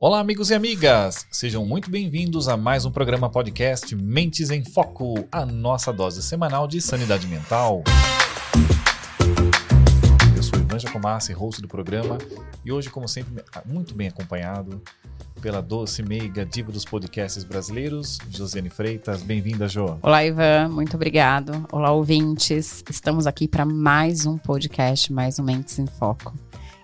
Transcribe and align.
Olá, 0.00 0.20
amigos 0.20 0.50
e 0.50 0.54
amigas! 0.54 1.26
Sejam 1.28 1.66
muito 1.66 1.90
bem-vindos 1.90 2.46
a 2.46 2.56
mais 2.56 2.84
um 2.84 2.90
programa 2.92 3.28
podcast 3.28 3.96
Mentes 3.96 4.48
em 4.48 4.64
Foco, 4.64 5.26
a 5.32 5.44
nossa 5.44 5.92
dose 5.92 6.22
semanal 6.22 6.68
de 6.68 6.80
sanidade 6.80 7.26
mental. 7.26 7.82
Eu 10.36 10.40
sou 10.40 10.56
Ivan 10.56 10.78
Jacomassi, 10.78 11.32
host 11.32 11.60
do 11.60 11.66
programa, 11.66 12.16
e 12.64 12.70
hoje, 12.70 12.88
como 12.88 13.08
sempre, 13.08 13.42
muito 13.66 13.92
bem 13.92 14.06
acompanhado 14.06 14.80
pela 15.42 15.60
doce, 15.60 16.00
meiga, 16.00 16.46
diva 16.46 16.70
dos 16.70 16.84
podcasts 16.84 17.42
brasileiros, 17.42 18.18
Josiane 18.30 18.70
Freitas. 18.70 19.24
Bem-vinda, 19.24 19.66
Jo. 19.66 19.98
Olá, 20.00 20.24
Ivan. 20.24 20.68
Muito 20.68 20.94
obrigado. 20.94 21.66
Olá, 21.72 21.90
ouvintes. 21.90 22.84
Estamos 22.88 23.26
aqui 23.26 23.48
para 23.48 23.64
mais 23.64 24.26
um 24.26 24.38
podcast, 24.38 25.12
mais 25.12 25.40
um 25.40 25.42
Mentes 25.42 25.76
em 25.76 25.88
Foco. 25.88 26.32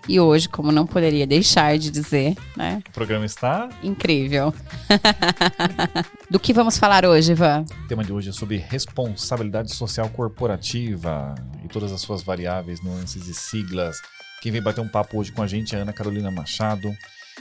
E 0.07 0.19
hoje, 0.19 0.47
como 0.47 0.71
não 0.71 0.85
poderia 0.85 1.25
deixar 1.25 1.77
de 1.77 1.89
dizer, 1.89 2.35
né? 2.55 2.81
O 2.87 2.91
programa 2.91 3.25
está 3.25 3.69
incrível. 3.81 4.53
Do 6.29 6.39
que 6.39 6.53
vamos 6.53 6.77
falar 6.77 7.05
hoje, 7.05 7.31
Ivan? 7.31 7.65
O 7.85 7.87
tema 7.87 8.03
de 8.03 8.13
hoje 8.13 8.29
é 8.29 8.31
sobre 8.31 8.57
responsabilidade 8.57 9.73
social 9.73 10.07
corporativa 10.09 11.33
e 11.63 11.67
todas 11.67 11.91
as 11.91 12.01
suas 12.01 12.21
variáveis, 12.21 12.81
nuances 12.81 13.27
e 13.27 13.33
siglas. 13.33 13.97
Quem 14.41 14.51
vem 14.51 14.61
bater 14.61 14.81
um 14.81 14.87
papo 14.87 15.19
hoje 15.19 15.31
com 15.31 15.41
a 15.41 15.47
gente 15.47 15.75
é 15.75 15.79
a 15.79 15.81
Ana 15.81 15.93
Carolina 15.93 16.29
Machado. 16.29 16.87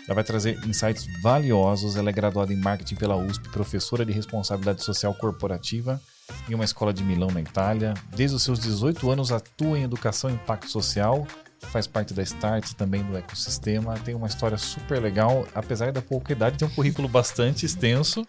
Ela 0.06 0.14
vai 0.14 0.24
trazer 0.24 0.58
insights 0.66 1.06
valiosos. 1.22 1.96
Ela 1.96 2.08
é 2.08 2.12
graduada 2.12 2.52
em 2.52 2.56
marketing 2.56 2.94
pela 2.94 3.16
USP, 3.16 3.50
professora 3.50 4.06
de 4.06 4.12
responsabilidade 4.12 4.83
social 4.83 5.14
corporativa 5.14 6.00
em 6.48 6.55
uma 6.55 6.64
escola 6.64 6.92
de 6.92 7.02
Milão, 7.02 7.30
na 7.30 7.41
Itália. 7.41 7.94
Desde 8.14 8.36
os 8.36 8.42
seus 8.42 8.58
18 8.58 9.10
anos 9.10 9.33
atua 9.33 9.78
em 9.78 9.83
educação 9.83 10.30
e 10.30 10.34
impacto 10.34 10.70
social 10.70 11.27
faz 11.66 11.86
parte 11.86 12.14
da 12.14 12.23
Start 12.23 12.73
também 12.73 13.02
do 13.02 13.16
ecossistema, 13.16 13.95
tem 13.98 14.14
uma 14.14 14.27
história 14.27 14.56
super 14.59 15.00
legal, 15.00 15.46
apesar 15.55 15.92
da 15.92 16.02
pouca 16.02 16.32
idade, 16.32 16.59
tem 16.59 16.68
um 16.68 16.70
currículo 16.70 17.09
bastante 17.09 17.66
extenso 17.66 18.27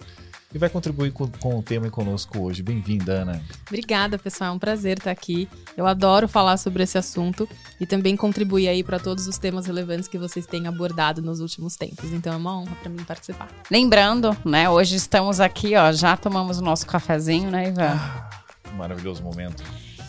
e 0.55 0.57
vai 0.57 0.69
contribuir 0.69 1.11
com, 1.11 1.27
com 1.27 1.59
o 1.59 1.61
tema 1.61 1.89
conosco 1.89 2.39
hoje. 2.39 2.63
Bem-vinda, 2.63 3.11
Ana. 3.23 3.41
Obrigada, 3.67 4.17
pessoal. 4.17 4.51
É 4.51 4.53
um 4.53 4.59
prazer 4.59 4.97
estar 4.97 5.11
aqui. 5.11 5.49
Eu 5.75 5.85
adoro 5.85 6.29
falar 6.29 6.55
sobre 6.55 6.81
esse 6.81 6.97
assunto 6.97 7.47
e 7.77 7.85
também 7.85 8.15
contribuir 8.15 8.69
aí 8.69 8.81
para 8.81 8.97
todos 8.97 9.27
os 9.27 9.37
temas 9.37 9.65
relevantes 9.65 10.07
que 10.07 10.17
vocês 10.17 10.45
têm 10.45 10.65
abordado 10.65 11.21
nos 11.21 11.41
últimos 11.41 11.75
tempos. 11.75 12.13
Então 12.13 12.31
é 12.31 12.37
uma 12.37 12.57
honra 12.57 12.73
para 12.81 12.89
mim 12.89 13.03
participar. 13.03 13.49
Lembrando, 13.69 14.35
né? 14.45 14.69
Hoje 14.69 14.95
estamos 14.95 15.41
aqui, 15.41 15.75
ó, 15.75 15.91
já 15.91 16.15
tomamos 16.15 16.57
o 16.57 16.61
nosso 16.61 16.87
cafezinho, 16.87 17.51
né, 17.51 17.67
Ivan? 17.67 17.91
Ah, 17.91 18.29
maravilhoso 18.77 19.21
momento. 19.21 19.61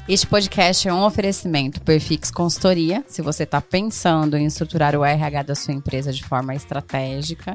Este 0.09 0.25
podcast 0.25 0.87
é 0.87 0.95
um 0.95 1.05
oferecimento 1.05 1.81
Perfix 1.81 2.31
Consultoria. 2.31 3.05
Se 3.09 3.21
você 3.23 3.43
está 3.43 3.61
pensando 3.61 4.37
em 4.37 4.47
estruturar 4.47 4.95
o 4.95 5.05
RH 5.05 5.43
da 5.43 5.57
sua 5.57 5.75
empresa 5.75 6.13
de 6.13 6.23
forma 6.23 6.55
estratégica, 6.55 7.55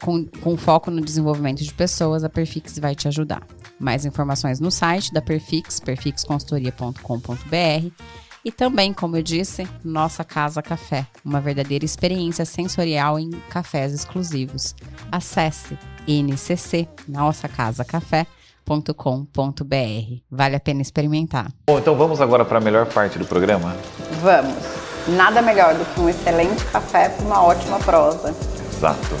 com, 0.00 0.24
com 0.24 0.56
foco 0.56 0.90
no 0.90 1.02
desenvolvimento 1.02 1.62
de 1.62 1.74
pessoas, 1.74 2.24
a 2.24 2.30
Perfix 2.30 2.78
vai 2.78 2.94
te 2.94 3.06
ajudar. 3.06 3.46
Mais 3.78 4.06
informações 4.06 4.60
no 4.60 4.70
site 4.70 5.12
da 5.12 5.20
Perfix, 5.20 5.78
perfixconsultoria.com.br 5.78 7.90
e 8.42 8.50
também, 8.50 8.94
como 8.94 9.18
eu 9.18 9.22
disse, 9.22 9.68
nossa 9.84 10.24
Casa 10.24 10.62
Café, 10.62 11.06
uma 11.22 11.40
verdadeira 11.40 11.84
experiência 11.84 12.46
sensorial 12.46 13.18
em 13.18 13.30
cafés 13.50 13.92
exclusivos. 13.92 14.74
Acesse 15.12 15.76
NCC, 16.08 16.88
Nossa 17.06 17.46
Www.cafeinacultura.com.br. 18.64 20.22
Vale 20.30 20.56
a 20.56 20.60
pena 20.60 20.82
experimentar. 20.82 21.52
Bom, 21.66 21.78
então 21.78 21.96
vamos 21.96 22.20
agora 22.20 22.44
para 22.44 22.58
a 22.58 22.60
melhor 22.60 22.86
parte 22.86 23.18
do 23.18 23.26
programa? 23.26 23.76
Vamos. 24.22 24.54
Nada 25.08 25.42
melhor 25.42 25.74
do 25.74 25.84
que 25.84 26.00
um 26.00 26.08
excelente 26.08 26.64
café 26.66 27.10
para 27.10 27.24
uma 27.24 27.42
ótima 27.44 27.78
prosa. 27.78 28.34
Exato. 28.72 29.14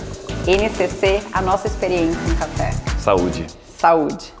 NCC, 0.46 1.22
a 1.32 1.40
nossa 1.42 1.66
experiência 1.66 2.20
em 2.28 2.34
café. 2.36 2.70
Saúde. 2.98 3.46
Saúde. 3.78 4.33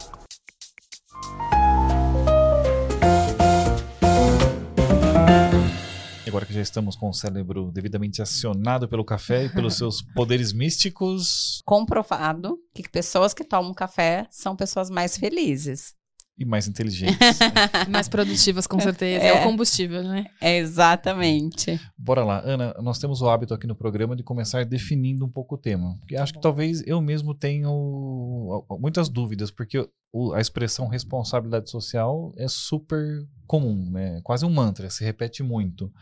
Agora 6.34 6.46
que 6.46 6.52
já 6.52 6.60
estamos 6.60 6.96
com 6.96 7.08
o 7.08 7.14
cérebro 7.14 7.70
devidamente 7.70 8.20
acionado 8.20 8.88
pelo 8.88 9.04
café 9.04 9.44
e 9.44 9.48
pelos 9.48 9.76
seus 9.76 10.02
poderes 10.16 10.52
místicos. 10.52 11.62
Comprovado 11.64 12.58
que 12.74 12.88
pessoas 12.88 13.32
que 13.32 13.44
tomam 13.44 13.72
café 13.72 14.26
são 14.32 14.56
pessoas 14.56 14.90
mais 14.90 15.16
felizes. 15.16 15.94
E 16.36 16.44
mais 16.44 16.66
inteligentes. 16.66 17.16
mais 17.88 18.08
produtivas, 18.08 18.66
com 18.66 18.80
certeza. 18.80 19.24
É. 19.24 19.28
é. 19.28 19.40
o 19.40 19.44
combustível, 19.44 20.02
né? 20.02 20.26
É 20.40 20.58
exatamente. 20.58 21.80
Bora 21.96 22.24
lá. 22.24 22.42
Ana, 22.44 22.74
nós 22.82 22.98
temos 22.98 23.22
o 23.22 23.28
hábito 23.28 23.54
aqui 23.54 23.68
no 23.68 23.76
programa 23.76 24.16
de 24.16 24.24
começar 24.24 24.64
definindo 24.64 25.24
um 25.24 25.30
pouco 25.30 25.54
o 25.54 25.58
tema. 25.58 25.96
Porque 26.00 26.16
acho 26.16 26.32
que 26.32 26.40
talvez 26.40 26.82
eu 26.84 27.00
mesmo 27.00 27.32
tenho 27.32 28.66
muitas 28.80 29.08
dúvidas, 29.08 29.52
porque 29.52 29.88
a 30.34 30.40
expressão 30.40 30.88
responsabilidade 30.88 31.70
social 31.70 32.32
é 32.36 32.48
super 32.48 33.24
comum, 33.46 33.88
né? 33.92 34.20
Quase 34.24 34.44
um 34.44 34.50
mantra, 34.50 34.90
se 34.90 35.04
repete 35.04 35.44
muito. 35.44 35.92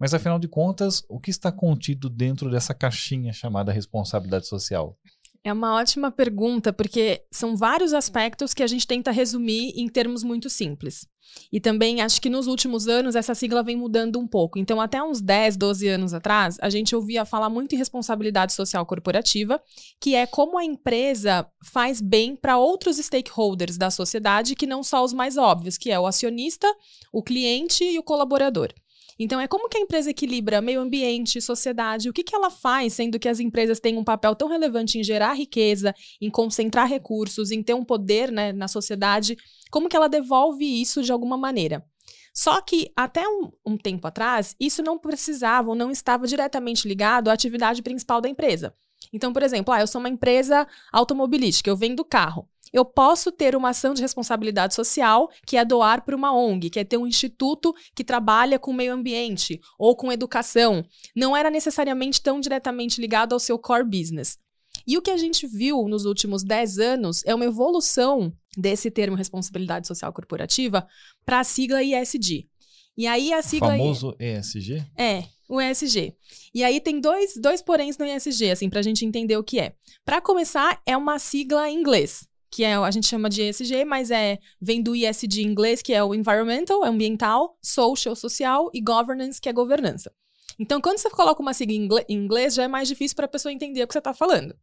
Mas 0.00 0.14
afinal 0.14 0.38
de 0.38 0.48
contas, 0.48 1.04
o 1.10 1.20
que 1.20 1.30
está 1.30 1.52
contido 1.52 2.08
dentro 2.08 2.50
dessa 2.50 2.72
caixinha 2.72 3.34
chamada 3.34 3.70
responsabilidade 3.70 4.46
social? 4.46 4.96
É 5.44 5.52
uma 5.52 5.74
ótima 5.76 6.10
pergunta, 6.10 6.72
porque 6.72 7.22
são 7.30 7.56
vários 7.56 7.92
aspectos 7.94 8.52
que 8.52 8.62
a 8.62 8.66
gente 8.66 8.86
tenta 8.86 9.10
resumir 9.10 9.72
em 9.74 9.88
termos 9.88 10.22
muito 10.22 10.50
simples. 10.50 11.06
E 11.52 11.60
também 11.60 12.00
acho 12.00 12.20
que 12.20 12.28
nos 12.28 12.46
últimos 12.46 12.88
anos 12.88 13.14
essa 13.14 13.34
sigla 13.34 13.62
vem 13.62 13.76
mudando 13.76 14.18
um 14.18 14.26
pouco. 14.26 14.58
Então, 14.58 14.80
até 14.80 15.02
uns 15.02 15.20
10, 15.20 15.56
12 15.56 15.88
anos 15.88 16.12
atrás, 16.12 16.58
a 16.60 16.68
gente 16.68 16.94
ouvia 16.94 17.24
falar 17.24 17.48
muito 17.48 17.74
em 17.74 17.78
responsabilidade 17.78 18.52
social 18.52 18.84
corporativa, 18.84 19.62
que 20.00 20.14
é 20.14 20.26
como 20.26 20.58
a 20.58 20.64
empresa 20.64 21.46
faz 21.64 22.00
bem 22.00 22.36
para 22.36 22.58
outros 22.58 22.98
stakeholders 22.98 23.78
da 23.78 23.90
sociedade 23.90 24.54
que 24.54 24.66
não 24.66 24.82
só 24.82 25.04
os 25.04 25.12
mais 25.12 25.36
óbvios, 25.36 25.78
que 25.78 25.90
é 25.90 25.98
o 25.98 26.06
acionista, 26.06 26.66
o 27.12 27.22
cliente 27.22 27.84
e 27.84 27.98
o 27.98 28.02
colaborador. 28.02 28.74
Então, 29.22 29.38
é 29.38 29.46
como 29.46 29.68
que 29.68 29.76
a 29.76 29.80
empresa 29.82 30.08
equilibra 30.08 30.62
meio 30.62 30.80
ambiente, 30.80 31.42
sociedade, 31.42 32.08
o 32.08 32.12
que, 32.12 32.24
que 32.24 32.34
ela 32.34 32.50
faz, 32.50 32.94
sendo 32.94 33.18
que 33.18 33.28
as 33.28 33.38
empresas 33.38 33.78
têm 33.78 33.98
um 33.98 34.02
papel 34.02 34.34
tão 34.34 34.48
relevante 34.48 34.98
em 34.98 35.04
gerar 35.04 35.34
riqueza, 35.34 35.94
em 36.22 36.30
concentrar 36.30 36.88
recursos, 36.88 37.50
em 37.50 37.62
ter 37.62 37.74
um 37.74 37.84
poder 37.84 38.32
né, 38.32 38.50
na 38.50 38.66
sociedade, 38.66 39.36
como 39.70 39.90
que 39.90 39.96
ela 39.96 40.08
devolve 40.08 40.64
isso 40.64 41.02
de 41.02 41.12
alguma 41.12 41.36
maneira? 41.36 41.84
Só 42.32 42.62
que 42.62 42.90
até 42.96 43.28
um, 43.28 43.50
um, 43.66 43.76
tempo 43.76 44.06
atrás, 44.06 44.56
isso 44.58 44.82
não 44.82 44.98
precisava 44.98 45.68
ou 45.68 45.74
não 45.74 45.90
estava 45.90 46.26
diretamente 46.26 46.88
ligado 46.88 47.28
à 47.28 47.34
atividade 47.34 47.82
principal 47.82 48.22
da 48.22 48.28
empresa. 48.28 48.74
Então, 49.12 49.32
por 49.32 49.42
exemplo, 49.42 49.72
ah, 49.74 49.80
eu 49.80 49.86
sou 49.86 50.00
uma 50.00 50.08
empresa 50.08 50.66
automobilística, 50.92 51.68
eu 51.68 51.76
vendo 51.76 52.04
carro 52.04 52.48
eu 52.72 52.84
posso 52.84 53.32
ter 53.32 53.56
uma 53.56 53.70
ação 53.70 53.94
de 53.94 54.02
responsabilidade 54.02 54.74
social, 54.74 55.28
que 55.46 55.56
é 55.56 55.64
doar 55.64 56.04
para 56.04 56.16
uma 56.16 56.32
ONG, 56.32 56.70
que 56.70 56.78
é 56.78 56.84
ter 56.84 56.96
um 56.96 57.06
instituto 57.06 57.74
que 57.94 58.04
trabalha 58.04 58.58
com 58.58 58.72
meio 58.72 58.92
ambiente 58.92 59.60
ou 59.78 59.96
com 59.96 60.12
educação. 60.12 60.84
Não 61.14 61.36
era 61.36 61.50
necessariamente 61.50 62.22
tão 62.22 62.40
diretamente 62.40 63.00
ligado 63.00 63.32
ao 63.32 63.40
seu 63.40 63.58
core 63.58 63.84
business. 63.84 64.38
E 64.86 64.96
o 64.96 65.02
que 65.02 65.10
a 65.10 65.16
gente 65.16 65.46
viu 65.46 65.86
nos 65.88 66.04
últimos 66.04 66.42
10 66.42 66.78
anos 66.78 67.22
é 67.26 67.34
uma 67.34 67.44
evolução 67.44 68.32
desse 68.56 68.90
termo 68.90 69.16
responsabilidade 69.16 69.86
social 69.86 70.12
corporativa 70.12 70.86
para 71.24 71.40
a 71.40 71.44
sigla 71.44 71.82
ISD. 71.82 72.48
E 72.96 73.06
aí 73.06 73.32
a 73.32 73.42
sigla. 73.42 73.74
O 73.74 73.78
famoso 73.78 74.16
ESG? 74.18 74.84
É, 74.96 75.24
o 75.50 75.60
ESG. 75.60 76.14
E 76.54 76.62
aí 76.62 76.80
tem 76.80 77.00
dois, 77.00 77.34
dois 77.36 77.60
poréns 77.60 77.98
no 77.98 78.06
ESG, 78.06 78.50
assim, 78.50 78.70
para 78.70 78.80
a 78.80 78.82
gente 78.82 79.04
entender 79.04 79.36
o 79.36 79.44
que 79.44 79.58
é. 79.58 79.74
Para 80.04 80.20
começar, 80.20 80.80
é 80.86 80.96
uma 80.96 81.18
sigla 81.18 81.68
em 81.68 81.78
inglês 81.78 82.28
que 82.52 82.64
é, 82.64 82.74
a 82.74 82.90
gente 82.90 83.06
chama 83.06 83.30
de 83.30 83.42
ESG, 83.42 83.84
mas 83.84 84.10
é 84.10 84.38
vem 84.60 84.82
do 84.82 84.96
ISD 84.96 85.42
em 85.42 85.46
inglês, 85.46 85.80
que 85.80 85.92
é 85.92 86.02
o 86.02 86.12
environmental, 86.12 86.84
ambiental, 86.84 87.56
social, 87.62 88.16
social 88.16 88.68
e 88.74 88.80
governance, 88.80 89.40
que 89.40 89.48
é 89.48 89.52
governança. 89.52 90.12
Então, 90.58 90.80
quando 90.80 90.98
você 90.98 91.08
coloca 91.08 91.40
uma 91.40 91.54
sigla 91.54 92.04
em 92.08 92.16
inglês, 92.16 92.54
já 92.54 92.64
é 92.64 92.68
mais 92.68 92.88
difícil 92.88 93.14
para 93.14 93.26
a 93.26 93.28
pessoa 93.28 93.52
entender 93.52 93.82
o 93.82 93.86
que 93.86 93.92
você 93.92 94.00
está 94.00 94.12
falando. 94.12 94.54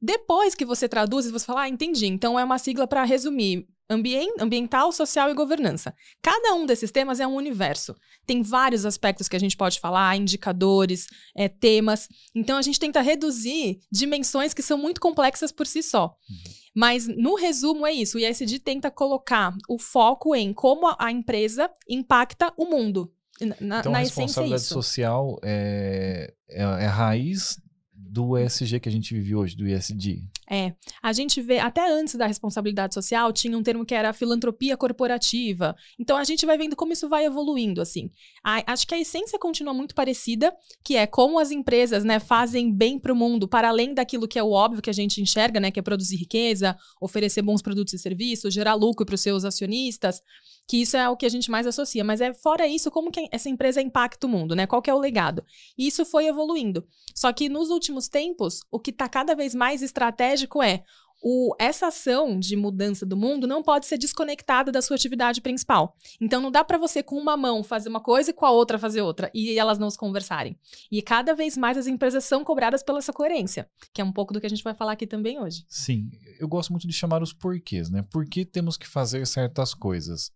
Depois 0.00 0.54
que 0.54 0.64
você 0.64 0.88
traduz, 0.88 1.30
você 1.30 1.44
fala, 1.44 1.62
ah, 1.62 1.68
entendi. 1.68 2.06
Então 2.06 2.38
é 2.38 2.44
uma 2.44 2.58
sigla 2.58 2.86
para 2.86 3.04
resumir 3.04 3.68
ambient, 3.90 4.40
ambiental, 4.40 4.92
social 4.92 5.30
e 5.30 5.34
governança. 5.34 5.94
Cada 6.20 6.54
um 6.54 6.66
desses 6.66 6.90
temas 6.90 7.20
é 7.20 7.26
um 7.26 7.34
universo. 7.34 7.96
Tem 8.26 8.42
vários 8.42 8.84
aspectos 8.84 9.28
que 9.28 9.36
a 9.36 9.40
gente 9.40 9.56
pode 9.56 9.80
falar, 9.80 10.16
indicadores, 10.16 11.06
é, 11.36 11.48
temas. 11.48 12.08
Então 12.34 12.58
a 12.58 12.62
gente 12.62 12.78
tenta 12.78 13.00
reduzir 13.00 13.80
dimensões 13.90 14.52
que 14.52 14.62
são 14.62 14.76
muito 14.76 15.00
complexas 15.00 15.50
por 15.50 15.66
si 15.66 15.82
só. 15.82 16.14
Uhum. 16.28 16.52
Mas 16.74 17.08
no 17.08 17.34
resumo 17.34 17.86
é 17.86 17.92
isso. 17.92 18.18
O 18.18 18.20
ISD 18.20 18.60
tenta 18.60 18.90
colocar 18.90 19.54
o 19.68 19.78
foco 19.78 20.34
em 20.34 20.52
como 20.52 20.94
a 20.98 21.10
empresa 21.10 21.70
impacta 21.88 22.52
o 22.56 22.66
mundo. 22.66 23.12
Na, 23.60 23.80
então, 23.80 23.92
na 23.92 23.98
a 23.98 24.00
responsabilidade 24.00 24.62
essência 24.62 24.74
é 24.74 24.76
social 24.76 25.38
é, 25.44 26.34
é, 26.48 26.62
é 26.62 26.86
a 26.86 26.90
raiz 26.90 27.60
do 27.92 28.36
ESG 28.36 28.80
que 28.80 28.88
a 28.88 28.92
gente 28.92 29.14
vive 29.14 29.34
hoje, 29.34 29.56
do 29.56 29.66
ISD. 29.66 30.24
É, 30.50 30.72
a 31.02 31.12
gente 31.12 31.42
vê, 31.42 31.58
até 31.58 31.90
antes 31.90 32.14
da 32.14 32.26
responsabilidade 32.26 32.94
social, 32.94 33.32
tinha 33.32 33.56
um 33.56 33.62
termo 33.62 33.84
que 33.84 33.94
era 33.94 34.12
filantropia 34.14 34.76
corporativa. 34.76 35.76
Então 35.98 36.16
a 36.16 36.24
gente 36.24 36.46
vai 36.46 36.56
vendo 36.56 36.74
como 36.74 36.92
isso 36.92 37.08
vai 37.08 37.26
evoluindo, 37.26 37.82
assim. 37.82 38.10
A, 38.42 38.72
acho 38.72 38.86
que 38.86 38.94
a 38.94 38.98
essência 38.98 39.38
continua 39.38 39.74
muito 39.74 39.94
parecida, 39.94 40.54
que 40.82 40.96
é 40.96 41.06
como 41.06 41.38
as 41.38 41.50
empresas, 41.50 42.02
né, 42.02 42.18
fazem 42.18 42.72
bem 42.72 42.98
para 42.98 43.12
o 43.12 43.16
mundo, 43.16 43.46
para 43.46 43.68
além 43.68 43.92
daquilo 43.92 44.26
que 44.26 44.38
é 44.38 44.42
o 44.42 44.50
óbvio 44.50 44.80
que 44.80 44.90
a 44.90 44.94
gente 44.94 45.20
enxerga, 45.20 45.60
né, 45.60 45.70
que 45.70 45.78
é 45.78 45.82
produzir 45.82 46.16
riqueza, 46.16 46.76
oferecer 47.00 47.42
bons 47.42 47.60
produtos 47.60 47.92
e 47.92 47.98
serviços, 47.98 48.54
gerar 48.54 48.74
lucro 48.74 49.04
para 49.04 49.14
os 49.14 49.20
seus 49.20 49.44
acionistas 49.44 50.22
que 50.68 50.76
isso 50.76 50.98
é 50.98 51.08
o 51.08 51.16
que 51.16 51.24
a 51.24 51.30
gente 51.30 51.50
mais 51.50 51.66
associa. 51.66 52.04
Mas 52.04 52.20
é 52.20 52.34
fora 52.34 52.66
isso, 52.66 52.90
como 52.90 53.10
que 53.10 53.26
essa 53.32 53.48
empresa 53.48 53.80
impacta 53.80 54.26
o 54.26 54.30
mundo, 54.30 54.54
né? 54.54 54.66
Qual 54.66 54.82
que 54.82 54.90
é 54.90 54.94
o 54.94 54.98
legado? 54.98 55.42
E 55.76 55.86
isso 55.86 56.04
foi 56.04 56.26
evoluindo. 56.26 56.86
Só 57.14 57.32
que 57.32 57.48
nos 57.48 57.70
últimos 57.70 58.06
tempos, 58.06 58.60
o 58.70 58.78
que 58.78 58.90
está 58.90 59.08
cada 59.08 59.34
vez 59.34 59.54
mais 59.54 59.82
estratégico 59.82 60.37
é 60.62 60.82
o, 61.22 61.54
essa 61.58 61.88
ação 61.88 62.38
de 62.38 62.54
mudança 62.54 63.04
do 63.04 63.16
mundo 63.16 63.46
não 63.46 63.62
pode 63.62 63.86
ser 63.86 63.98
desconectada 63.98 64.70
da 64.70 64.80
sua 64.80 64.96
atividade 64.96 65.40
principal. 65.40 65.96
Então 66.20 66.40
não 66.40 66.50
dá 66.50 66.62
para 66.62 66.78
você 66.78 67.02
com 67.02 67.16
uma 67.16 67.36
mão 67.36 67.62
fazer 67.62 67.88
uma 67.88 68.00
coisa 68.00 68.30
e 68.30 68.34
com 68.34 68.46
a 68.46 68.50
outra 68.50 68.78
fazer 68.78 69.00
outra 69.00 69.30
e 69.34 69.58
elas 69.58 69.78
não 69.78 69.90
se 69.90 69.98
conversarem. 69.98 70.56
E 70.90 71.02
cada 71.02 71.34
vez 71.34 71.56
mais 71.56 71.76
as 71.76 71.86
empresas 71.86 72.24
são 72.24 72.44
cobradas 72.44 72.82
pela 72.82 72.98
essa 72.98 73.12
coerência, 73.12 73.68
que 73.92 74.00
é 74.00 74.04
um 74.04 74.12
pouco 74.12 74.32
do 74.32 74.40
que 74.40 74.46
a 74.46 74.50
gente 74.50 74.64
vai 74.64 74.74
falar 74.74 74.92
aqui 74.92 75.06
também 75.06 75.40
hoje. 75.40 75.64
Sim, 75.68 76.10
eu 76.38 76.48
gosto 76.48 76.70
muito 76.70 76.86
de 76.86 76.92
chamar 76.92 77.22
os 77.22 77.32
porquês, 77.32 77.90
né? 77.90 78.04
Por 78.10 78.24
que 78.24 78.44
temos 78.44 78.76
que 78.76 78.86
fazer 78.86 79.26
certas 79.26 79.74
coisas? 79.74 80.32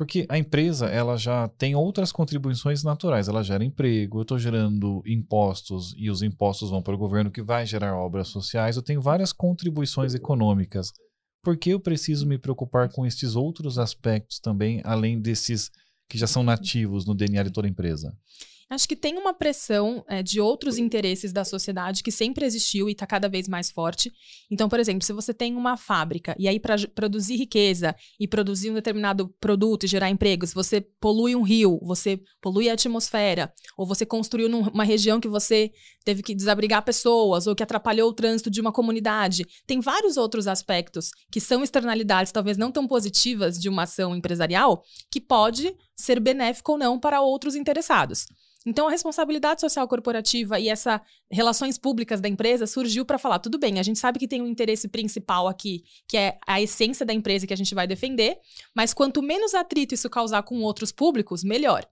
Porque 0.00 0.24
a 0.30 0.38
empresa 0.38 0.86
ela 0.86 1.18
já 1.18 1.46
tem 1.46 1.74
outras 1.74 2.10
contribuições 2.10 2.82
naturais, 2.82 3.28
ela 3.28 3.44
gera 3.44 3.62
emprego, 3.62 4.16
eu 4.16 4.22
estou 4.22 4.38
gerando 4.38 5.02
impostos 5.04 5.94
e 5.94 6.08
os 6.08 6.22
impostos 6.22 6.70
vão 6.70 6.80
para 6.80 6.94
o 6.94 6.98
governo 6.98 7.30
que 7.30 7.42
vai 7.42 7.66
gerar 7.66 7.94
obras 7.94 8.28
sociais, 8.28 8.76
eu 8.76 8.82
tenho 8.82 9.02
várias 9.02 9.30
contribuições 9.30 10.14
econômicas. 10.14 10.90
Por 11.44 11.54
que 11.54 11.68
eu 11.68 11.78
preciso 11.78 12.26
me 12.26 12.38
preocupar 12.38 12.90
com 12.90 13.04
estes 13.04 13.36
outros 13.36 13.78
aspectos 13.78 14.40
também, 14.40 14.80
além 14.84 15.20
desses 15.20 15.70
que 16.08 16.16
já 16.16 16.26
são 16.26 16.42
nativos 16.42 17.04
no 17.04 17.14
DNA 17.14 17.42
de 17.42 17.50
toda 17.50 17.68
empresa? 17.68 18.16
Acho 18.70 18.86
que 18.86 18.94
tem 18.94 19.18
uma 19.18 19.34
pressão 19.34 20.04
é, 20.08 20.22
de 20.22 20.40
outros 20.40 20.78
interesses 20.78 21.32
da 21.32 21.44
sociedade 21.44 22.04
que 22.04 22.12
sempre 22.12 22.44
existiu 22.44 22.88
e 22.88 22.92
está 22.92 23.04
cada 23.04 23.28
vez 23.28 23.48
mais 23.48 23.68
forte. 23.68 24.12
Então, 24.48 24.68
por 24.68 24.78
exemplo, 24.78 25.04
se 25.04 25.12
você 25.12 25.34
tem 25.34 25.56
uma 25.56 25.76
fábrica 25.76 26.36
e 26.38 26.46
aí 26.46 26.60
para 26.60 26.76
produzir 26.94 27.34
riqueza 27.34 27.96
e 28.18 28.28
produzir 28.28 28.70
um 28.70 28.74
determinado 28.74 29.28
produto 29.40 29.82
e 29.82 29.88
gerar 29.88 30.08
empregos, 30.08 30.54
você 30.54 30.80
polui 31.00 31.34
um 31.34 31.42
rio, 31.42 31.80
você 31.82 32.22
polui 32.40 32.70
a 32.70 32.74
atmosfera, 32.74 33.52
ou 33.76 33.84
você 33.84 34.06
construiu 34.06 34.48
numa 34.48 34.84
região 34.84 35.18
que 35.18 35.28
você 35.28 35.72
teve 36.04 36.22
que 36.22 36.32
desabrigar 36.32 36.84
pessoas 36.84 37.48
ou 37.48 37.56
que 37.56 37.64
atrapalhou 37.64 38.08
o 38.08 38.14
trânsito 38.14 38.50
de 38.50 38.60
uma 38.60 38.70
comunidade. 38.70 39.44
Tem 39.66 39.80
vários 39.80 40.16
outros 40.16 40.46
aspectos 40.46 41.10
que 41.28 41.40
são 41.40 41.64
externalidades 41.64 42.30
talvez 42.30 42.56
não 42.56 42.70
tão 42.70 42.86
positivas 42.86 43.58
de 43.58 43.68
uma 43.68 43.82
ação 43.82 44.14
empresarial 44.14 44.84
que 45.10 45.20
pode 45.20 45.74
ser 46.00 46.20
benéfico 46.20 46.72
ou 46.72 46.78
não 46.78 46.98
para 46.98 47.20
outros 47.20 47.54
interessados. 47.54 48.26
Então, 48.66 48.88
a 48.88 48.90
responsabilidade 48.90 49.60
social 49.60 49.88
corporativa 49.88 50.60
e 50.60 50.68
essa 50.68 51.00
relações 51.30 51.78
públicas 51.78 52.20
da 52.20 52.28
empresa 52.28 52.66
surgiu 52.66 53.06
para 53.06 53.18
falar: 53.18 53.38
tudo 53.38 53.58
bem, 53.58 53.78
a 53.78 53.82
gente 53.82 53.98
sabe 53.98 54.18
que 54.18 54.28
tem 54.28 54.42
um 54.42 54.46
interesse 54.46 54.86
principal 54.88 55.48
aqui, 55.48 55.82
que 56.06 56.16
é 56.16 56.38
a 56.46 56.60
essência 56.60 57.06
da 57.06 57.14
empresa 57.14 57.46
que 57.46 57.54
a 57.54 57.56
gente 57.56 57.74
vai 57.74 57.86
defender, 57.86 58.38
mas 58.74 58.92
quanto 58.92 59.22
menos 59.22 59.54
atrito 59.54 59.94
isso 59.94 60.10
causar 60.10 60.42
com 60.42 60.60
outros 60.60 60.92
públicos, 60.92 61.42
melhor. 61.42 61.86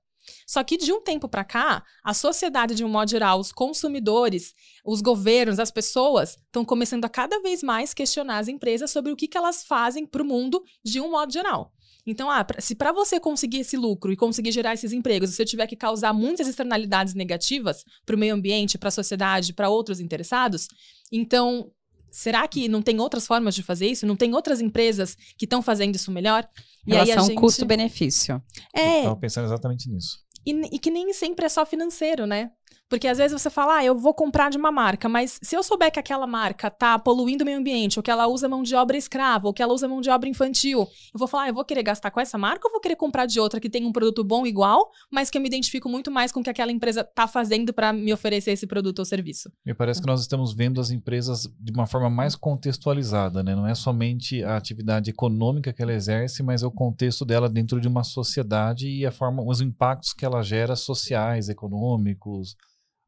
Só 0.47 0.63
que 0.63 0.77
de 0.77 0.93
um 0.93 1.01
tempo 1.01 1.27
para 1.27 1.43
cá, 1.43 1.83
a 2.05 2.13
sociedade, 2.13 2.75
de 2.75 2.85
um 2.85 2.89
modo 2.89 3.11
geral, 3.11 3.41
os 3.41 3.51
consumidores, 3.51 4.55
os 4.85 5.01
governos, 5.01 5.59
as 5.59 5.71
pessoas, 5.71 6.37
estão 6.45 6.67
começando 6.67 7.05
a 7.07 7.09
cada 7.09 7.41
vez 7.41 7.63
mais 7.63 7.95
questionar 7.95 8.39
as 8.39 8.49
empresas 8.49 8.91
sobre 8.91 9.11
o 9.11 9.17
que, 9.17 9.27
que 9.27 9.39
elas 9.39 9.65
fazem 9.65 10.07
para 10.07 10.23
o 10.23 10.27
mundo 10.27 10.63
de 10.85 11.01
um 11.01 11.11
modo 11.11 11.33
geral. 11.33 11.73
Então, 12.11 12.31
ah, 12.31 12.47
se 12.59 12.75
para 12.75 12.91
você 12.91 13.21
conseguir 13.21 13.59
esse 13.59 13.77
lucro 13.77 14.11
e 14.11 14.17
conseguir 14.17 14.51
gerar 14.51 14.73
esses 14.73 14.93
empregos, 14.93 15.29
você 15.29 15.45
tiver 15.45 15.67
que 15.67 15.77
causar 15.77 16.15
muitas 16.15 16.49
externalidades 16.49 17.13
negativas 17.13 17.85
para 18.07 18.17
o 18.17 18.19
meio 18.19 18.35
ambiente, 18.35 18.79
para 18.79 18.89
a 18.89 18.93
sociedade, 18.93 19.53
para 19.53 19.69
outros 19.69 20.01
interessados, 20.01 20.69
então 21.13 21.71
será 22.11 22.49
que 22.49 22.67
não 22.67 22.81
tem 22.81 22.99
outras 22.99 23.27
formas 23.27 23.55
de 23.55 23.63
fazer 23.63 23.89
isso? 23.89 24.07
Não 24.07 24.17
tem 24.17 24.35
outras 24.35 24.59
empresas 24.63 25.15
que 25.37 25.45
estão 25.45 25.61
fazendo 25.61 25.95
isso 25.95 26.11
melhor? 26.11 26.49
E 26.87 26.93
Relação 26.93 27.15
aí 27.15 27.21
a 27.21 27.25
gente... 27.25 27.35
custo-benefício. 27.35 28.43
É. 28.75 29.01
Estava 29.01 29.17
pensando 29.17 29.45
exatamente 29.45 29.91
nisso. 29.91 30.19
E, 30.47 30.77
e, 30.77 30.79
que 30.79 30.91
nem 30.91 31.13
sempre 31.13 31.45
é 31.45 31.49
só 31.51 31.67
financeiro, 31.67 32.25
né? 32.25 32.51
Porque 32.89 33.07
às 33.07 33.19
vezes 33.19 33.41
você 33.41 33.51
fala, 33.51 33.77
ah, 33.77 33.85
eu 33.85 33.95
vou 33.95 34.15
comprar 34.15 34.51
de 34.51 34.57
uma 34.57 34.73
marca, 34.73 35.09
mas 35.09 35.39
se 35.43 35.55
eu 35.55 35.63
souber 35.63 35.93
que 35.93 35.99
aquela 35.99 36.27
marca 36.27 36.71
tá 36.71 36.99
poluindo 36.99 37.43
o 37.43 37.45
meio 37.45 37.59
ambiente, 37.59 37.99
ou 37.99 38.03
que 38.03 38.11
ela 38.11 38.27
usa 38.27 38.49
mão 38.49 38.63
de 38.63 38.75
obra 38.75 38.97
escrava, 38.97 39.47
ou 39.47 39.53
que 39.53 39.63
ela 39.63 39.75
usa 39.75 39.87
mão 39.87 40.01
de 40.01 40.09
obra 40.09 40.29
infantil, 40.29 40.81
eu 40.81 41.19
vou 41.19 41.29
falar, 41.29 41.45
ah, 41.45 41.49
eu 41.49 41.55
vou 41.55 41.65
querer 41.65 41.83
gastar 41.83 42.11
com 42.11 42.21
essa 42.21 42.39
marca 42.39 42.67
ou 42.67 42.73
vou 42.73 42.81
querer 42.81 42.97
comprar 42.97 43.27
de 43.27 43.39
outra 43.39 43.61
que 43.61 43.69
tem 43.69 43.85
um 43.85 43.93
produto 43.93 44.25
bom 44.25 44.47
igual, 44.47 44.91
mas 45.11 45.29
que 45.29 45.37
eu 45.37 45.43
me 45.43 45.49
identifico 45.49 45.89
muito 45.89 46.11
mais 46.11 46.33
com 46.33 46.41
o 46.41 46.43
que 46.43 46.51
aquela 46.51 46.73
empresa 46.73 47.05
tá 47.05 47.29
fazendo 47.29 47.75
para 47.75 47.93
me 47.93 48.13
oferecer 48.13 48.53
esse 48.53 48.67
produto 48.67 49.01
ou 49.01 49.05
serviço? 49.05 49.53
Me 49.67 49.75
parece 49.75 50.01
que 50.01 50.07
nós 50.07 50.21
estamos 50.21 50.55
vendo 50.55 50.81
as 50.81 50.91
empresas 50.91 51.47
de 51.61 51.73
uma 51.73 51.87
forma 51.87 52.09
mais 52.09 52.35
contextualizada, 52.35 53.43
né? 53.43 53.55
Não 53.55 53.67
é 53.67 53.75
somente 53.75 54.43
a 54.43 54.57
atividade 54.57 55.11
econômica 55.11 55.73
que 55.73 55.83
ela 55.83 55.93
exerce, 55.93 56.43
mas 56.43 56.63
é 56.63 56.67
o 56.67 56.71
contexto 56.71 57.25
dela 57.25 57.49
dentro 57.49 57.81
de 57.81 57.89
uma 57.89 58.03
sociedade 58.03 58.89
e 58.89 59.05
a 59.05 59.13
forma, 59.13 59.43
os 59.43 59.61
impactos 59.61 60.13
que 60.13 60.25
ela 60.25 60.43
gera 60.43 60.75
sociais, 60.75 61.49
econômicos, 61.49 62.57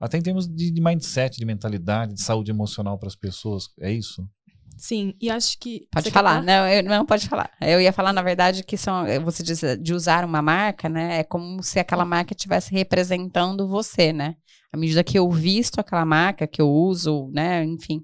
até 0.00 0.16
em 0.16 0.22
termos 0.22 0.48
de, 0.48 0.70
de 0.70 0.80
mindset, 0.80 1.36
de 1.36 1.44
mentalidade, 1.44 2.14
de 2.14 2.22
saúde 2.22 2.50
emocional 2.50 2.98
para 2.98 3.08
as 3.08 3.16
pessoas. 3.16 3.64
É 3.78 3.92
isso? 3.92 4.26
Sim, 4.76 5.14
e 5.20 5.28
acho 5.28 5.58
que. 5.58 5.86
Pode 5.92 6.10
falar, 6.10 6.42
não, 6.42 6.66
eu, 6.66 6.82
não, 6.82 7.04
pode 7.04 7.28
falar. 7.28 7.50
Eu 7.60 7.82
ia 7.82 7.92
falar, 7.92 8.14
na 8.14 8.22
verdade, 8.22 8.64
que 8.64 8.78
são, 8.78 9.04
você 9.22 9.42
diz 9.42 9.60
de 9.78 9.92
usar 9.92 10.24
uma 10.24 10.40
marca, 10.40 10.88
né? 10.88 11.18
É 11.18 11.24
como 11.24 11.62
se 11.62 11.78
aquela 11.78 12.04
marca 12.04 12.32
estivesse 12.32 12.72
representando 12.72 13.68
você, 13.68 14.10
né? 14.10 14.36
À 14.72 14.78
medida 14.78 15.04
que 15.04 15.18
eu 15.18 15.30
visto 15.30 15.80
aquela 15.80 16.06
marca, 16.06 16.46
que 16.46 16.62
eu 16.62 16.70
uso, 16.70 17.28
né? 17.30 17.62
Enfim, 17.62 18.00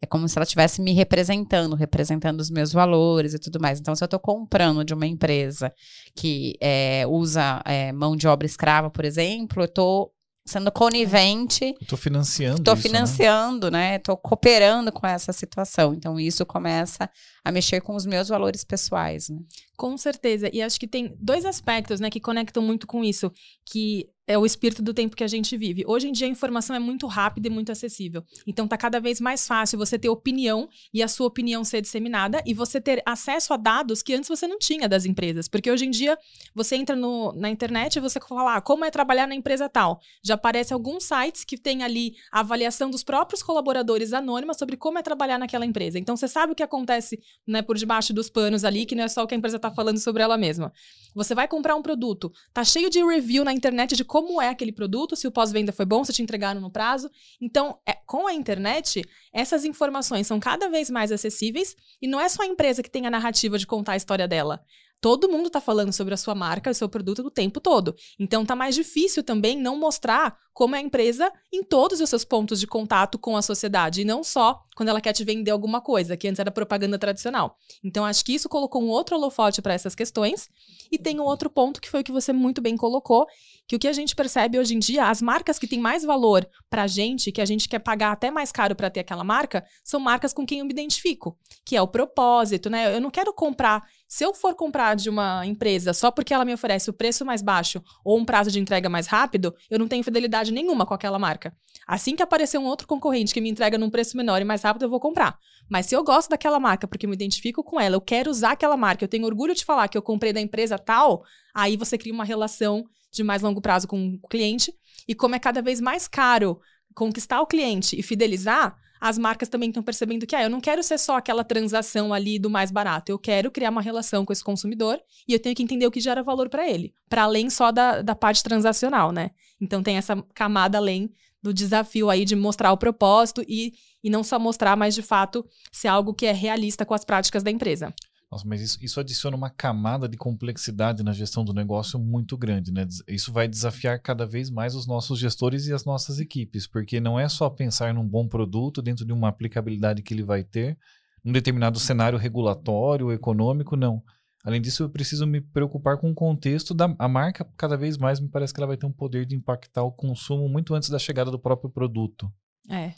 é 0.00 0.06
como 0.06 0.28
se 0.28 0.38
ela 0.38 0.44
estivesse 0.44 0.80
me 0.80 0.92
representando, 0.92 1.74
representando 1.74 2.38
os 2.38 2.48
meus 2.48 2.72
valores 2.72 3.34
e 3.34 3.38
tudo 3.40 3.58
mais. 3.58 3.80
Então, 3.80 3.96
se 3.96 4.04
eu 4.04 4.06
estou 4.06 4.20
comprando 4.20 4.84
de 4.84 4.94
uma 4.94 5.06
empresa 5.06 5.72
que 6.14 6.56
é, 6.60 7.04
usa 7.08 7.60
é, 7.64 7.90
mão 7.90 8.14
de 8.14 8.28
obra 8.28 8.46
escrava, 8.46 8.88
por 8.88 9.04
exemplo, 9.04 9.62
eu 9.62 9.66
estou 9.66 10.12
sendo 10.44 10.72
conivente. 10.72 11.74
Estou 11.80 11.98
financiando. 11.98 12.58
Estou 12.58 12.74
né? 12.74 12.82
financiando, 12.82 13.70
né? 13.70 13.96
Estou 13.96 14.14
né? 14.14 14.20
cooperando 14.22 14.92
com 14.92 15.06
essa 15.06 15.32
situação. 15.32 15.94
Então, 15.94 16.18
isso 16.18 16.44
começa 16.44 17.08
a 17.44 17.52
mexer 17.52 17.80
com 17.80 17.94
os 17.94 18.06
meus 18.06 18.28
valores 18.28 18.64
pessoais. 18.64 19.28
Né? 19.28 19.38
Com 19.76 19.96
certeza. 19.96 20.50
E 20.52 20.62
acho 20.62 20.78
que 20.78 20.88
tem 20.88 21.16
dois 21.18 21.44
aspectos 21.44 22.00
né, 22.00 22.10
que 22.10 22.20
conectam 22.20 22.62
muito 22.62 22.86
com 22.86 23.04
isso. 23.04 23.32
Que 23.64 24.08
é 24.30 24.38
o 24.38 24.46
espírito 24.46 24.80
do 24.80 24.94
tempo 24.94 25.16
que 25.16 25.24
a 25.24 25.26
gente 25.26 25.56
vive. 25.56 25.82
Hoje 25.88 26.08
em 26.08 26.12
dia 26.12 26.24
a 26.24 26.30
informação 26.30 26.76
é 26.76 26.78
muito 26.78 27.08
rápida 27.08 27.48
e 27.48 27.50
muito 27.50 27.72
acessível. 27.72 28.22
Então 28.46 28.68
tá 28.68 28.76
cada 28.76 29.00
vez 29.00 29.20
mais 29.20 29.44
fácil 29.44 29.76
você 29.76 29.98
ter 29.98 30.08
opinião 30.08 30.68
e 30.94 31.02
a 31.02 31.08
sua 31.08 31.26
opinião 31.26 31.64
ser 31.64 31.80
disseminada 31.80 32.40
e 32.46 32.54
você 32.54 32.80
ter 32.80 33.02
acesso 33.04 33.52
a 33.52 33.56
dados 33.56 34.04
que 34.04 34.14
antes 34.14 34.28
você 34.28 34.46
não 34.46 34.56
tinha 34.56 34.88
das 34.88 35.04
empresas. 35.04 35.48
Porque 35.48 35.68
hoje 35.68 35.84
em 35.84 35.90
dia 35.90 36.16
você 36.54 36.76
entra 36.76 36.94
no, 36.94 37.32
na 37.32 37.50
internet 37.50 37.96
e 37.96 38.00
você 38.00 38.20
fala 38.20 38.54
ah, 38.54 38.60
como 38.60 38.84
é 38.84 38.90
trabalhar 38.90 39.26
na 39.26 39.34
empresa 39.34 39.68
tal. 39.68 40.00
Já 40.22 40.34
aparece 40.34 40.72
alguns 40.72 41.02
sites 41.02 41.42
que 41.42 41.58
tem 41.58 41.82
ali 41.82 42.14
a 42.30 42.38
avaliação 42.38 42.88
dos 42.88 43.02
próprios 43.02 43.42
colaboradores 43.42 44.12
anônima 44.12 44.54
sobre 44.54 44.76
como 44.76 44.96
é 44.96 45.02
trabalhar 45.02 45.38
naquela 45.38 45.66
empresa. 45.66 45.98
Então 45.98 46.16
você 46.16 46.28
sabe 46.28 46.52
o 46.52 46.54
que 46.54 46.62
acontece 46.62 47.18
né, 47.44 47.62
por 47.62 47.76
debaixo 47.76 48.14
dos 48.14 48.30
panos 48.30 48.64
ali, 48.64 48.86
que 48.86 48.94
não 48.94 49.02
é 49.02 49.08
só 49.08 49.24
o 49.24 49.26
que 49.26 49.34
a 49.34 49.38
empresa 49.38 49.56
está 49.56 49.72
falando 49.72 49.98
sobre 49.98 50.22
ela 50.22 50.38
mesma. 50.38 50.72
Você 51.16 51.34
vai 51.34 51.48
comprar 51.48 51.74
um 51.74 51.82
produto, 51.82 52.30
tá 52.52 52.62
cheio 52.62 52.88
de 52.88 53.04
review 53.04 53.44
na 53.44 53.52
internet 53.52 53.96
de 53.96 54.04
como 54.04 54.19
como 54.20 54.40
é 54.40 54.50
aquele 54.50 54.70
produto, 54.70 55.16
se 55.16 55.26
o 55.26 55.32
pós-venda 55.32 55.72
foi 55.72 55.86
bom, 55.86 56.04
se 56.04 56.12
te 56.12 56.22
entregaram 56.22 56.60
no 56.60 56.70
prazo. 56.70 57.10
Então, 57.40 57.78
é, 57.86 57.94
com 58.06 58.26
a 58.26 58.34
internet, 58.34 59.02
essas 59.32 59.64
informações 59.64 60.26
são 60.26 60.38
cada 60.38 60.68
vez 60.68 60.90
mais 60.90 61.10
acessíveis 61.10 61.74
e 62.02 62.06
não 62.06 62.20
é 62.20 62.28
só 62.28 62.42
a 62.42 62.46
empresa 62.46 62.82
que 62.82 62.90
tem 62.90 63.06
a 63.06 63.10
narrativa 63.10 63.56
de 63.56 63.66
contar 63.66 63.92
a 63.92 63.96
história 63.96 64.28
dela. 64.28 64.62
Todo 65.00 65.30
mundo 65.30 65.46
está 65.46 65.60
falando 65.60 65.92
sobre 65.92 66.12
a 66.12 66.16
sua 66.16 66.34
marca, 66.34 66.70
o 66.70 66.74
seu 66.74 66.88
produto 66.88 67.20
o 67.20 67.30
tempo 67.30 67.58
todo. 67.60 67.94
Então 68.18 68.44
tá 68.44 68.54
mais 68.54 68.74
difícil 68.74 69.22
também 69.22 69.56
não 69.56 69.78
mostrar 69.78 70.36
como 70.52 70.76
é 70.76 70.78
a 70.78 70.82
empresa 70.82 71.32
em 71.50 71.62
todos 71.62 72.00
os 72.00 72.10
seus 72.10 72.22
pontos 72.22 72.60
de 72.60 72.66
contato 72.66 73.18
com 73.18 73.34
a 73.34 73.40
sociedade, 73.40 74.02
e 74.02 74.04
não 74.04 74.22
só 74.22 74.60
quando 74.76 74.90
ela 74.90 75.00
quer 75.00 75.14
te 75.14 75.24
vender 75.24 75.50
alguma 75.50 75.80
coisa, 75.80 76.16
que 76.16 76.28
antes 76.28 76.38
era 76.38 76.50
propaganda 76.50 76.98
tradicional. 76.98 77.56
Então 77.82 78.04
acho 78.04 78.24
que 78.24 78.34
isso 78.34 78.48
colocou 78.48 78.82
um 78.82 78.88
outro 78.88 79.16
holofote 79.16 79.62
para 79.62 79.72
essas 79.72 79.94
questões. 79.94 80.48
E 80.92 80.98
tem 80.98 81.18
um 81.18 81.24
outro 81.24 81.48
ponto 81.48 81.80
que 81.80 81.88
foi 81.88 82.00
o 82.00 82.04
que 82.04 82.12
você 82.12 82.32
muito 82.32 82.60
bem 82.60 82.76
colocou, 82.76 83.26
que 83.66 83.76
o 83.76 83.78
que 83.78 83.88
a 83.88 83.92
gente 83.92 84.14
percebe 84.14 84.58
hoje 84.58 84.74
em 84.74 84.78
dia, 84.78 85.08
as 85.08 85.22
marcas 85.22 85.58
que 85.58 85.66
têm 85.66 85.78
mais 85.78 86.04
valor 86.04 86.46
para 86.68 86.82
a 86.82 86.86
gente, 86.86 87.32
que 87.32 87.40
a 87.40 87.44
gente 87.44 87.68
quer 87.68 87.78
pagar 87.78 88.12
até 88.12 88.30
mais 88.30 88.50
caro 88.52 88.74
para 88.74 88.90
ter 88.90 89.00
aquela 89.00 89.24
marca, 89.24 89.64
são 89.84 90.00
marcas 90.00 90.32
com 90.32 90.44
quem 90.44 90.58
eu 90.58 90.64
me 90.64 90.72
identifico, 90.72 91.38
que 91.64 91.76
é 91.76 91.80
o 91.80 91.88
propósito, 91.88 92.68
né? 92.68 92.94
Eu 92.94 93.00
não 93.00 93.10
quero 93.10 93.32
comprar 93.32 93.82
se 94.12 94.24
eu 94.24 94.34
for 94.34 94.56
comprar 94.56 94.96
de 94.96 95.08
uma 95.08 95.46
empresa 95.46 95.92
só 95.94 96.10
porque 96.10 96.34
ela 96.34 96.44
me 96.44 96.52
oferece 96.52 96.90
o 96.90 96.92
preço 96.92 97.24
mais 97.24 97.42
baixo 97.42 97.80
ou 98.04 98.18
um 98.18 98.24
prazo 98.24 98.50
de 98.50 98.58
entrega 98.58 98.88
mais 98.88 99.06
rápido, 99.06 99.54
eu 99.70 99.78
não 99.78 99.86
tenho 99.86 100.02
fidelidade 100.02 100.52
nenhuma 100.52 100.84
com 100.84 100.92
aquela 100.92 101.16
marca. 101.16 101.56
Assim 101.86 102.16
que 102.16 102.22
aparecer 102.22 102.58
um 102.58 102.64
outro 102.64 102.88
concorrente 102.88 103.32
que 103.32 103.40
me 103.40 103.48
entrega 103.48 103.78
num 103.78 103.88
preço 103.88 104.16
menor 104.16 104.40
e 104.40 104.44
mais 104.44 104.62
rápido, 104.62 104.82
eu 104.82 104.90
vou 104.90 104.98
comprar. 104.98 105.38
Mas 105.70 105.86
se 105.86 105.94
eu 105.94 106.02
gosto 106.02 106.28
daquela 106.28 106.58
marca 106.58 106.88
porque 106.88 107.06
me 107.06 107.14
identifico 107.14 107.62
com 107.62 107.78
ela, 107.78 107.94
eu 107.94 108.00
quero 108.00 108.28
usar 108.28 108.50
aquela 108.50 108.76
marca, 108.76 109.04
eu 109.04 109.08
tenho 109.08 109.24
orgulho 109.26 109.54
de 109.54 109.64
falar 109.64 109.86
que 109.86 109.96
eu 109.96 110.02
comprei 110.02 110.32
da 110.32 110.40
empresa 110.40 110.76
tal, 110.76 111.22
aí 111.54 111.76
você 111.76 111.96
cria 111.96 112.12
uma 112.12 112.24
relação 112.24 112.84
de 113.12 113.22
mais 113.22 113.42
longo 113.42 113.60
prazo 113.60 113.86
com 113.86 114.18
o 114.20 114.28
cliente. 114.28 114.74
E 115.06 115.14
como 115.14 115.36
é 115.36 115.38
cada 115.38 115.62
vez 115.62 115.80
mais 115.80 116.08
caro 116.08 116.60
conquistar 116.96 117.40
o 117.40 117.46
cliente 117.46 117.96
e 117.96 118.02
fidelizar, 118.02 118.76
as 119.00 119.16
marcas 119.16 119.48
também 119.48 119.70
estão 119.70 119.82
percebendo 119.82 120.26
que 120.26 120.36
ah, 120.36 120.42
eu 120.42 120.50
não 120.50 120.60
quero 120.60 120.82
ser 120.82 120.98
só 120.98 121.16
aquela 121.16 121.42
transação 121.42 122.12
ali 122.12 122.38
do 122.38 122.50
mais 122.50 122.70
barato, 122.70 123.10
eu 123.10 123.18
quero 123.18 123.50
criar 123.50 123.70
uma 123.70 123.80
relação 123.80 124.24
com 124.24 124.32
esse 124.32 124.44
consumidor 124.44 125.00
e 125.26 125.32
eu 125.32 125.40
tenho 125.40 125.56
que 125.56 125.62
entender 125.62 125.86
o 125.86 125.90
que 125.90 126.00
gera 126.00 126.22
valor 126.22 126.48
para 126.48 126.68
ele, 126.68 126.92
para 127.08 127.22
além 127.22 127.48
só 127.48 127.72
da, 127.72 128.02
da 128.02 128.14
parte 128.14 128.42
transacional, 128.42 129.10
né? 129.10 129.30
Então 129.60 129.82
tem 129.82 129.96
essa 129.96 130.22
camada 130.34 130.78
além 130.78 131.10
do 131.42 131.54
desafio 131.54 132.10
aí 132.10 132.24
de 132.24 132.36
mostrar 132.36 132.72
o 132.72 132.76
propósito 132.76 133.42
e, 133.48 133.72
e 134.04 134.10
não 134.10 134.22
só 134.22 134.38
mostrar, 134.38 134.76
mas 134.76 134.94
de 134.94 135.02
fato 135.02 135.44
ser 135.72 135.88
algo 135.88 136.12
que 136.12 136.26
é 136.26 136.32
realista 136.32 136.84
com 136.84 136.92
as 136.92 137.04
práticas 137.04 137.42
da 137.42 137.50
empresa. 137.50 137.94
Nossa, 138.30 138.46
mas 138.46 138.60
isso, 138.60 138.78
isso 138.80 139.00
adiciona 139.00 139.36
uma 139.36 139.50
camada 139.50 140.08
de 140.08 140.16
complexidade 140.16 141.02
na 141.02 141.12
gestão 141.12 141.44
do 141.44 141.52
negócio 141.52 141.98
muito 141.98 142.36
grande, 142.36 142.72
né? 142.72 142.86
Isso 143.08 143.32
vai 143.32 143.48
desafiar 143.48 143.98
cada 144.00 144.24
vez 144.24 144.48
mais 144.50 144.76
os 144.76 144.86
nossos 144.86 145.18
gestores 145.18 145.66
e 145.66 145.72
as 145.72 145.84
nossas 145.84 146.20
equipes, 146.20 146.64
porque 146.64 147.00
não 147.00 147.18
é 147.18 147.28
só 147.28 147.50
pensar 147.50 147.92
num 147.92 148.06
bom 148.06 148.28
produto 148.28 148.80
dentro 148.80 149.04
de 149.04 149.12
uma 149.12 149.28
aplicabilidade 149.28 150.02
que 150.02 150.14
ele 150.14 150.22
vai 150.22 150.44
ter, 150.44 150.78
num 151.24 151.32
determinado 151.32 151.80
cenário 151.80 152.16
regulatório, 152.16 153.10
econômico, 153.10 153.74
não. 153.74 154.00
Além 154.44 154.60
disso, 154.60 154.84
eu 154.84 154.88
preciso 154.88 155.26
me 155.26 155.40
preocupar 155.40 155.98
com 155.98 156.10
o 156.10 156.14
contexto 156.14 156.72
da 156.72 156.94
a 156.98 157.08
marca, 157.08 157.44
cada 157.56 157.76
vez 157.76 157.98
mais 157.98 158.20
me 158.20 158.28
parece 158.28 158.54
que 158.54 158.60
ela 158.60 158.68
vai 158.68 158.76
ter 158.76 158.86
um 158.86 158.92
poder 158.92 159.26
de 159.26 159.34
impactar 159.34 159.82
o 159.82 159.92
consumo 159.92 160.48
muito 160.48 160.72
antes 160.72 160.88
da 160.88 161.00
chegada 161.00 161.32
do 161.32 161.38
próprio 161.38 161.68
produto. 161.68 162.32
É. 162.68 162.94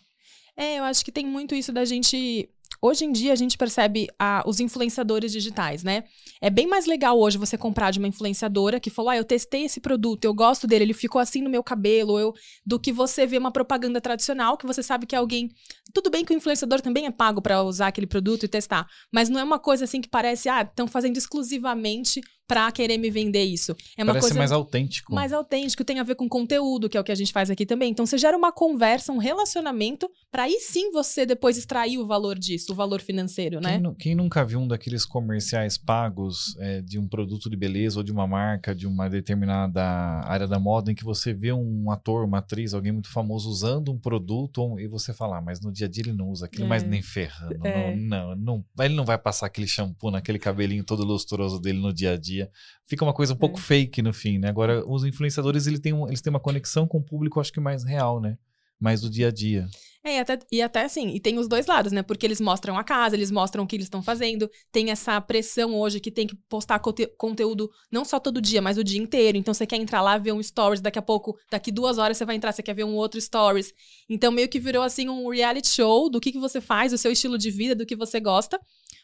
É, 0.55 0.79
eu 0.79 0.85
acho 0.85 1.03
que 1.03 1.11
tem 1.11 1.27
muito 1.27 1.55
isso 1.55 1.73
da 1.73 1.85
gente 1.85 2.51
Hoje 2.85 3.05
em 3.05 3.13
dia 3.13 3.33
a 3.33 3.37
gente 3.37 3.57
percebe 3.57 4.09
ah, 4.19 4.43
os 4.45 4.59
influenciadores 4.59 5.31
digitais, 5.31 5.85
né? 5.85 6.03
É 6.41 6.51
bem 6.51 6.67
mais 6.67 6.85
legal 6.85 7.17
hoje 7.17 7.39
você 7.39 7.57
comprar 7.57 7.93
de 7.93 8.01
uma 8.01 8.09
influenciadora 8.09 8.81
que 8.81 8.91
falou: 8.91 9.11
ah, 9.11 9.17
eu 9.17 9.25
testei 9.25 9.67
esse 9.67 9.79
produto, 9.79 10.25
eu 10.25 10.35
gosto 10.35 10.67
dele, 10.67 10.87
ele 10.87 10.93
ficou 10.93 11.21
assim 11.21 11.43
no 11.43 11.49
meu 11.49 11.63
cabelo, 11.63 12.19
eu, 12.19 12.35
do 12.67 12.81
que 12.81 12.93
você 12.93 13.25
ver 13.25 13.39
uma 13.39 13.53
propaganda 13.53 14.01
tradicional 14.01 14.57
que 14.57 14.67
você 14.67 14.83
sabe 14.83 15.07
que 15.07 15.15
alguém. 15.15 15.49
Tudo 15.95 16.11
bem 16.11 16.25
que 16.25 16.35
o 16.35 16.37
influenciador 16.37 16.81
também 16.81 17.07
é 17.07 17.11
pago 17.13 17.41
para 17.41 17.63
usar 17.63 17.87
aquele 17.87 18.07
produto 18.09 18.43
e 18.47 18.49
testar, 18.49 18.89
mas 19.13 19.29
não 19.29 19.39
é 19.39 19.45
uma 19.45 19.61
coisa 19.61 19.85
assim 19.85 20.01
que 20.01 20.09
parece, 20.09 20.49
ah, 20.49 20.63
estão 20.63 20.89
fazendo 20.89 21.17
exclusivamente 21.17 22.21
pra 22.47 22.71
querer 22.73 22.99
me 22.99 23.11
vender 23.11 23.45
isso. 23.45 23.75
É 23.97 24.03
uma 24.03 24.13
Parece 24.13 24.27
coisa 24.27 24.39
mais 24.39 24.53
autêntico. 24.53 25.15
mais 25.15 25.33
autêntico, 25.33 25.85
tem 25.85 25.99
a 26.01 26.03
ver 26.03 26.15
com 26.15 26.29
conteúdo, 26.29 26.89
que 26.89 26.97
é 26.97 27.01
o 27.01 27.05
que 27.05 27.13
a 27.13 27.15
gente 27.15 27.33
faz 27.33 27.51
aqui 27.51 27.65
também. 27.65 27.91
Então 27.91 28.05
você 28.05 28.19
gera 28.19 28.37
uma 28.37 28.53
conversa, 28.53 29.13
um 29.13 29.19
relacionamento, 29.19 30.11
para 30.31 30.45
aí 30.45 30.59
sim 30.61 30.91
você 30.91 31.25
depois 31.25 31.57
extrair 31.57 31.99
o 31.99 32.07
valor 32.07 32.39
disso, 32.39 32.73
o 32.73 32.75
valor 32.75 33.01
financeiro, 33.01 33.61
né? 33.61 33.81
Quem, 33.81 33.95
quem 33.95 34.15
nunca 34.15 34.45
viu 34.45 34.61
um 34.61 34.69
daqueles 34.69 35.05
comerciais 35.07 35.79
pagos 35.79 36.57
é, 36.59 36.81
de 36.83 36.99
um 36.99 37.09
produto 37.09 37.49
de 37.49 37.57
beleza 37.57 37.99
ou 38.01 38.03
de 38.03 38.13
uma 38.13 38.27
marca, 38.27 38.75
de 38.75 38.87
uma 38.87 39.09
determinada 39.09 39.83
área 39.83 40.47
da 40.47 40.59
moda, 40.59 40.91
em 40.93 40.95
que 40.95 41.05
você 41.05 41.33
vê 41.33 41.53
um 41.53 41.91
ator, 41.91 42.25
uma 42.25 42.39
atriz, 42.39 42.75
alguém 42.75 42.93
muito 42.93 43.11
famoso 43.11 43.49
usando 43.51 43.91
um 43.93 43.99
produto 43.99 44.79
e 44.79 44.87
você 44.87 45.13
fala, 45.13 45.39
ah, 45.39 45.41
mas 45.41 45.61
no 45.61 45.73
dia 45.73 45.87
a 45.87 45.91
dia 45.91 46.03
ele 46.05 46.13
não 46.13 46.29
usa 46.31 46.47
aquilo, 46.47 46.65
É. 46.65 46.69
mas 46.69 46.83
nem 46.83 47.03
ferrando. 47.03 47.67
É. 47.67 47.95
Não, 47.97 48.37
não, 48.37 48.37
não, 48.37 48.85
ele 48.85 48.95
não 48.95 49.05
vai 49.05 49.19
passar 49.19 49.47
aquele 49.47 49.67
shampoo 49.67 50.11
naquele 50.11 50.39
cabelinho 50.39 50.85
todo 50.85 51.05
lustroso 51.05 51.61
dele 51.61 51.79
no 51.81 51.93
dia 51.93 52.13
a 52.13 52.17
dia. 52.17 52.42
Fica 52.87 53.05
uma 53.05 53.13
coisa 53.15 53.35
um 53.35 53.37
pouco 53.37 53.59
É. 53.59 53.63
fake 53.63 54.03
no 54.03 54.13
fim, 54.13 54.39
né? 54.39 54.49
Agora, 54.49 54.85
os 54.89 55.05
influenciadores, 55.05 55.67
ele 55.67 55.79
tem 55.79 55.93
um- 55.93 56.07
eles 56.09 56.21
têm 56.21 56.31
uma 56.31 56.41
conexão 56.41 56.87
com 56.87 56.99
o 56.99 57.03
público, 57.05 57.41
acho 57.41 57.53
que 57.53 57.61
mais 57.61 57.85
real, 57.85 58.21
né? 58.21 58.37
Mais 58.81 59.01
do 59.01 59.09
dia 59.11 59.29
a 59.29 59.31
dia. 59.31 59.69
É, 60.05 60.17
e 60.17 60.19
até, 60.19 60.39
e 60.51 60.61
até 60.61 60.83
assim, 60.85 61.11
e 61.11 61.21
tem 61.21 61.39
os 61.39 61.47
dois 61.47 61.67
lados, 61.67 61.93
né? 61.93 62.03
Porque 62.03 62.27
eles 62.27 62.41
mostram 62.41 62.77
a 62.77 62.83
casa, 62.83 63.15
eles 63.15 63.31
mostram 63.31 63.63
o 63.63 63.67
que 63.69 63.77
eles 63.77 63.87
estão 63.87 64.03
fazendo. 64.03 64.51
Tem 64.73 64.91
essa 64.91 65.21
pressão 65.21 65.77
hoje 65.79 66.01
que 66.01 66.11
tem 66.11 66.27
que 66.27 66.35
postar 66.49 66.81
conte- 66.81 67.07
conteúdo 67.17 67.71
não 67.93 68.05
só 68.05 68.19
todo 68.19 68.41
dia, 68.41 68.61
mas 68.61 68.77
o 68.77 68.83
dia 68.83 69.01
inteiro. 69.01 69.39
Então 69.39 69.55
você 69.55 69.65
quer 69.65 69.77
entrar 69.77 70.03
lá, 70.03 70.19
ver 70.19 70.33
um 70.33 70.43
stories, 70.43 70.81
daqui 70.81 70.99
a 70.99 71.03
pouco, 71.03 71.39
daqui 71.49 71.71
duas 71.71 71.99
horas 71.99 72.17
você 72.17 72.25
vai 72.25 72.35
entrar, 72.35 72.51
você 72.51 72.65
quer 72.65 72.75
ver 72.75 72.83
um 72.83 72.97
outro 72.97 73.21
stories. 73.21 73.73
Então 74.11 74.33
meio 74.33 74.49
que 74.49 74.59
virou 74.59 74.83
assim 74.83 75.09
um 75.09 75.29
reality 75.29 75.69
show 75.69 76.11
do 76.11 76.19
que, 76.19 76.33
que 76.33 76.39
você 76.41 76.61
faz, 76.61 76.91
do 76.91 76.99
seu 76.99 77.13
estilo 77.13 77.39
de 77.39 77.53
vida, 77.53 77.77
do 77.77 77.87
que 77.87 77.95
você 77.95 78.19
gosta. 78.19 78.59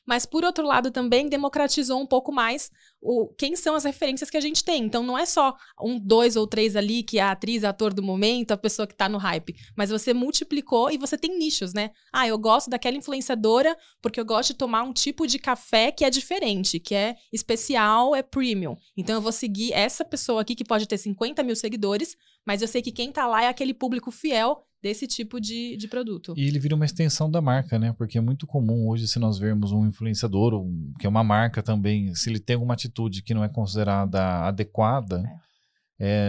Mas 0.09 0.25
por 0.25 0.43
outro 0.43 0.67
lado 0.67 0.91
também 0.91 1.29
democratizou 1.29 2.01
um 2.01 2.07
pouco 2.07 2.33
mais 2.33 2.71
o 2.99 3.29
quem 3.37 3.55
são 3.55 3.75
as 3.75 3.85
referências 3.85 4.31
que 4.31 4.39
a 4.39 4.41
gente 4.41 4.65
tem. 4.65 4.83
Então 4.85 5.03
não 5.03 5.19
é 5.19 5.27
só 5.27 5.55
um, 5.79 5.99
dois 5.99 6.35
ou 6.35 6.47
três 6.47 6.77
ali 6.77 7.03
que 7.03 7.19
é 7.19 7.23
a 7.23 7.33
atriz, 7.33 7.63
ator 7.63 7.93
do 7.93 8.03
momento, 8.03 8.53
a 8.53 8.57
pessoa 8.57 8.87
que 8.87 8.95
tá 8.95 9.07
no 9.07 9.19
hype, 9.19 9.55
mas 9.77 9.91
você 9.91 10.15
multiplicou 10.15 10.91
e 10.91 10.97
você 10.97 11.19
tem 11.19 11.39
nichos, 11.39 11.75
né? 11.75 11.91
Ah, 12.11 12.27
eu 12.27 12.39
gosto 12.39 12.71
daquela 12.71 12.97
influenciadora 12.97 13.77
porque 14.01 14.19
eu 14.19 14.25
gosto 14.25 14.49
de 14.49 14.55
tomar 14.55 14.83
um 14.83 14.95
tipo 14.95 15.27
de 15.27 15.39
café 15.39 15.93
que 15.93 16.07
é 16.07 16.09
diferente, 16.09 16.81
que 16.81 16.95
é 16.95 17.15
especial, 17.31 18.15
é 18.15 18.23
premium. 18.23 18.77
Então 18.97 19.17
eu 19.17 19.21
vou 19.21 19.33
seguir 19.33 19.75
essa 19.75 20.07
pessoa 20.07 20.41
aqui 20.41 20.55
que 20.55 20.65
pode 20.65 20.89
ter 20.89 20.97
50 20.97 21.43
mil 21.43 21.55
seguidores, 21.55 22.17
mas 22.47 22.63
eu 22.63 22.69
sei 22.69 22.81
que 22.81 22.93
quem 22.93 23.13
tá 23.13 23.27
lá 23.27 23.45
é 23.45 23.49
aquele 23.49 23.75
público 23.75 24.11
fiel 24.11 24.65
desse 24.83 25.07
tipo 25.07 25.41
de, 25.41 25.77
de 25.77 25.89
produto. 25.89 26.35
E 26.37 26.47
ele 26.47 26.59
vira 26.59 26.75
uma 26.75 26.85
extensão 26.85 27.31
da 27.31 27.41
marca, 27.41 27.79
né? 27.79 27.93
Porque 27.97 28.19
é 28.19 28.21
muito 28.21 28.47
comum 28.47 28.89
hoje, 28.89 29.09
se 29.09 29.19
nós 29.19 29.39
vermos 29.39 29.73
um 29.73 29.87
influenciador, 29.87 30.55
um- 30.55 30.93
que 30.99 31.07
é 31.07 31.09
uma 31.09 31.25
marca 31.25 31.63
também, 31.63 32.15
se 32.15 32.31
ele 32.31 32.39
tem 32.39 32.55
alguma 32.55 32.75
atitude 32.75 33.23
que 33.23 33.35
não 33.35 33.43
é 33.45 33.49
considerada 33.49 34.47
adequada, 34.47 35.23
é, 35.27 35.48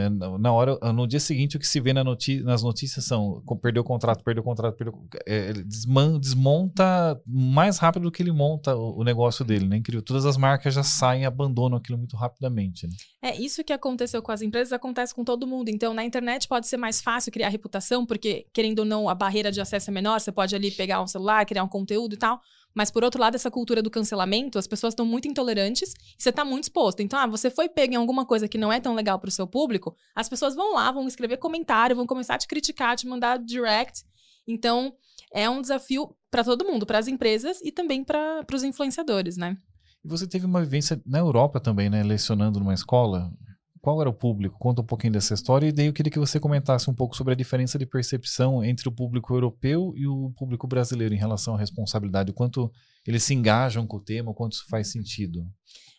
na 0.10 0.38
na 0.40 0.52
hora, 0.52 0.78
no 0.94 1.06
dia 1.08 1.20
seguinte, 1.20 1.56
o 1.56 1.60
que 1.60 1.68
se 1.68 1.80
vê 1.80 1.94
na 1.94 2.04
nas 2.04 2.64
notícias 2.64 3.06
são 3.06 3.44
perdeu 3.62 3.82
o 3.82 3.86
contrato, 3.86 4.24
perdeu 4.24 4.42
o 4.42 4.46
contrato, 4.46 4.76
perdeu. 4.76 5.08
é, 5.28 5.50
ele 5.50 5.64
desman- 5.64 6.20
desmonta 6.20 7.22
mais 7.26 7.78
rápido 7.78 8.04
do 8.04 8.12
que 8.12 8.24
ele 8.24 8.32
monta 8.32 8.76
o, 8.76 9.00
o 9.00 9.04
negócio 9.04 9.46
dele, 9.46 9.68
né? 9.68 9.78
Incrível. 9.78 10.02
Todas 10.02 10.26
as 10.26 10.38
marcas 10.38 10.74
já 10.74 10.84
saem 10.84 11.24
e 11.24 11.26
abandonam 11.26 11.78
aquilo 11.78 11.98
muito 11.98 12.18
rapidamente, 12.18 12.88
né? 12.88 12.94
É, 13.22 13.36
isso 13.36 13.64
que 13.64 13.74
aconteceu 13.74 14.22
com 14.22 14.32
as 14.32 14.42
empresas 14.42 14.74
acontece 14.74 15.14
com 15.14 15.24
todo 15.24 15.46
mundo. 15.46 15.70
Então, 15.70 15.94
na 15.94 16.04
internet 16.04 16.48
pode 16.48 16.68
ser 16.68 16.78
mais 16.78 17.02
fácil 17.02 17.32
criar 17.32 17.50
reputação, 17.50 18.06
porque, 18.06 18.48
querendo 18.54 18.80
ou 18.80 18.86
não, 18.86 19.10
a 19.10 19.14
barreira 19.14 19.52
de 19.52 19.62
acesso 19.62 19.90
é 19.90 19.94
menor, 19.94 20.20
você 20.20 20.32
pode 20.32 20.56
ali 20.56 20.72
pegar 20.72 21.02
um 21.02 21.08
celular, 21.08 21.46
criar 21.46 21.64
um 21.64 21.68
conteúdo 21.68 22.14
e 22.14 22.18
tal. 22.18 22.40
Mas, 22.74 22.92
por 22.92 23.04
outro 23.04 23.20
lado, 23.20 23.36
essa 23.36 23.50
cultura 23.50 23.82
do 23.82 23.90
cancelamento, 23.90 24.60
as 24.60 24.68
pessoas 24.68 24.94
estão 24.94 25.06
muito 25.06 25.28
intolerantes 25.28 25.94
e 26.18 26.22
você 26.22 26.30
está 26.30 26.46
muito 26.46 26.66
exposto. 26.66 27.02
Então, 27.02 27.20
ah, 27.20 27.28
você 27.28 27.50
foi 27.50 27.68
pego 27.68 27.94
em 27.94 27.98
alguma 27.98 28.26
coisa 28.26 28.48
que 28.48 28.58
não 28.58 28.72
é 28.72 28.80
tão 28.80 28.94
legal 28.94 29.20
para 29.20 29.28
o 29.28 29.32
seu 29.32 29.48
público, 29.48 29.96
as 30.16 30.30
pessoas 30.30 30.56
vão 30.56 30.74
lá, 30.74 30.92
vão 30.92 31.08
escrever 31.08 31.38
comentário, 31.38 31.96
vão 31.96 32.06
começar 32.06 32.36
a 32.36 32.38
te 32.38 32.48
criticar, 32.48 32.96
te 32.96 33.08
mandar 33.08 33.40
direct. 33.40 34.04
Então, 34.48 34.94
é 35.34 35.50
um 35.50 35.62
desafio 35.62 36.16
para 36.32 36.44
todo 36.44 36.66
mundo, 36.66 36.86
para 36.86 37.00
as 37.00 37.08
empresas 37.08 37.60
e 37.62 37.72
também 37.72 38.04
para 38.04 38.46
os 38.54 38.64
influenciadores, 38.64 39.38
né? 39.38 39.58
E 40.04 40.08
você 40.08 40.28
teve 40.28 40.46
uma 40.46 40.62
vivência 40.62 41.02
na 41.06 41.20
Europa 41.20 41.60
também, 41.60 41.90
né? 41.90 42.04
Lecionando 42.04 42.60
numa 42.60 42.74
escola. 42.74 43.32
Qual 43.82 44.02
era 44.02 44.10
o 44.10 44.14
público? 44.14 44.58
Conta 44.60 44.82
um 44.82 44.86
pouquinho 44.86 45.14
dessa 45.14 45.34
história 45.34 45.68
e 45.68 45.72
daí 45.72 45.86
eu 45.86 45.94
queria 45.94 46.12
que 46.12 46.20
você 46.20 46.40
comentasse 46.40 46.90
um 46.90 46.94
pouco 46.94 47.16
sobre 47.16 47.34
a 47.34 47.38
diferença 47.38 47.80
de 47.80 47.86
percepção 47.86 48.64
entre 48.64 48.90
o 48.90 48.92
público 48.92 49.34
europeu 49.34 49.94
e 49.96 50.06
o 50.06 50.32
público 50.32 50.68
brasileiro 50.68 51.14
em 51.14 51.18
relação 51.18 51.56
à 51.56 51.58
responsabilidade, 51.58 52.32
o 52.32 52.34
quanto 52.34 52.72
eles 53.08 53.24
se 53.24 53.34
engajam 53.34 53.88
com 53.88 53.98
o 53.98 54.02
tema, 54.02 54.32
o 54.32 54.34
quanto 54.34 54.54
isso 54.54 54.66
faz 54.68 54.92
sentido. 54.92 55.48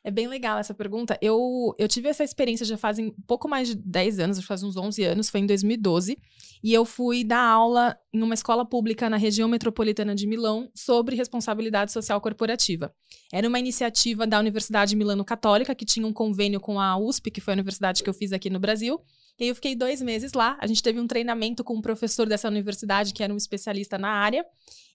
É 0.02 0.10
bem 0.10 0.26
legal 0.26 0.58
essa 0.58 0.72
pergunta. 0.72 1.18
Eu, 1.20 1.74
eu 1.78 1.86
tive 1.86 2.08
essa 2.08 2.24
experiência 2.24 2.64
já 2.64 2.78
fazem 2.78 3.14
pouco 3.26 3.46
mais 3.46 3.68
de 3.68 3.74
10 3.74 4.18
anos, 4.18 4.38
acho 4.38 4.44
que 4.44 4.48
faz 4.48 4.62
uns 4.62 4.74
11 4.74 5.04
anos, 5.04 5.28
foi 5.28 5.40
em 5.40 5.46
2012. 5.46 6.16
E 6.62 6.72
eu 6.72 6.86
fui 6.86 7.22
dar 7.22 7.42
aula 7.42 7.96
em 8.12 8.22
uma 8.22 8.32
escola 8.32 8.64
pública 8.64 9.10
na 9.10 9.18
região 9.18 9.46
metropolitana 9.46 10.14
de 10.14 10.26
Milão 10.26 10.70
sobre 10.74 11.16
responsabilidade 11.16 11.92
social 11.92 12.18
corporativa. 12.20 12.94
Era 13.30 13.46
uma 13.46 13.58
iniciativa 13.58 14.26
da 14.26 14.38
Universidade 14.38 14.96
Milano 14.96 15.24
Católica, 15.24 15.74
que 15.74 15.84
tinha 15.84 16.06
um 16.06 16.12
convênio 16.12 16.60
com 16.60 16.80
a 16.80 16.96
USP, 16.96 17.30
que 17.30 17.40
foi 17.40 17.52
a 17.52 17.56
universidade 17.56 18.02
que 18.02 18.08
eu 18.08 18.14
fiz 18.14 18.32
aqui 18.32 18.48
no 18.48 18.58
Brasil. 18.58 19.00
E 19.38 19.48
eu 19.48 19.54
fiquei 19.54 19.74
dois 19.74 20.00
meses 20.00 20.32
lá. 20.32 20.56
A 20.60 20.66
gente 20.66 20.82
teve 20.82 20.98
um 20.98 21.06
treinamento 21.06 21.62
com 21.62 21.74
um 21.74 21.80
professor 21.80 22.26
dessa 22.26 22.48
universidade, 22.48 23.12
que 23.12 23.22
era 23.22 23.32
um 23.32 23.36
especialista 23.36 23.98
na 23.98 24.08
área. 24.08 24.44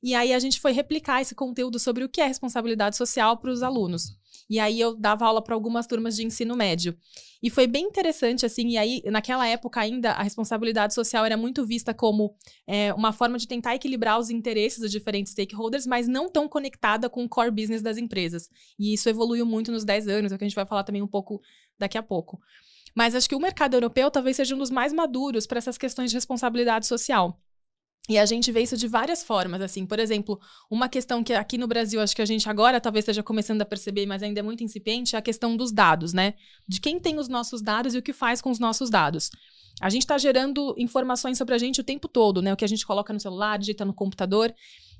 E 0.01 0.13
aí 0.13 0.33
a 0.33 0.39
gente 0.39 0.59
foi 0.59 0.71
replicar 0.71 1.21
esse 1.21 1.33
conteúdo 1.33 1.79
sobre 1.79 2.03
o 2.03 2.09
que 2.09 2.21
é 2.21 2.27
responsabilidade 2.27 2.95
social 2.97 3.37
para 3.37 3.51
os 3.51 3.63
alunos. 3.63 4.15
E 4.49 4.59
aí 4.59 4.79
eu 4.79 4.95
dava 4.95 5.25
aula 5.25 5.41
para 5.41 5.55
algumas 5.55 5.87
turmas 5.87 6.15
de 6.15 6.25
ensino 6.25 6.55
médio. 6.55 6.97
E 7.41 7.49
foi 7.49 7.67
bem 7.67 7.85
interessante, 7.85 8.45
assim, 8.45 8.69
e 8.69 8.77
aí, 8.77 9.01
naquela 9.05 9.47
época 9.47 9.79
ainda, 9.79 10.11
a 10.11 10.23
responsabilidade 10.23 10.93
social 10.93 11.25
era 11.25 11.37
muito 11.37 11.65
vista 11.65 11.93
como 11.93 12.35
é, 12.65 12.93
uma 12.93 13.13
forma 13.13 13.37
de 13.37 13.47
tentar 13.47 13.75
equilibrar 13.75 14.19
os 14.19 14.29
interesses 14.29 14.79
dos 14.79 14.91
diferentes 14.91 15.31
stakeholders, 15.31 15.85
mas 15.85 16.07
não 16.07 16.29
tão 16.29 16.47
conectada 16.47 17.09
com 17.09 17.23
o 17.23 17.29
core 17.29 17.51
business 17.51 17.81
das 17.81 17.97
empresas. 17.97 18.49
E 18.79 18.93
isso 18.93 19.07
evoluiu 19.09 19.45
muito 19.45 19.71
nos 19.71 19.83
10 19.83 20.07
anos, 20.07 20.31
é 20.31 20.35
o 20.35 20.37
que 20.37 20.43
a 20.43 20.47
gente 20.47 20.55
vai 20.55 20.65
falar 20.65 20.83
também 20.83 21.01
um 21.01 21.07
pouco 21.07 21.39
daqui 21.77 21.97
a 21.97 22.03
pouco. 22.03 22.39
Mas 22.95 23.13
acho 23.13 23.27
que 23.27 23.35
o 23.35 23.39
mercado 23.39 23.73
europeu 23.75 24.09
talvez 24.09 24.37
seja 24.37 24.55
um 24.55 24.57
dos 24.57 24.71
mais 24.71 24.93
maduros 24.93 25.45
para 25.45 25.57
essas 25.57 25.77
questões 25.77 26.09
de 26.09 26.17
responsabilidade 26.17 26.87
social. 26.87 27.39
E 28.07 28.19
a 28.19 28.25
gente 28.25 28.51
vê 28.51 28.61
isso 28.61 28.77
de 28.77 28.87
várias 28.87 29.23
formas, 29.23 29.61
assim. 29.61 29.85
Por 29.85 29.99
exemplo, 29.99 30.39
uma 30.69 30.87
questão 30.87 31.23
que 31.23 31.33
aqui 31.33 31.57
no 31.57 31.67
Brasil 31.67 31.99
acho 31.99 32.15
que 32.15 32.21
a 32.21 32.25
gente 32.25 32.47
agora 32.47 32.79
talvez 32.79 33.03
esteja 33.03 33.23
começando 33.23 33.61
a 33.61 33.65
perceber, 33.65 34.05
mas 34.05 34.21
ainda 34.21 34.39
é 34.39 34.43
muito 34.43 34.63
incipiente, 34.63 35.15
é 35.15 35.19
a 35.19 35.21
questão 35.21 35.57
dos 35.57 35.71
dados, 35.71 36.13
né? 36.13 36.35
De 36.67 36.79
quem 36.79 36.99
tem 36.99 37.17
os 37.17 37.27
nossos 37.27 37.61
dados 37.61 37.95
e 37.95 37.97
o 37.97 38.01
que 38.01 38.13
faz 38.13 38.41
com 38.41 38.51
os 38.51 38.59
nossos 38.59 38.89
dados. 38.89 39.31
A 39.81 39.89
gente 39.89 40.03
está 40.03 40.17
gerando 40.17 40.73
informações 40.77 41.37
sobre 41.37 41.53
a 41.53 41.57
gente 41.57 41.81
o 41.81 41.83
tempo 41.83 42.07
todo, 42.07 42.41
né? 42.41 42.53
O 42.53 42.57
que 42.57 42.65
a 42.65 42.67
gente 42.67 42.85
coloca 42.85 43.11
no 43.11 43.19
celular, 43.19 43.57
digita 43.57 43.83
no 43.83 43.93
computador. 43.93 44.53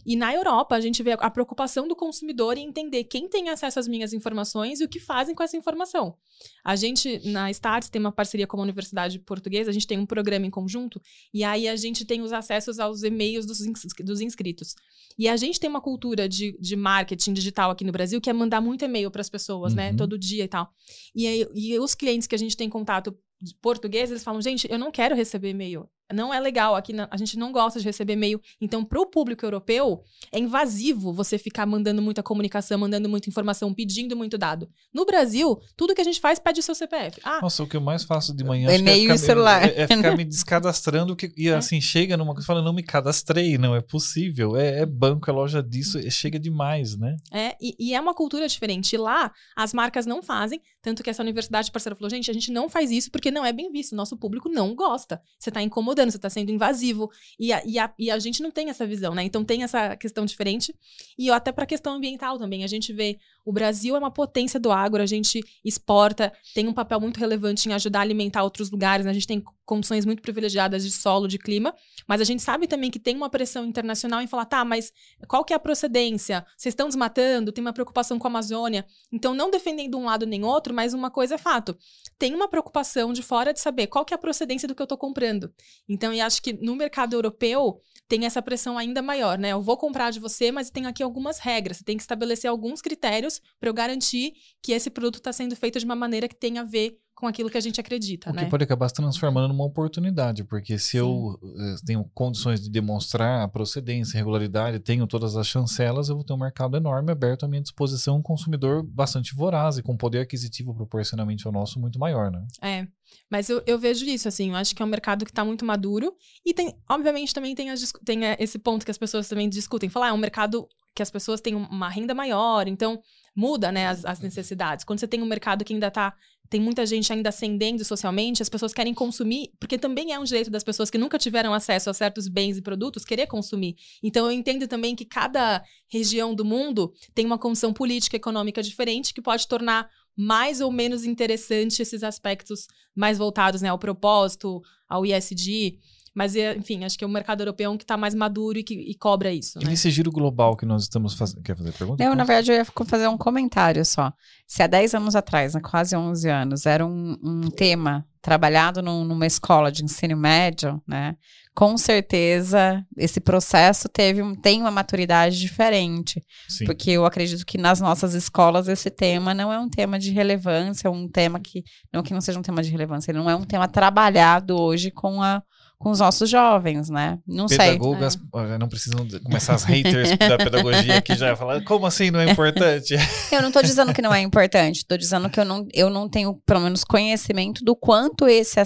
E 0.05 0.15
na 0.15 0.31
Europa, 0.31 0.75
a 0.75 0.79
gente 0.79 1.01
vê 1.01 1.13
a 1.13 1.31
preocupação 1.31 1.87
do 1.87 1.95
consumidor 1.95 2.57
em 2.57 2.67
entender 2.67 3.05
quem 3.05 3.27
tem 3.27 3.49
acesso 3.49 3.79
às 3.79 3.87
minhas 3.87 4.13
informações 4.13 4.79
e 4.79 4.83
o 4.83 4.87
que 4.87 4.99
fazem 4.99 5.33
com 5.33 5.41
essa 5.41 5.57
informação. 5.57 6.15
A 6.63 6.75
gente, 6.75 7.27
na 7.27 7.49
Starts, 7.49 7.89
tem 7.89 7.99
uma 7.99 8.11
parceria 8.11 8.45
com 8.45 8.57
a 8.57 8.61
Universidade 8.61 9.17
Portuguesa, 9.17 9.71
a 9.71 9.73
gente 9.73 9.87
tem 9.87 9.97
um 9.97 10.05
programa 10.05 10.45
em 10.45 10.51
conjunto, 10.51 11.01
e 11.33 11.43
aí 11.43 11.67
a 11.67 11.75
gente 11.75 12.05
tem 12.05 12.21
os 12.21 12.31
acessos 12.31 12.77
aos 12.77 13.01
e-mails 13.01 13.47
dos, 13.47 13.61
ins 13.61 13.81
dos 14.03 14.21
inscritos. 14.21 14.75
E 15.17 15.27
a 15.27 15.35
gente 15.37 15.59
tem 15.59 15.69
uma 15.69 15.81
cultura 15.81 16.29
de, 16.29 16.55
de 16.59 16.75
marketing 16.75 17.33
digital 17.33 17.71
aqui 17.71 17.83
no 17.83 17.91
Brasil 17.91 18.21
que 18.21 18.29
é 18.29 18.33
mandar 18.33 18.61
muito 18.61 18.85
e-mail 18.85 19.09
para 19.09 19.21
as 19.21 19.29
pessoas, 19.29 19.73
né? 19.73 19.87
uhum. 19.87 19.91
né? 19.93 19.97
Todo 19.97 20.19
dia 20.19 20.43
e 20.43 20.47
tal. 20.47 20.69
E, 21.15 21.25
aí, 21.25 21.47
e 21.55 21.79
os 21.79 21.95
clientes 21.95 22.27
que 22.27 22.35
a 22.35 22.37
gente 22.37 22.55
tem 22.55 22.69
contato 22.69 23.17
português, 23.53 24.09
eles 24.09 24.23
falam, 24.23 24.41
gente, 24.41 24.67
eu 24.71 24.79
não 24.79 24.91
quero 24.91 25.15
receber 25.15 25.49
e-mail 25.49 25.89
não 26.13 26.33
é 26.33 26.39
legal. 26.39 26.75
Aqui 26.75 26.93
a 27.09 27.17
gente 27.17 27.37
não 27.37 27.51
gosta 27.51 27.79
de 27.79 27.85
receber 27.85 28.13
e-mail. 28.13 28.39
Então, 28.61 28.83
para 28.83 28.99
o 28.99 29.05
público 29.05 29.45
europeu, 29.45 30.03
é 30.31 30.39
invasivo 30.39 31.11
você 31.11 31.37
ficar 31.37 31.65
mandando 31.65 32.01
muita 32.01 32.21
comunicação, 32.21 32.77
mandando 32.77 33.09
muita 33.09 33.29
informação, 33.29 33.73
pedindo 33.73 34.15
muito 34.15 34.37
dado. 34.37 34.69
No 34.93 35.05
Brasil, 35.05 35.59
tudo 35.75 35.95
que 35.95 36.01
a 36.01 36.03
gente 36.03 36.19
faz 36.19 36.37
pede 36.37 36.59
o 36.59 36.63
seu 36.63 36.75
CPF. 36.75 37.19
Ah, 37.23 37.39
Nossa, 37.41 37.63
o 37.63 37.67
que 37.67 37.75
eu 37.75 37.81
mais 37.81 38.03
faço 38.03 38.35
de 38.35 38.43
manhã 38.43 38.69
é 38.69 38.77
e-mail 38.77 39.11
é 39.11 39.15
e 39.15 39.17
celular. 39.17 39.63
É, 39.63 39.81
é, 39.81 39.87
ficar 39.87 40.15
me 40.15 40.23
descadastrando 40.25 41.15
que, 41.15 41.33
e 41.35 41.49
é. 41.49 41.55
assim, 41.55 41.81
chega 41.81 42.15
numa 42.15 42.33
coisa 42.33 42.45
e 42.45 42.47
fala, 42.47 42.61
não 42.61 42.73
me 42.73 42.83
cadastrei, 42.83 43.57
não 43.57 43.75
é 43.75 43.81
possível. 43.81 44.55
É, 44.55 44.81
é 44.81 44.85
banco, 44.85 45.29
é 45.29 45.33
loja 45.33 45.63
disso, 45.63 45.97
é, 45.97 46.09
chega 46.09 46.39
demais, 46.39 46.95
né? 46.95 47.15
É, 47.31 47.55
e, 47.59 47.75
e, 47.79 47.93
é 47.95 47.99
uma 47.99 48.13
cultura 48.13 48.47
diferente. 48.47 48.93
E 48.93 48.97
lá, 48.97 49.31
as 49.55 49.73
marcas 49.73 50.05
não 50.05 50.21
fazem, 50.21 50.61
tanto 50.81 51.01
que 51.01 51.09
essa 51.09 51.23
universidade 51.23 51.71
parceira 51.71 51.95
falou, 51.95 52.09
gente, 52.09 52.29
a 52.29 52.33
gente 52.33 52.51
não 52.51 52.69
faz 52.69 52.91
isso 52.91 53.09
porque 53.09 53.31
não 53.31 53.43
é 53.43 53.51
bem 53.51 53.71
visto. 53.71 53.95
Nosso 53.95 54.15
público 54.17 54.49
não 54.49 54.75
gosta. 54.75 55.19
Você 55.39 55.49
está 55.49 55.61
incomodando 55.61 55.94
incomodando, 55.95 56.11
você 56.11 56.17
está 56.17 56.29
sendo 56.29 56.51
invasivo. 56.51 57.09
E 57.39 57.53
a, 57.53 57.63
e, 57.65 57.79
a, 57.79 57.93
e 57.97 58.11
a 58.11 58.19
gente 58.19 58.43
não 58.43 58.51
tem 58.51 58.69
essa 58.69 58.85
visão, 58.85 59.15
né? 59.15 59.23
Então 59.23 59.43
tem 59.43 59.63
essa 59.63 59.95
questão 59.95 60.25
diferente. 60.25 60.75
E 61.17 61.31
até 61.31 61.51
para 61.51 61.63
a 61.63 61.67
questão 61.67 61.93
ambiental 61.93 62.37
também. 62.37 62.63
A 62.63 62.67
gente 62.67 62.91
vê 62.93 63.17
o 63.45 63.53
Brasil 63.53 63.95
é 63.95 63.99
uma 63.99 64.09
potência 64.09 64.59
do 64.59 64.71
agro, 64.71 65.01
a 65.01 65.05
gente 65.05 65.39
exporta, 65.63 66.33
tem 66.55 66.67
um 66.67 66.73
papel 66.73 66.99
muito 66.99 67.19
relevante 67.19 67.69
em 67.69 67.73
ajudar 67.73 67.99
a 67.99 68.01
alimentar 68.01 68.43
outros 68.43 68.71
lugares, 68.71 69.05
né? 69.05 69.11
a 69.11 69.13
gente 69.13 69.27
tem 69.27 69.43
condições 69.63 70.05
muito 70.05 70.21
privilegiadas 70.21 70.83
de 70.83 70.91
solo, 70.91 71.27
de 71.27 71.37
clima, 71.37 71.73
mas 72.07 72.21
a 72.21 72.23
gente 72.23 72.41
sabe 72.41 72.67
também 72.67 72.89
que 72.89 72.99
tem 72.99 73.15
uma 73.15 73.29
pressão 73.29 73.65
internacional 73.65 74.21
em 74.21 74.27
falar, 74.27 74.45
tá, 74.45 74.65
mas 74.65 74.91
qual 75.27 75.45
que 75.45 75.53
é 75.53 75.55
a 75.55 75.59
procedência? 75.59 76.45
Vocês 76.57 76.73
estão 76.73 76.87
desmatando? 76.87 77.51
Tem 77.51 77.63
uma 77.63 77.73
preocupação 77.73 78.17
com 78.17 78.27
a 78.27 78.29
Amazônia? 78.29 78.85
Então, 79.11 79.33
não 79.33 79.51
defendendo 79.51 79.97
um 79.97 80.05
lado 80.05 80.25
nem 80.25 80.43
outro, 80.43 80.73
mas 80.73 80.93
uma 80.93 81.11
coisa 81.11 81.35
é 81.35 81.37
fato. 81.37 81.77
Tem 82.17 82.33
uma 82.33 82.47
preocupação 82.47 83.13
de 83.13 83.21
fora 83.21 83.53
de 83.53 83.59
saber 83.59 83.87
qual 83.87 84.05
que 84.05 84.13
é 84.13 84.15
a 84.15 84.19
procedência 84.19 84.67
do 84.67 84.75
que 84.75 84.81
eu 84.81 84.85
estou 84.85 84.97
comprando. 84.97 85.53
Então, 85.87 86.13
e 86.13 86.21
acho 86.21 86.41
que 86.41 86.53
no 86.53 86.75
mercado 86.75 87.13
europeu, 87.13 87.81
tem 88.07 88.25
essa 88.25 88.41
pressão 88.41 88.77
ainda 88.77 89.01
maior, 89.01 89.37
né? 89.37 89.49
Eu 89.49 89.61
vou 89.61 89.77
comprar 89.77 90.11
de 90.11 90.19
você, 90.19 90.51
mas 90.51 90.69
tem 90.69 90.85
aqui 90.85 91.01
algumas 91.01 91.39
regras. 91.39 91.77
Você 91.77 91.83
tem 91.83 91.97
que 91.97 92.03
estabelecer 92.03 92.49
alguns 92.49 92.81
critérios 92.81 93.41
para 93.59 93.69
eu 93.69 93.73
garantir 93.73 94.33
que 94.61 94.71
esse 94.71 94.89
produto 94.89 95.17
está 95.17 95.33
sendo 95.33 95.55
feito 95.55 95.79
de 95.79 95.85
uma 95.85 95.95
maneira 95.95 96.27
que 96.27 96.35
tenha 96.35 96.61
a 96.61 96.65
ver 96.65 96.99
com 97.15 97.25
aquilo 97.27 97.49
que 97.49 97.57
a 97.57 97.61
gente 97.61 97.79
acredita, 97.79 98.29
o 98.29 98.33
né? 98.33 98.43
que 98.43 98.51
pode 98.51 98.65
acabar 98.65 98.89
se 98.89 98.95
transformando 98.95 99.47
numa 99.47 99.63
oportunidade, 99.63 100.43
porque 100.43 100.77
se 100.77 100.91
Sim. 100.91 100.97
eu 100.97 101.39
eh, 101.57 101.75
tenho 101.85 102.03
condições 102.13 102.61
de 102.61 102.69
demonstrar 102.69 103.41
a 103.41 103.47
procedência, 103.47 104.17
regularidade, 104.17 104.79
tenho 104.79 105.07
todas 105.07 105.37
as 105.37 105.47
chancelas, 105.47 106.09
eu 106.09 106.15
vou 106.15 106.25
ter 106.25 106.33
um 106.33 106.37
mercado 106.37 106.75
enorme 106.75 107.13
aberto 107.13 107.45
à 107.45 107.47
minha 107.47 107.61
disposição, 107.61 108.17
um 108.17 108.21
consumidor 108.21 108.83
bastante 108.83 109.33
voraz 109.33 109.77
e 109.77 109.83
com 109.83 109.95
poder 109.95 110.19
aquisitivo 110.19 110.75
proporcionalmente 110.75 111.47
ao 111.47 111.53
nosso 111.53 111.79
muito 111.79 111.97
maior, 111.97 112.29
né? 112.29 112.45
É, 112.61 112.85
mas 113.31 113.49
eu, 113.49 113.63
eu 113.65 113.79
vejo 113.79 114.05
isso, 114.05 114.27
assim, 114.27 114.49
eu 114.49 114.55
acho 114.57 114.75
que 114.75 114.81
é 114.81 114.85
um 114.85 114.89
mercado 114.89 115.23
que 115.23 115.31
está 115.31 115.45
muito 115.45 115.63
maduro 115.63 116.13
e 116.45 116.53
tem, 116.53 116.75
obviamente, 116.89 117.33
também 117.33 117.55
tem, 117.55 117.71
as, 117.71 117.93
tem 118.03 118.19
esse 118.37 118.59
ponto 118.59 118.83
que 118.83 118.91
as 118.91 118.97
pessoas 118.97 119.29
também 119.29 119.47
discutem, 119.47 119.89
falar, 119.89 120.07
ah, 120.07 120.09
é 120.09 120.13
um 120.13 120.17
mercado 120.17 120.67
que 120.93 121.01
as 121.01 121.11
pessoas 121.11 121.41
têm 121.41 121.55
uma 121.55 121.89
renda 121.89 122.13
maior, 122.13 122.67
então 122.67 123.01
muda, 123.35 123.71
né, 123.71 123.87
as, 123.87 124.05
as 124.05 124.19
necessidades. 124.21 124.85
Quando 124.85 124.99
você 124.99 125.07
tem 125.07 125.21
um 125.21 125.25
mercado 125.25 125.65
que 125.65 125.73
ainda 125.73 125.87
está 125.87 126.13
tem 126.49 126.59
muita 126.59 126.85
gente 126.85 127.11
ainda 127.11 127.29
ascendendo 127.29 127.83
socialmente, 127.83 128.41
as 128.41 128.49
pessoas 128.49 128.73
querem 128.73 128.93
consumir, 128.93 129.51
porque 129.59 129.77
também 129.77 130.13
é 130.13 130.19
um 130.19 130.23
direito 130.23 130.49
das 130.49 130.63
pessoas 130.63 130.89
que 130.89 130.97
nunca 130.97 131.17
tiveram 131.17 131.53
acesso 131.53 131.89
a 131.89 131.93
certos 131.93 132.27
bens 132.27 132.57
e 132.57 132.61
produtos 132.61 133.03
querer 133.03 133.27
consumir. 133.27 133.75
Então 134.03 134.25
eu 134.25 134.31
entendo 134.31 134.67
também 134.67 134.95
que 134.95 135.05
cada 135.05 135.63
região 135.87 136.33
do 136.33 136.45
mundo 136.45 136.93
tem 137.13 137.25
uma 137.25 137.37
condição 137.37 137.73
política 137.73 138.15
e 138.15 138.17
econômica 138.17 138.61
diferente 138.61 139.13
que 139.13 139.21
pode 139.21 139.47
tornar 139.47 139.89
mais 140.15 140.61
ou 140.61 140.71
menos 140.71 141.03
interessante 141.03 141.81
esses 141.81 142.03
aspectos 142.03 142.67
mais 142.95 143.17
voltados 143.17 143.61
né, 143.61 143.69
ao 143.69 143.77
propósito, 143.77 144.61
ao 144.87 145.05
ISD. 145.05 145.77
Mas, 146.15 146.33
é, 146.33 146.55
enfim, 146.55 146.85
acho 146.85 146.97
que 146.97 147.03
é 147.03 147.07
o 147.07 147.09
mercado 147.09 147.41
europeu 147.41 147.73
é 147.73 147.77
que 147.77 147.83
está 147.83 147.97
mais 147.97 148.15
maduro 148.15 148.57
e 148.57 148.63
que 148.63 148.73
e 148.73 148.95
cobra 148.95 149.33
isso. 149.33 149.59
E 149.59 149.65
né? 149.65 149.71
nesse 149.71 149.91
giro 149.91 150.09
global 150.09 150.55
que 150.55 150.65
nós 150.65 150.83
estamos 150.83 151.13
fazendo. 151.13 151.43
Quer 151.43 151.57
fazer 151.57 151.73
pergunta? 151.73 152.01
Não, 152.01 152.15
na 152.15 152.23
verdade, 152.23 152.53
eu 152.53 152.55
ia 152.55 152.65
fazer 152.65 153.07
um 153.09 153.17
comentário 153.17 153.83
só. 153.83 154.13
Se 154.47 154.63
há 154.63 154.67
10 154.67 154.95
anos 154.95 155.13
atrás, 155.13 155.53
né, 155.53 155.59
quase 155.61 155.93
11 155.93 156.29
anos, 156.29 156.65
era 156.65 156.85
um, 156.85 157.17
um 157.21 157.41
tema 157.49 158.07
trabalhado 158.21 158.81
num, 158.81 159.03
numa 159.03 159.27
escola 159.27 159.69
de 159.71 159.83
ensino 159.83 160.15
médio, 160.15 160.81
né? 160.87 161.15
Com 161.53 161.77
certeza 161.77 162.83
esse 162.97 163.19
processo 163.19 163.87
teve 163.87 164.21
tem 164.37 164.61
uma 164.61 164.71
maturidade 164.71 165.39
diferente. 165.39 166.23
Sim. 166.47 166.65
Porque 166.65 166.91
eu 166.91 167.05
acredito 167.05 167.45
que 167.45 167.57
nas 167.57 167.79
nossas 167.79 168.13
escolas 168.13 168.67
esse 168.67 168.89
tema 168.89 169.33
não 169.33 169.53
é 169.53 169.59
um 169.59 169.69
tema 169.69 169.99
de 169.99 170.11
relevância, 170.11 170.87
é 170.87 170.91
um 170.91 171.07
tema 171.07 171.39
que. 171.39 171.63
Não 171.93 172.01
que 172.01 172.13
não 172.13 172.21
seja 172.21 172.39
um 172.39 172.41
tema 172.41 172.63
de 172.63 172.71
relevância, 172.71 173.11
ele 173.11 173.19
não 173.19 173.29
é 173.29 173.35
um 173.35 173.43
tema 173.43 173.67
trabalhado 173.67 174.57
hoje 174.57 174.91
com 174.91 175.21
a 175.21 175.43
com 175.77 175.91
os 175.91 175.99
nossos 175.99 176.29
jovens, 176.29 176.89
né? 176.89 177.19
Não 177.27 177.47
Pedagogas, 177.47 178.13
sei. 178.13 178.53
É. 178.53 178.57
não 178.57 178.67
precisam 178.67 179.07
começar 179.23 179.53
as 179.53 179.63
haters 179.63 180.09
da 180.17 180.37
pedagogia 180.37 181.01
que 181.01 181.15
já 181.15 181.35
falar, 181.35 181.63
como 181.63 181.85
assim 181.85 182.11
não 182.11 182.19
é 182.19 182.31
importante? 182.31 182.95
eu 183.31 183.41
não 183.41 183.49
estou 183.49 183.61
dizendo 183.61 183.93
que 183.93 184.01
não 184.01 184.13
é 184.13 184.21
importante, 184.21 184.77
estou 184.77 184.97
dizendo 184.97 185.29
que 185.29 185.39
eu 185.39 185.45
não, 185.45 185.67
eu 185.73 185.89
não 185.89 186.09
tenho, 186.09 186.33
pelo 186.45 186.61
menos, 186.61 186.83
conhecimento 186.83 187.63
do 187.63 187.75
quanto 187.75 188.27
esse, 188.27 188.59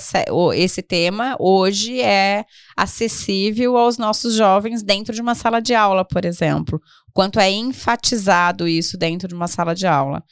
esse 0.56 0.82
tema 0.82 1.36
hoje 1.40 2.00
é 2.02 2.46
acessível 2.78 3.76
aos 3.78 3.98
nossos 3.98 4.36
jovens 4.36 4.84
dentro 4.84 5.14
de 5.14 5.22
uma 5.22 5.36
sala 5.36 5.60
de 5.60 5.74
aula, 5.74 6.06
por 6.06 6.26
exemplo. 6.26 6.82
Quanto 7.14 7.40
é 7.40 7.50
enfatizado 7.50 8.68
isso 8.68 8.98
dentro 8.98 9.28
de 9.28 9.34
uma 9.34 9.48
sala 9.48 9.74
de 9.74 9.88
aula. 9.88 10.24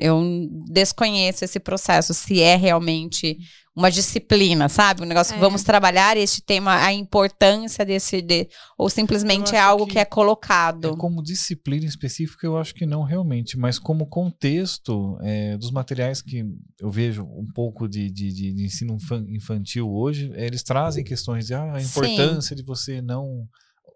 Eu 0.00 0.22
desconheço 0.68 1.44
esse 1.44 1.60
processo, 1.60 2.14
se 2.14 2.40
é 2.40 2.56
realmente 2.56 3.36
uma 3.74 3.90
disciplina, 3.90 4.68
sabe? 4.68 5.02
Um 5.02 5.06
negócio 5.06 5.32
é. 5.32 5.34
que 5.34 5.40
vamos 5.40 5.62
trabalhar 5.62 6.16
este 6.16 6.42
tema, 6.42 6.84
a 6.84 6.92
importância 6.92 7.84
desse, 7.84 8.20
de, 8.20 8.48
ou 8.76 8.90
simplesmente 8.90 9.54
é 9.54 9.60
algo 9.60 9.86
que, 9.86 9.92
que, 9.92 9.98
é 9.98 10.04
colocado. 10.04 10.88
É 10.88 10.96
como 10.96 11.22
disciplina 11.22 11.86
específica, 11.86 12.46
eu 12.46 12.58
acho 12.58 12.74
que 12.74 12.84
não 12.84 13.02
realmente, 13.02 13.56
mas 13.56 13.78
como 13.78 14.06
contexto 14.06 15.16
é, 15.22 15.56
dos 15.56 15.70
materiais 15.70 16.20
que 16.20 16.44
eu 16.80 16.90
vejo 16.90 17.22
um 17.22 17.46
pouco 17.54 17.88
de, 17.88 18.10
de, 18.10 18.32
de, 18.32 18.52
de 18.52 18.64
ensino 18.64 18.96
infantil 19.28 19.90
hoje, 19.90 20.30
eles 20.34 20.62
trazem 20.62 21.04
questões 21.04 21.46
de 21.46 21.54
ah, 21.54 21.74
a 21.74 21.82
importância 21.82 22.56
Sim. 22.56 22.56
de 22.56 22.62
você 22.62 23.00
não 23.00 23.46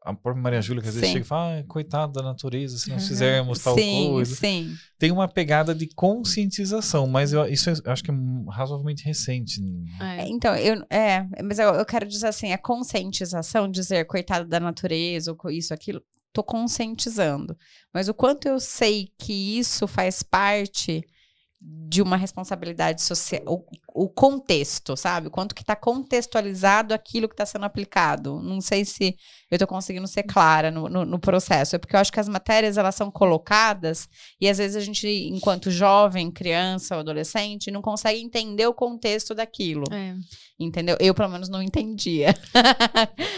a 0.05 0.13
própria 0.13 0.43
Maria 0.43 0.61
Júlia, 0.61 0.83
que 0.83 0.89
às 0.89 0.95
vezes 0.95 1.09
sim. 1.09 1.15
chega 1.15 1.25
e 1.25 1.29
fala, 1.29 1.59
ah, 1.59 1.65
coitado 1.67 2.13
da 2.13 2.23
natureza, 2.23 2.77
se 2.77 2.91
nós 2.91 3.09
fizermos 3.09 3.59
tal 3.61 3.75
sim, 3.75 4.11
coisa. 4.11 4.35
Sim. 4.37 4.77
Tem 4.99 5.11
uma 5.11 5.27
pegada 5.27 5.75
de 5.75 5.87
conscientização, 5.87 7.07
mas 7.07 7.33
eu, 7.33 7.47
isso 7.47 7.71
eu 7.71 7.75
acho 7.87 8.05
que 8.05 8.11
é 8.11 8.15
razoavelmente 8.51 9.03
recente. 9.03 9.63
É. 9.99 10.29
Então, 10.29 10.55
eu, 10.57 10.85
é, 10.91 11.27
mas 11.43 11.59
eu, 11.59 11.71
eu 11.71 11.87
quero 11.87 12.07
dizer 12.07 12.27
assim, 12.27 12.53
a 12.53 12.59
conscientização, 12.59 13.69
dizer 13.69 14.05
coitado 14.05 14.47
da 14.47 14.61
natureza, 14.61 15.35
ou 15.43 15.51
isso, 15.51 15.73
aquilo, 15.73 16.03
tô 16.35 16.43
conscientizando. 16.43 17.57
Mas 17.93 18.07
o 18.07 18.13
quanto 18.13 18.47
eu 18.47 18.61
sei 18.61 19.09
que 19.19 19.59
isso 19.59 19.87
faz 19.87 20.23
parte 20.23 21.03
de 21.67 22.03
uma 22.03 22.17
responsabilidade 22.17 23.01
social, 23.01 23.43
o, 23.47 23.65
o 23.95 24.09
contexto, 24.09 24.97
sabe? 24.97 25.29
O 25.29 25.31
quanto 25.31 25.55
que 25.55 25.63
está 25.63 25.75
contextualizado 25.75 26.93
aquilo 26.93 27.27
que 27.27 27.33
está 27.33 27.47
sendo 27.47 27.65
aplicado. 27.65 28.39
Não 28.43 28.61
sei 28.61 28.85
se 28.85 29.17
eu 29.55 29.57
estou 29.57 29.69
conseguindo 29.69 30.09
ser 30.09 30.25
clara 30.25 30.69
no, 30.69 30.89
no, 30.89 31.05
no, 31.05 31.19
processo. 31.19 31.77
É 31.77 31.79
porque 31.79 31.95
eu 31.95 32.01
acho 32.01 32.13
que 32.13 32.19
as 32.19 32.29
matérias, 32.29 32.77
elas 32.77 32.97
são 32.97 33.09
colocadas 33.09 34.09
e 34.41 34.49
às 34.49 34.59
vezes 34.59 34.77
a 34.77 34.81
gente, 34.81 35.07
enquanto 35.07 35.71
jovem, 35.71 36.29
criança 36.29 36.97
ou 36.97 37.01
adolescente, 37.01 37.71
não 37.71 37.81
consegue 37.81 38.21
entender 38.21 38.67
o 38.67 38.75
contexto 38.75 39.33
daquilo. 39.33 39.85
É. 39.93 40.17
Entendeu? 40.59 40.97
Eu, 41.01 41.15
pelo 41.15 41.29
menos, 41.29 41.49
não 41.49 41.63
entendia. 41.63 42.35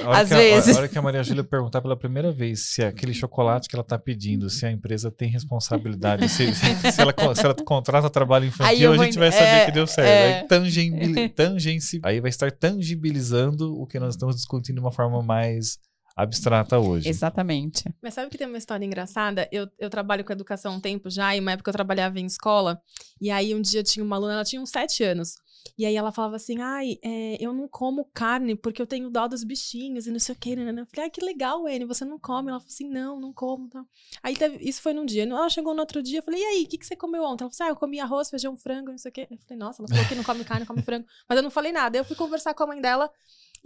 Às 0.06 0.28
vezes. 0.28 0.76
A, 0.76 0.78
a 0.78 0.82
hora 0.82 0.88
que 0.88 0.98
a 0.98 1.02
Maria 1.02 1.22
Júlia 1.22 1.44
perguntar 1.44 1.80
pela 1.82 1.96
primeira 1.96 2.30
vez 2.30 2.68
se 2.68 2.82
aquele 2.82 3.14
chocolate 3.14 3.68
que 3.68 3.76
ela 3.76 3.82
está 3.82 3.98
pedindo, 3.98 4.48
se 4.48 4.64
a 4.64 4.70
empresa 4.70 5.10
tem 5.10 5.28
responsabilidade, 5.28 6.28
se, 6.28 6.52
se, 6.54 7.00
ela, 7.00 7.14
se 7.34 7.44
ela 7.44 7.54
contrata 7.54 8.08
trabalho 8.08 8.46
infantil, 8.46 8.92
a 8.92 8.96
gente 8.98 9.14
vou, 9.14 9.22
vai 9.22 9.32
saber 9.32 9.46
é, 9.46 9.64
que 9.66 9.72
deu 9.72 9.86
certo. 9.86 10.08
É, 10.08 10.40
aí, 10.40 10.48
tangibil, 10.48 11.28
tangenci, 11.34 12.00
aí 12.02 12.20
vai 12.20 12.30
estar 12.30 12.50
tangibilizando 12.52 13.74
o 13.78 13.86
que 13.86 13.98
nós 13.98 14.14
estamos 14.14 14.36
discutindo 14.36 14.76
de 14.76 14.80
uma 14.80 14.92
forma 14.92 15.22
mais 15.22 15.78
abstrata 16.16 16.78
hoje. 16.78 17.08
Exatamente. 17.08 17.84
Mas 18.02 18.14
sabe 18.14 18.30
que 18.30 18.38
tem 18.38 18.46
uma 18.46 18.56
história 18.56 18.84
engraçada? 18.84 19.46
Eu, 19.52 19.68
eu 19.78 19.90
trabalho 19.90 20.24
com 20.24 20.32
educação 20.32 20.72
há 20.72 20.76
um 20.76 20.80
tempo 20.80 21.10
já, 21.10 21.36
e 21.36 21.40
uma 21.40 21.52
época 21.52 21.68
eu 21.68 21.74
trabalhava 21.74 22.18
em 22.18 22.24
escola, 22.24 22.80
e 23.20 23.30
aí 23.30 23.54
um 23.54 23.60
dia 23.60 23.82
tinha 23.82 24.04
uma 24.04 24.16
aluna, 24.16 24.32
ela 24.32 24.44
tinha 24.44 24.60
uns 24.60 24.70
sete 24.70 25.04
anos. 25.04 25.36
E 25.76 25.84
aí 25.84 25.96
ela 25.96 26.12
falava 26.12 26.36
assim, 26.36 26.60
ai, 26.60 26.98
é, 27.02 27.36
eu 27.40 27.52
não 27.52 27.68
como 27.68 28.04
carne 28.14 28.54
porque 28.54 28.80
eu 28.80 28.86
tenho 28.86 29.10
dó 29.10 29.26
dos 29.26 29.42
bichinhos 29.42 30.06
e 30.06 30.10
não 30.10 30.18
sei 30.18 30.34
o 30.34 30.38
que. 30.38 30.54
Né? 30.54 30.70
Eu 30.70 30.86
falei, 30.86 31.04
ai, 31.04 31.10
que 31.10 31.20
legal, 31.24 31.66
Anne, 31.66 31.84
você 31.84 32.04
não 32.04 32.18
come? 32.18 32.50
Ela 32.50 32.60
falou 32.60 32.72
assim, 32.72 32.88
não, 32.88 33.20
não 33.20 33.32
como. 33.32 33.68
Tá. 33.68 33.84
Aí 34.22 34.34
teve, 34.36 34.58
isso 34.60 34.80
foi 34.80 34.92
num 34.92 35.04
dia. 35.04 35.24
Ela 35.24 35.48
chegou 35.48 35.74
no 35.74 35.80
outro 35.80 36.02
dia, 36.02 36.20
eu 36.20 36.22
falei, 36.22 36.40
e 36.40 36.44
aí, 36.44 36.64
o 36.64 36.68
que, 36.68 36.78
que 36.78 36.86
você 36.86 36.96
comeu 36.96 37.22
ontem? 37.22 37.44
Ela 37.44 37.50
falou 37.50 37.50
assim, 37.50 37.64
ah, 37.64 37.68
eu 37.68 37.76
comi 37.76 38.00
arroz, 38.00 38.30
feijão, 38.30 38.56
frango, 38.56 38.90
não 38.90 38.98
sei 38.98 39.10
o 39.10 39.12
que. 39.12 39.22
Eu 39.22 39.38
falei, 39.46 39.58
nossa, 39.58 39.82
ela 39.82 39.88
falou 39.88 40.04
que 40.06 40.14
não 40.14 40.24
come 40.24 40.44
carne, 40.44 40.66
come 40.66 40.82
frango. 40.82 41.06
Mas 41.28 41.36
eu 41.36 41.42
não 41.42 41.50
falei 41.50 41.72
nada. 41.72 41.98
Eu 41.98 42.04
fui 42.04 42.16
conversar 42.16 42.54
com 42.54 42.62
a 42.62 42.66
mãe 42.68 42.80
dela, 42.80 43.10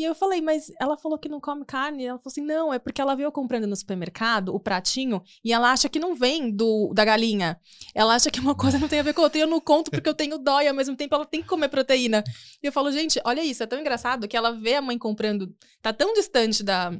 e 0.01 0.05
eu 0.05 0.15
falei, 0.15 0.41
mas 0.41 0.73
ela 0.81 0.97
falou 0.97 1.19
que 1.19 1.29
não 1.29 1.39
come 1.39 1.63
carne. 1.63 2.07
Ela 2.07 2.19
falou 2.19 2.31
assim: 2.31 2.41
não, 2.41 2.73
é 2.73 2.79
porque 2.79 3.03
ela 3.03 3.15
veio 3.15 3.31
comprando 3.31 3.67
no 3.67 3.77
supermercado 3.77 4.55
o 4.55 4.59
pratinho 4.59 5.23
e 5.45 5.53
ela 5.53 5.71
acha 5.71 5.91
que 5.91 5.99
não 5.99 6.15
vem 6.15 6.51
do 6.51 6.91
da 6.95 7.05
galinha. 7.05 7.61
Ela 7.95 8.15
acha 8.15 8.31
que 8.31 8.41
uma 8.41 8.55
coisa 8.55 8.79
não 8.79 8.89
tem 8.89 9.01
a 9.01 9.03
ver 9.03 9.13
com 9.13 9.21
outra. 9.21 9.39
E 9.39 9.43
eu 9.43 9.47
não 9.47 9.61
conto 9.61 9.91
porque 9.91 10.09
eu 10.09 10.15
tenho 10.15 10.39
dó 10.39 10.63
e 10.63 10.69
ao 10.69 10.75
mesmo 10.75 10.97
tempo 10.97 11.15
ela 11.15 11.27
tem 11.27 11.43
que 11.43 11.49
comer 11.49 11.69
proteína. 11.69 12.25
E 12.63 12.67
eu 12.67 12.73
falo, 12.73 12.91
gente, 12.91 13.21
olha 13.25 13.45
isso, 13.45 13.63
é 13.63 13.67
tão 13.67 13.79
engraçado 13.79 14.27
que 14.27 14.37
ela 14.37 14.53
vê 14.53 14.77
a 14.77 14.83
mãe 14.83 14.97
comprando, 14.97 15.55
tá 15.83 15.93
tão 15.93 16.15
distante 16.15 16.63
da, 16.63 16.91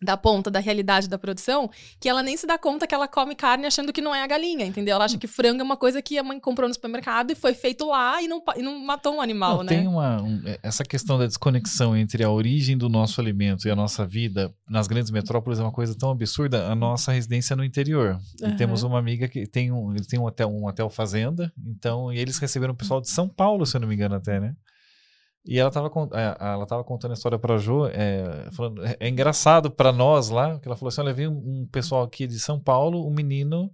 da 0.00 0.16
ponta 0.16 0.50
da 0.50 0.60
realidade 0.60 1.08
da 1.08 1.18
produção, 1.18 1.68
que 1.98 2.08
ela 2.08 2.22
nem 2.22 2.36
se 2.36 2.46
dá 2.46 2.56
conta 2.56 2.86
que 2.86 2.94
ela 2.94 3.08
come 3.08 3.34
carne 3.34 3.66
achando 3.66 3.92
que 3.92 4.00
não 4.00 4.14
é 4.14 4.22
a 4.22 4.26
galinha, 4.26 4.64
entendeu? 4.64 4.94
Ela 4.94 5.04
acha 5.04 5.18
que 5.18 5.26
frango 5.26 5.60
é 5.60 5.64
uma 5.64 5.76
coisa 5.76 6.00
que 6.00 6.16
a 6.18 6.22
mãe 6.22 6.38
comprou 6.38 6.68
no 6.68 6.74
supermercado 6.74 7.32
e 7.32 7.34
foi 7.34 7.52
feito 7.52 7.86
lá 7.86 8.22
e 8.22 8.28
não, 8.28 8.42
e 8.56 8.62
não 8.62 8.78
matou 8.78 9.16
um 9.16 9.20
animal, 9.20 9.58
não, 9.58 9.64
né? 9.64 9.68
Tem 9.68 9.86
uma, 9.88 10.22
um, 10.22 10.40
é, 10.46 10.58
essa 10.62 10.84
questão 10.84 11.18
da 11.18 11.26
desconexão 11.26 11.96
entre 11.96 12.22
a 12.22 12.30
origem 12.30 12.78
do 12.78 12.88
nosso 12.88 13.20
alimento 13.20 13.66
e 13.66 13.70
a 13.70 13.76
nossa 13.76 14.06
vida 14.06 14.54
nas 14.68 14.86
grandes 14.86 15.10
metrópoles 15.10 15.58
é 15.58 15.62
uma 15.62 15.72
coisa 15.72 15.96
tão 15.96 16.10
absurda. 16.10 16.68
A 16.70 16.74
nossa 16.74 17.10
residência 17.10 17.54
é 17.54 17.56
no 17.56 17.64
interior. 17.64 18.18
Uhum. 18.40 18.50
E 18.50 18.56
temos 18.56 18.84
uma 18.84 18.98
amiga 18.98 19.26
que 19.26 19.46
tem 19.46 19.72
um, 19.72 19.92
ele 19.94 20.04
tem 20.04 20.18
um 20.18 20.24
hotel, 20.24 20.48
um 20.48 20.66
hotel 20.66 20.88
fazenda, 20.88 21.52
então, 21.66 22.12
e 22.12 22.18
eles 22.18 22.38
receberam 22.38 22.72
o 22.72 22.76
pessoal 22.76 23.00
de 23.00 23.10
São 23.10 23.28
Paulo, 23.28 23.66
se 23.66 23.76
eu 23.76 23.80
não 23.80 23.88
me 23.88 23.94
engano 23.94 24.14
até, 24.14 24.38
né? 24.38 24.54
E 25.44 25.58
ela 25.58 25.68
estava 25.68 25.90
é, 26.12 26.36
ela 26.52 26.66
tava 26.66 26.84
contando 26.84 27.12
a 27.12 27.14
história 27.14 27.38
para 27.38 27.54
a 27.54 27.58
Jo, 27.58 27.86
é, 27.86 28.48
falando, 28.52 28.84
é, 28.84 28.96
é 29.00 29.08
engraçado 29.08 29.70
para 29.70 29.92
nós 29.92 30.28
lá, 30.28 30.58
que 30.58 30.68
ela 30.68 30.76
falou 30.76 30.88
assim: 30.88 31.00
olha, 31.00 31.12
veio 31.12 31.30
um, 31.30 31.66
pessoal 31.70 32.02
aqui 32.02 32.26
de 32.26 32.38
São 32.38 32.60
Paulo, 32.60 33.06
um 33.06 33.14
menino 33.14 33.70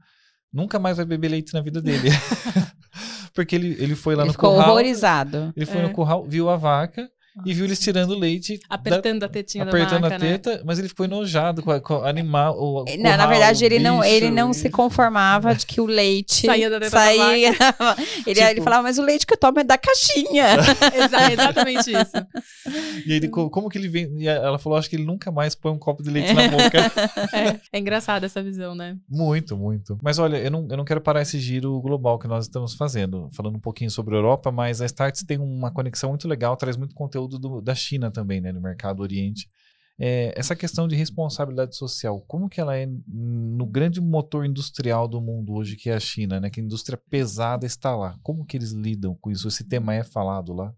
nunca 0.52 0.78
mais 0.78 0.96
vai 0.96 1.06
beber 1.06 1.28
leite 1.28 1.52
na 1.52 1.60
vida 1.60 1.82
dele. 1.82 2.08
Porque 3.34 3.56
ele, 3.56 3.76
ele 3.80 3.96
foi 3.96 4.14
lá 4.14 4.22
ele 4.22 4.28
no 4.28 4.32
ficou 4.32 4.52
curral. 4.52 4.70
horrorizado. 4.70 5.52
Ele 5.56 5.66
foi 5.66 5.80
é. 5.80 5.82
no 5.82 5.92
curral, 5.92 6.24
viu 6.24 6.48
a 6.48 6.56
vaca, 6.56 7.10
e 7.44 7.52
viu 7.52 7.64
eles 7.64 7.80
tirando 7.80 8.16
leite. 8.16 8.60
Apertando 8.68 9.20
da, 9.20 9.26
a 9.26 9.28
tetinha 9.28 9.64
Apertando 9.64 10.02
da 10.02 10.08
vaca, 10.08 10.16
a 10.16 10.18
teta, 10.18 10.56
né? 10.56 10.62
mas 10.64 10.78
ele 10.78 10.88
ficou 10.88 11.04
enojado 11.04 11.62
com, 11.62 11.70
a, 11.70 11.80
com 11.80 11.94
o 11.94 12.04
animal. 12.04 12.56
O, 12.56 12.84
não, 12.84 12.96
curral, 12.96 13.16
na 13.16 13.26
verdade, 13.26 13.64
ele 13.64 13.78
não, 13.80 14.04
ele 14.04 14.30
não 14.30 14.52
se 14.52 14.70
conformava 14.70 15.54
de 15.54 15.66
que 15.66 15.80
o 15.80 15.86
leite 15.86 16.42
saía 16.46 16.70
da 16.70 16.78
teta 16.78 16.90
saía. 16.90 17.52
Da 17.52 17.70
vaca. 17.72 18.02
ele, 18.24 18.34
tipo... 18.34 18.48
ele 18.48 18.60
falava, 18.60 18.82
mas 18.84 18.98
o 18.98 19.02
leite 19.02 19.26
que 19.26 19.32
eu 19.32 19.38
tomo 19.38 19.58
é 19.58 19.64
da 19.64 19.76
caixinha. 19.76 20.46
exatamente 21.32 21.90
isso. 21.90 23.04
E 23.04 23.12
ele, 23.12 23.28
como 23.28 23.68
que 23.68 23.78
ele 23.78 23.88
vem? 23.88 24.14
E 24.18 24.28
ela 24.28 24.58
falou, 24.58 24.78
acho 24.78 24.88
que 24.88 24.94
ele 24.94 25.04
nunca 25.04 25.32
mais 25.32 25.56
põe 25.56 25.72
um 25.72 25.78
copo 25.78 26.02
de 26.02 26.10
leite 26.10 26.32
na 26.32 26.48
boca. 26.48 26.92
É, 27.32 27.60
é 27.72 27.78
engraçado 27.78 28.24
essa 28.24 28.40
visão, 28.42 28.76
né? 28.76 28.96
Muito, 29.08 29.56
muito. 29.56 29.98
Mas 30.00 30.20
olha, 30.20 30.36
eu 30.36 30.50
não, 30.50 30.68
eu 30.70 30.76
não 30.76 30.84
quero 30.84 31.00
parar 31.00 31.22
esse 31.22 31.40
giro 31.40 31.80
global 31.80 32.16
que 32.18 32.28
nós 32.28 32.44
estamos 32.44 32.74
fazendo, 32.74 33.28
falando 33.32 33.56
um 33.56 33.60
pouquinho 33.60 33.90
sobre 33.90 34.14
a 34.14 34.18
Europa, 34.18 34.52
mas 34.52 34.80
a 34.80 34.86
Starts 34.86 35.24
tem 35.24 35.38
uma 35.38 35.72
conexão 35.72 36.10
muito 36.10 36.28
legal, 36.28 36.56
traz 36.56 36.76
muito 36.76 36.94
conteúdo 36.94 37.23
do, 37.26 37.60
da 37.60 37.74
China 37.74 37.94
China 38.04 38.10
também, 38.10 38.40
né, 38.40 38.52
no 38.52 38.60
mercado 38.60 39.00
Oriente. 39.00 39.48
É, 39.96 40.34
essa 40.36 40.56
questão 40.56 40.88
de 40.88 40.96
responsabilidade 40.96 41.76
social, 41.76 42.20
como 42.26 42.48
que 42.48 42.60
ela 42.60 42.76
é 42.76 42.88
no 43.06 43.64
grande 43.64 44.00
motor 44.00 44.44
industrial 44.44 45.06
do 45.06 45.20
mundo 45.20 45.54
hoje, 45.54 45.76
que 45.76 45.88
é 45.88 45.94
a 45.94 46.00
China, 46.00 46.40
né? 46.40 46.50
Que 46.50 46.60
a 46.60 46.64
indústria 46.64 47.00
pesada 47.08 47.64
está 47.64 47.94
lá. 47.94 48.18
Como 48.20 48.44
que 48.44 48.56
eles 48.56 48.72
lidam 48.72 49.14
com 49.20 49.30
isso? 49.30 49.46
Esse 49.46 49.62
tema 49.62 49.94
é 49.94 50.02
falado 50.02 50.52
lá? 50.52 50.74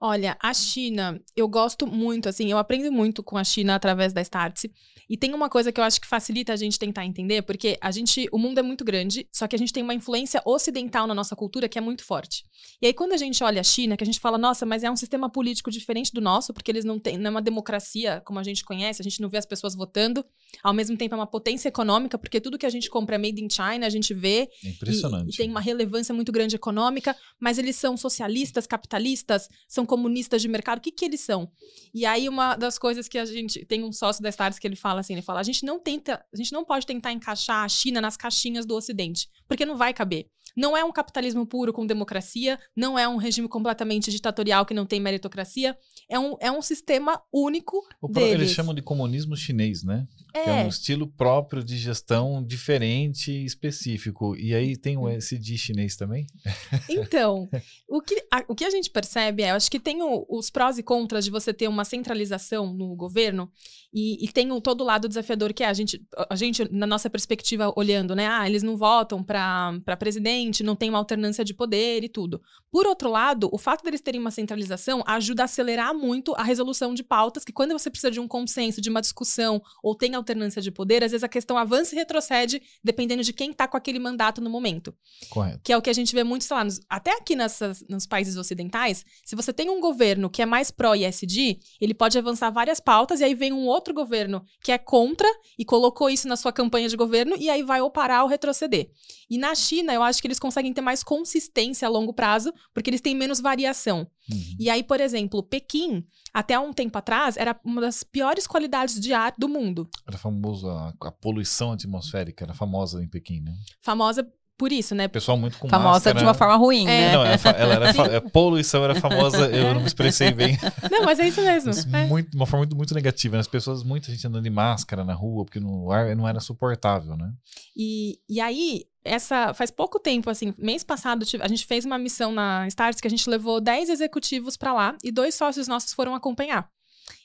Olha, 0.00 0.36
a 0.40 0.54
China, 0.54 1.20
eu 1.34 1.48
gosto 1.48 1.84
muito, 1.84 2.28
assim, 2.28 2.48
eu 2.48 2.56
aprendo 2.56 2.92
muito 2.92 3.20
com 3.20 3.36
a 3.36 3.42
China 3.42 3.74
através 3.74 4.12
da 4.12 4.20
Startse. 4.20 4.72
E 5.10 5.16
tem 5.16 5.34
uma 5.34 5.48
coisa 5.48 5.72
que 5.72 5.80
eu 5.80 5.84
acho 5.84 6.00
que 6.00 6.06
facilita 6.06 6.52
a 6.52 6.56
gente 6.56 6.78
tentar 6.78 7.04
entender, 7.04 7.42
porque 7.42 7.76
a 7.80 7.90
gente, 7.90 8.28
o 8.30 8.38
mundo 8.38 8.58
é 8.58 8.62
muito 8.62 8.84
grande, 8.84 9.28
só 9.32 9.48
que 9.48 9.56
a 9.56 9.58
gente 9.58 9.72
tem 9.72 9.82
uma 9.82 9.94
influência 9.94 10.40
ocidental 10.44 11.04
na 11.08 11.14
nossa 11.14 11.34
cultura 11.34 11.68
que 11.68 11.78
é 11.78 11.80
muito 11.80 12.04
forte. 12.04 12.44
E 12.80 12.86
aí 12.86 12.92
quando 12.94 13.12
a 13.12 13.16
gente 13.16 13.42
olha 13.42 13.60
a 13.60 13.64
China, 13.64 13.96
que 13.96 14.04
a 14.04 14.06
gente 14.06 14.20
fala, 14.20 14.38
nossa, 14.38 14.64
mas 14.64 14.84
é 14.84 14.90
um 14.90 14.94
sistema 14.94 15.28
político 15.28 15.68
diferente 15.68 16.12
do 16.12 16.20
nosso, 16.20 16.54
porque 16.54 16.70
eles 16.70 16.84
não 16.84 17.00
têm, 17.00 17.18
não 17.18 17.26
é 17.26 17.30
uma 17.30 17.42
democracia 17.42 18.22
como 18.24 18.38
a 18.38 18.44
gente 18.44 18.64
conhece, 18.64 19.02
a 19.02 19.04
gente 19.04 19.20
não 19.20 19.28
vê 19.28 19.38
as 19.38 19.46
pessoas 19.46 19.74
votando. 19.74 20.24
Ao 20.62 20.72
mesmo 20.72 20.96
tempo 20.96 21.14
é 21.14 21.18
uma 21.18 21.26
potência 21.26 21.68
econômica, 21.68 22.18
porque 22.18 22.40
tudo 22.40 22.58
que 22.58 22.66
a 22.66 22.70
gente 22.70 22.90
compra 22.90 23.16
é 23.16 23.18
made 23.18 23.42
in 23.42 23.48
China, 23.48 23.86
a 23.86 23.90
gente 23.90 24.12
vê. 24.14 24.48
É 24.64 24.68
impressionante. 24.68 25.30
E, 25.30 25.34
e 25.34 25.36
tem 25.36 25.50
uma 25.50 25.60
relevância 25.60 26.14
muito 26.14 26.32
grande 26.32 26.56
econômica, 26.56 27.16
mas 27.38 27.58
eles 27.58 27.76
são 27.76 27.96
socialistas, 27.96 28.66
capitalistas, 28.66 29.48
são 29.68 29.86
comunistas 29.86 30.42
de 30.42 30.48
mercado. 30.48 30.78
O 30.78 30.80
que 30.80 30.90
que 30.90 31.04
eles 31.04 31.20
são? 31.20 31.50
E 31.94 32.04
aí 32.04 32.28
uma 32.28 32.56
das 32.56 32.78
coisas 32.78 33.08
que 33.08 33.18
a 33.18 33.24
gente 33.24 33.64
tem 33.64 33.84
um 33.84 33.92
sócio 33.92 34.22
da 34.22 34.28
Stars 34.28 34.58
que 34.58 34.66
ele 34.66 34.76
fala 34.76 35.00
assim, 35.00 35.14
ele 35.14 35.22
fala, 35.22 35.40
a 35.40 35.44
gente 35.44 35.64
não 35.64 35.78
tenta, 35.78 36.24
a 36.32 36.36
gente 36.36 36.52
não 36.52 36.64
pode 36.64 36.86
tentar 36.86 37.12
encaixar 37.12 37.64
a 37.64 37.68
China 37.68 38.00
nas 38.00 38.16
caixinhas 38.16 38.66
do 38.66 38.74
Ocidente, 38.74 39.28
porque 39.46 39.64
não 39.64 39.76
vai 39.76 39.92
caber. 39.92 40.28
Não 40.56 40.76
é 40.76 40.84
um 40.84 40.90
capitalismo 40.90 41.46
puro 41.46 41.72
com 41.72 41.86
democracia, 41.86 42.58
não 42.74 42.98
é 42.98 43.08
um 43.08 43.16
regime 43.16 43.48
completamente 43.48 44.10
ditatorial 44.10 44.66
que 44.66 44.74
não 44.74 44.84
tem 44.84 44.98
meritocracia, 44.98 45.76
é 46.08 46.18
um, 46.18 46.36
é 46.40 46.50
um 46.50 46.60
sistema 46.60 47.22
único. 47.32 47.86
Eles 48.16 48.50
chamam 48.50 48.74
de 48.74 48.82
comunismo 48.82 49.36
chinês, 49.36 49.84
né? 49.84 50.06
É. 50.40 50.44
Que 50.44 50.50
é 50.50 50.64
um 50.64 50.68
estilo 50.68 51.06
próprio 51.06 51.64
de 51.64 51.76
gestão 51.76 52.44
diferente 52.44 53.32
e 53.32 53.44
específico. 53.44 54.36
E 54.36 54.54
aí 54.54 54.76
tem 54.76 54.96
o 54.96 55.08
SD 55.08 55.56
chinês 55.56 55.96
também? 55.96 56.26
Então, 56.90 57.48
o 57.88 58.00
que 58.00 58.24
a, 58.30 58.44
o 58.48 58.54
que 58.54 58.64
a 58.64 58.70
gente 58.70 58.90
percebe 58.90 59.42
é, 59.42 59.50
eu 59.50 59.54
acho 59.54 59.70
que 59.70 59.78
tem 59.78 60.02
o, 60.02 60.26
os 60.28 60.50
prós 60.50 60.78
e 60.78 60.82
contras 60.82 61.24
de 61.24 61.30
você 61.30 61.52
ter 61.52 61.68
uma 61.68 61.84
centralização 61.84 62.72
no 62.72 62.94
governo 62.94 63.50
e, 63.92 64.24
e 64.24 64.28
tem 64.28 64.50
o, 64.52 64.60
todo 64.60 64.82
o 64.82 64.84
lado 64.84 65.08
desafiador 65.08 65.52
que 65.52 65.62
é 65.62 65.66
a 65.66 65.72
gente, 65.72 66.04
a 66.28 66.36
gente, 66.36 66.70
na 66.72 66.86
nossa 66.86 67.08
perspectiva, 67.08 67.72
olhando, 67.76 68.14
né? 68.14 68.26
Ah, 68.26 68.46
eles 68.46 68.62
não 68.62 68.76
votam 68.76 69.22
para 69.22 69.96
presidente, 69.98 70.62
não 70.62 70.76
tem 70.76 70.90
uma 70.90 70.98
alternância 70.98 71.44
de 71.44 71.54
poder 71.54 72.04
e 72.04 72.08
tudo. 72.08 72.42
Por 72.70 72.86
outro 72.86 73.10
lado, 73.10 73.48
o 73.52 73.58
fato 73.58 73.82
deles 73.82 74.00
terem 74.00 74.20
uma 74.20 74.30
centralização 74.30 75.02
ajuda 75.06 75.42
a 75.42 75.44
acelerar 75.44 75.94
muito 75.94 76.34
a 76.36 76.42
resolução 76.42 76.92
de 76.92 77.02
pautas, 77.02 77.44
que 77.44 77.52
quando 77.52 77.72
você 77.72 77.90
precisa 77.90 78.10
de 78.10 78.20
um 78.20 78.28
consenso, 78.28 78.80
de 78.80 78.90
uma 78.90 79.00
discussão, 79.00 79.62
ou 79.82 79.94
tem 79.94 80.14
alternância 80.14 80.27
de 80.34 80.70
poder, 80.70 81.04
às 81.04 81.12
vezes 81.12 81.24
a 81.24 81.28
questão 81.28 81.56
avança 81.56 81.94
e 81.94 81.98
retrocede, 81.98 82.62
dependendo 82.82 83.22
de 83.22 83.32
quem 83.32 83.50
está 83.50 83.68
com 83.68 83.76
aquele 83.76 83.98
mandato 83.98 84.40
no 84.40 84.50
momento. 84.50 84.94
Correto. 85.30 85.60
Que 85.62 85.72
é 85.72 85.76
o 85.76 85.82
que 85.82 85.90
a 85.90 85.92
gente 85.92 86.14
vê 86.14 86.24
muito, 86.24 86.44
sei 86.44 86.56
lá, 86.56 86.64
nos, 86.64 86.80
até 86.88 87.16
aqui 87.16 87.36
nessas, 87.36 87.84
nos 87.88 88.06
países 88.06 88.36
ocidentais, 88.36 89.04
se 89.24 89.36
você 89.36 89.52
tem 89.52 89.70
um 89.70 89.80
governo 89.80 90.30
que 90.30 90.42
é 90.42 90.46
mais 90.46 90.70
pró-ISD, 90.70 91.58
ele 91.80 91.94
pode 91.94 92.18
avançar 92.18 92.50
várias 92.50 92.80
pautas, 92.80 93.20
e 93.20 93.24
aí 93.24 93.34
vem 93.34 93.52
um 93.52 93.66
outro 93.66 93.94
governo 93.94 94.44
que 94.62 94.72
é 94.72 94.78
contra 94.78 95.28
e 95.58 95.64
colocou 95.64 96.10
isso 96.10 96.28
na 96.28 96.36
sua 96.36 96.52
campanha 96.52 96.88
de 96.88 96.96
governo, 96.96 97.36
e 97.38 97.48
aí 97.50 97.62
vai 97.62 97.80
ou 97.80 97.90
parar 97.90 98.22
ou 98.22 98.28
retroceder. 98.28 98.90
E 99.28 99.38
na 99.38 99.54
China, 99.54 99.92
eu 99.92 100.02
acho 100.02 100.20
que 100.20 100.26
eles 100.26 100.38
conseguem 100.38 100.72
ter 100.72 100.80
mais 100.80 101.02
consistência 101.02 101.86
a 101.86 101.90
longo 101.90 102.12
prazo, 102.12 102.52
porque 102.72 102.90
eles 102.90 103.00
têm 103.00 103.14
menos 103.14 103.40
variação. 103.40 104.08
Uhum. 104.30 104.56
E 104.58 104.70
aí, 104.70 104.82
por 104.82 105.00
exemplo, 105.00 105.42
Pequim, 105.42 106.06
até 106.32 106.58
um 106.58 106.72
tempo 106.72 106.96
atrás, 106.98 107.36
era 107.36 107.58
uma 107.64 107.80
das 107.80 108.02
piores 108.02 108.46
qualidades 108.46 109.00
de 109.00 109.12
ar 109.12 109.34
do 109.38 109.48
mundo. 109.48 109.88
Era 110.06 110.18
famoso 110.18 110.68
a, 110.68 110.92
a 111.02 111.10
poluição 111.10 111.72
atmosférica, 111.72 112.44
era 112.44 112.54
famosa 112.54 113.02
em 113.02 113.08
Pequim, 113.08 113.40
né? 113.40 113.56
Famosa 113.80 114.28
por 114.58 114.72
isso, 114.72 114.94
né? 114.94 115.06
Pessoal 115.08 115.38
muito 115.38 115.56
com 115.58 115.68
Famosa 115.68 115.92
máscara. 115.92 116.18
de 116.18 116.24
uma 116.24 116.34
forma 116.34 116.56
ruim, 116.56 116.82
É. 116.82 116.86
né? 116.86 117.12
Não, 117.12 117.24
ela, 117.24 117.74
era 117.74 117.94
fa- 117.94 118.16
a 118.16 118.20
poluição 118.20 118.84
era 118.84 118.94
famosa, 118.96 119.46
eu 119.50 119.72
não 119.72 119.80
me 119.80 119.86
expressei 119.86 120.32
bem. 120.32 120.58
Não, 120.90 121.04
mas 121.04 121.18
é 121.20 121.28
isso 121.28 121.40
mesmo. 121.40 121.68
Mas 121.68 121.86
É. 121.86 122.06
muito, 122.06 122.30
de 122.30 122.36
uma 122.36 122.44
forma 122.46 122.66
muito, 122.66 122.76
muito 122.76 122.94
negativa. 122.94 123.36
né? 123.36 123.40
As 123.40 123.46
pessoas, 123.48 123.82
muita 123.84 124.10
gente 124.10 124.26
andando 124.26 124.42
de 124.42 124.50
máscara 124.50 125.04
na 125.04 125.14
rua, 125.14 125.44
porque 125.44 125.60
no, 125.60 125.84
o 125.86 125.92
ar 125.92 126.14
não 126.16 126.26
era 126.28 126.40
suportável, 126.40 127.16
né? 127.16 127.30
E, 127.76 128.18
e 128.28 128.40
aí, 128.40 128.84
essa 129.04 129.54
faz 129.54 129.70
pouco 129.70 129.98
tempo, 130.00 130.28
assim, 130.28 130.52
mês 130.58 130.82
passado, 130.82 131.24
a 131.40 131.48
gente 131.48 131.64
fez 131.64 131.84
uma 131.84 131.96
missão 131.98 132.32
na 132.32 132.66
Stars 132.66 133.00
que 133.00 133.06
a 133.06 133.10
gente 133.10 133.30
levou 133.30 133.60
10 133.60 133.88
executivos 133.88 134.56
para 134.56 134.72
lá 134.72 134.96
e 135.04 135.12
dois 135.12 135.34
sócios 135.34 135.68
nossos 135.68 135.92
foram 135.92 136.14
acompanhar. 136.14 136.68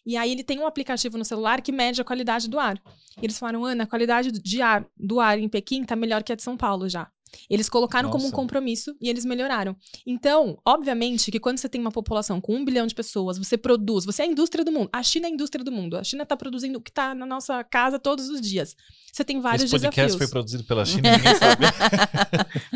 E 0.06 0.16
aí 0.16 0.32
ele 0.32 0.44
tem 0.44 0.60
um 0.60 0.68
aplicativo 0.68 1.18
no 1.18 1.26
celular 1.26 1.62
que 1.62 1.72
mede 1.72 2.00
a 2.00 2.06
qualidade 2.06 2.48
do 2.50 2.60
ar. 2.60 2.78
E 3.22 3.26
eles 3.26 3.38
falaram, 3.40 3.66
Ana, 3.66 3.84
a 3.84 3.88
qualidade 3.88 4.32
de 4.32 4.62
ar, 4.62 4.86
do 4.98 5.20
ar 5.20 5.38
em 5.40 5.48
Pequim 5.50 5.84
tá 5.84 5.96
melhor 5.96 6.24
que 6.24 6.32
a 6.32 6.36
de 6.36 6.44
São 6.44 6.56
Paulo 6.58 6.88
já. 6.88 7.08
Eles 7.50 7.70
colocaram 7.70 8.10
como 8.10 8.24
um 8.24 8.28
Nossa. 8.28 8.36
compromisso 8.36 8.96
e 9.02 9.10
eles 9.10 9.26
melhoraram. 9.26 9.76
Então, 10.06 10.58
obviamente 10.66 11.32
que 11.32 11.40
quando 11.40 11.58
você 11.58 11.70
tem 11.70 11.80
uma 11.80 11.92
população 11.92 12.40
com 12.40 12.56
um 12.56 12.66
bilhão 12.66 12.88
de 12.88 12.96
pessoas, 12.96 13.38
você 13.38 13.58
produz, 13.58 14.06
você 14.06 14.22
é 14.22 14.26
a 14.26 14.28
indústria 14.28 14.64
do 14.64 14.72
mundo. 14.72 14.90
A 14.92 15.04
China 15.04 15.28
é 15.28 15.30
a 15.30 15.34
indústria 15.34 15.64
do 15.64 15.72
mundo. 15.72 15.98
A 15.98 16.04
China 16.04 16.24
está 16.24 16.36
produzindo 16.36 16.80
o 16.80 16.82
que 16.82 16.92
está 16.92 17.14
na 17.14 17.26
nossa 17.26 17.64
casa 17.64 18.00
todos 18.00 18.30
os 18.30 18.42
dias. 18.42 18.76
Você 19.12 19.24
tem 19.24 19.40
vários 19.40 19.66
Esse 19.66 19.72
podcast 19.72 19.96
desafios. 19.96 20.18
foi 20.18 20.28
produzido 20.28 20.64
pela 20.64 20.86
China, 20.86 21.12
ninguém 21.16 21.36
sabe. 21.36 21.66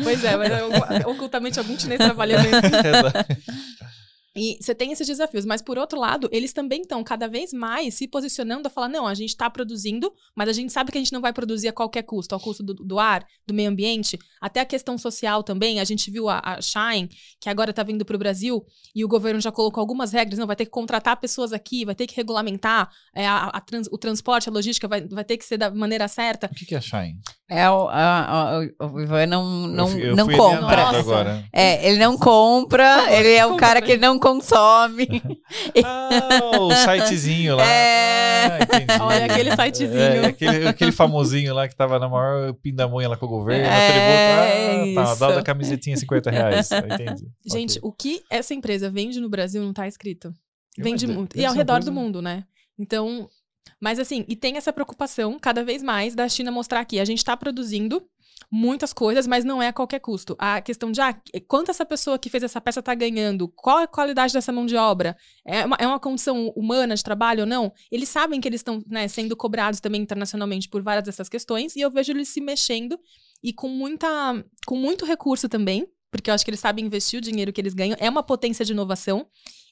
Pois 0.02 0.22
é, 0.22 0.36
mas 0.36 1.04
ocultamente 1.04 1.58
algum 1.58 1.76
chinês 1.76 1.98
trabalhando. 1.98 2.46
E 4.38 4.56
você 4.60 4.74
tem 4.74 4.92
esses 4.92 5.06
desafios, 5.06 5.44
mas 5.44 5.60
por 5.60 5.76
outro 5.76 5.98
lado, 5.98 6.28
eles 6.30 6.52
também 6.52 6.82
estão 6.82 7.02
cada 7.02 7.26
vez 7.26 7.52
mais 7.52 7.94
se 7.94 8.06
posicionando 8.06 8.68
a 8.68 8.70
falar: 8.70 8.88
não, 8.88 9.06
a 9.06 9.14
gente 9.14 9.30
está 9.30 9.50
produzindo, 9.50 10.12
mas 10.34 10.48
a 10.48 10.52
gente 10.52 10.72
sabe 10.72 10.92
que 10.92 10.98
a 10.98 11.00
gente 11.00 11.12
não 11.12 11.20
vai 11.20 11.32
produzir 11.32 11.68
a 11.68 11.72
qualquer 11.72 12.02
custo, 12.02 12.34
ao 12.34 12.40
custo 12.40 12.62
do, 12.62 12.74
do 12.74 12.98
ar, 12.98 13.26
do 13.46 13.52
meio 13.52 13.68
ambiente, 13.68 14.18
até 14.40 14.60
a 14.60 14.64
questão 14.64 14.96
social 14.96 15.42
também. 15.42 15.80
A 15.80 15.84
gente 15.84 16.10
viu 16.10 16.28
a, 16.28 16.40
a 16.42 16.60
Shine, 16.60 17.08
que 17.40 17.48
agora 17.48 17.70
está 17.70 17.82
vindo 17.82 18.04
para 18.04 18.16
o 18.16 18.18
Brasil, 18.18 18.64
e 18.94 19.04
o 19.04 19.08
governo 19.08 19.40
já 19.40 19.50
colocou 19.50 19.80
algumas 19.80 20.12
regras: 20.12 20.38
não, 20.38 20.46
vai 20.46 20.56
ter 20.56 20.66
que 20.66 20.70
contratar 20.70 21.18
pessoas 21.18 21.52
aqui, 21.52 21.84
vai 21.84 21.94
ter 21.94 22.06
que 22.06 22.14
regulamentar 22.14 22.90
é, 23.14 23.26
a, 23.26 23.46
a 23.48 23.60
trans, 23.60 23.88
o 23.90 23.98
transporte, 23.98 24.48
a 24.48 24.52
logística, 24.52 24.86
vai, 24.86 25.06
vai 25.06 25.24
ter 25.24 25.36
que 25.36 25.44
ser 25.44 25.58
da 25.58 25.70
maneira 25.70 26.06
certa. 26.06 26.46
O 26.46 26.54
que, 26.54 26.64
que 26.64 26.74
é 26.74 26.80
Shine? 26.80 27.18
É 27.50 27.70
o, 27.70 27.88
a, 27.88 28.58
a, 28.58 28.86
o 28.86 29.00
Ivan 29.00 29.26
não, 29.26 29.66
não, 29.66 29.88
eu, 29.92 30.08
eu 30.08 30.16
não 30.16 30.28
compra. 30.28 30.82
Agora. 30.88 31.44
É, 31.50 31.88
ele 31.88 31.98
não 31.98 32.18
compra, 32.18 33.10
ele 33.10 33.32
é 33.32 33.46
o 33.46 33.56
cara 33.56 33.80
que 33.80 33.96
não 33.96 34.18
consome. 34.18 35.22
ah, 35.82 36.60
o 36.60 36.70
sitezinho 36.74 37.56
lá. 37.56 37.64
É. 37.64 38.18
Ah, 38.50 38.58
entendi. 38.62 39.00
Olha 39.02 39.24
aquele 39.24 39.50
sitezinho. 39.50 39.98
É, 39.98 40.26
aquele, 40.26 40.68
aquele 40.68 40.92
famosinho 40.92 41.54
lá 41.54 41.66
que 41.66 41.74
tava 41.74 41.98
na 41.98 42.06
maior 42.06 42.52
pindamonha 42.54 43.08
lá 43.08 43.16
com 43.16 43.24
o 43.24 43.30
governo. 43.30 43.64
É, 43.66 44.82
tributo. 44.82 45.00
Ah, 45.00 45.04
tá, 45.04 45.14
dá 45.14 45.34
da 45.36 45.42
camisetinha 45.42 45.96
50 45.96 46.30
reais. 46.30 46.70
Entendi. 46.70 47.26
Gente, 47.50 47.78
Ok. 47.78 47.88
o 47.88 47.92
que 47.92 48.22
essa 48.30 48.52
empresa 48.52 48.90
vende 48.90 49.20
no 49.20 49.28
Brasil 49.30 49.62
não 49.62 49.72
tá 49.72 49.88
escrito. 49.88 50.34
Vende 50.78 51.06
muito. 51.06 51.36
E 51.38 51.46
ao 51.46 51.54
redor 51.54 51.74
coisa- 51.74 51.90
do 51.90 51.94
mundo, 51.94 52.20
né? 52.20 52.44
Então, 52.78 53.28
mas 53.80 53.98
assim, 53.98 54.24
e 54.28 54.36
tem 54.36 54.56
essa 54.56 54.72
preocupação 54.72 55.38
cada 55.38 55.64
vez 55.64 55.82
mais 55.82 56.14
da 56.14 56.28
China 56.28 56.50
mostrar 56.50 56.84
que 56.84 56.98
a 56.98 57.04
gente 57.04 57.24
tá 57.24 57.36
produzindo 57.36 58.02
muitas 58.50 58.92
coisas, 58.92 59.26
mas 59.26 59.44
não 59.44 59.62
é 59.62 59.68
a 59.68 59.72
qualquer 59.72 60.00
custo. 60.00 60.34
A 60.38 60.60
questão 60.60 60.90
de, 60.90 61.00
ah, 61.00 61.14
quanto 61.46 61.70
essa 61.70 61.84
pessoa 61.84 62.18
que 62.18 62.30
fez 62.30 62.42
essa 62.42 62.60
peça 62.60 62.82
tá 62.82 62.94
ganhando? 62.94 63.48
Qual 63.48 63.78
a 63.78 63.86
qualidade 63.86 64.32
dessa 64.32 64.52
mão 64.52 64.64
de 64.64 64.76
obra? 64.76 65.16
É 65.44 65.64
uma, 65.64 65.76
é 65.78 65.86
uma 65.86 66.00
condição 66.00 66.48
humana 66.56 66.94
de 66.94 67.02
trabalho 67.02 67.40
ou 67.40 67.46
não? 67.46 67.72
Eles 67.90 68.08
sabem 68.08 68.40
que 68.40 68.48
eles 68.48 68.60
estão 68.60 68.82
né, 68.86 69.06
sendo 69.08 69.36
cobrados 69.36 69.80
também 69.80 70.00
internacionalmente 70.00 70.68
por 70.68 70.82
várias 70.82 71.04
dessas 71.04 71.28
questões, 71.28 71.76
e 71.76 71.80
eu 71.80 71.90
vejo 71.90 72.12
eles 72.12 72.28
se 72.28 72.40
mexendo 72.40 72.98
e 73.42 73.52
com 73.52 73.68
muita 73.68 74.08
com 74.66 74.76
muito 74.76 75.04
recurso 75.04 75.48
também, 75.48 75.86
porque 76.10 76.30
eu 76.30 76.34
acho 76.34 76.44
que 76.44 76.50
eles 76.50 76.60
sabem 76.60 76.86
investir 76.86 77.18
o 77.18 77.22
dinheiro 77.22 77.52
que 77.52 77.60
eles 77.60 77.74
ganham, 77.74 77.96
é 78.00 78.08
uma 78.08 78.22
potência 78.22 78.64
de 78.64 78.72
inovação. 78.72 79.26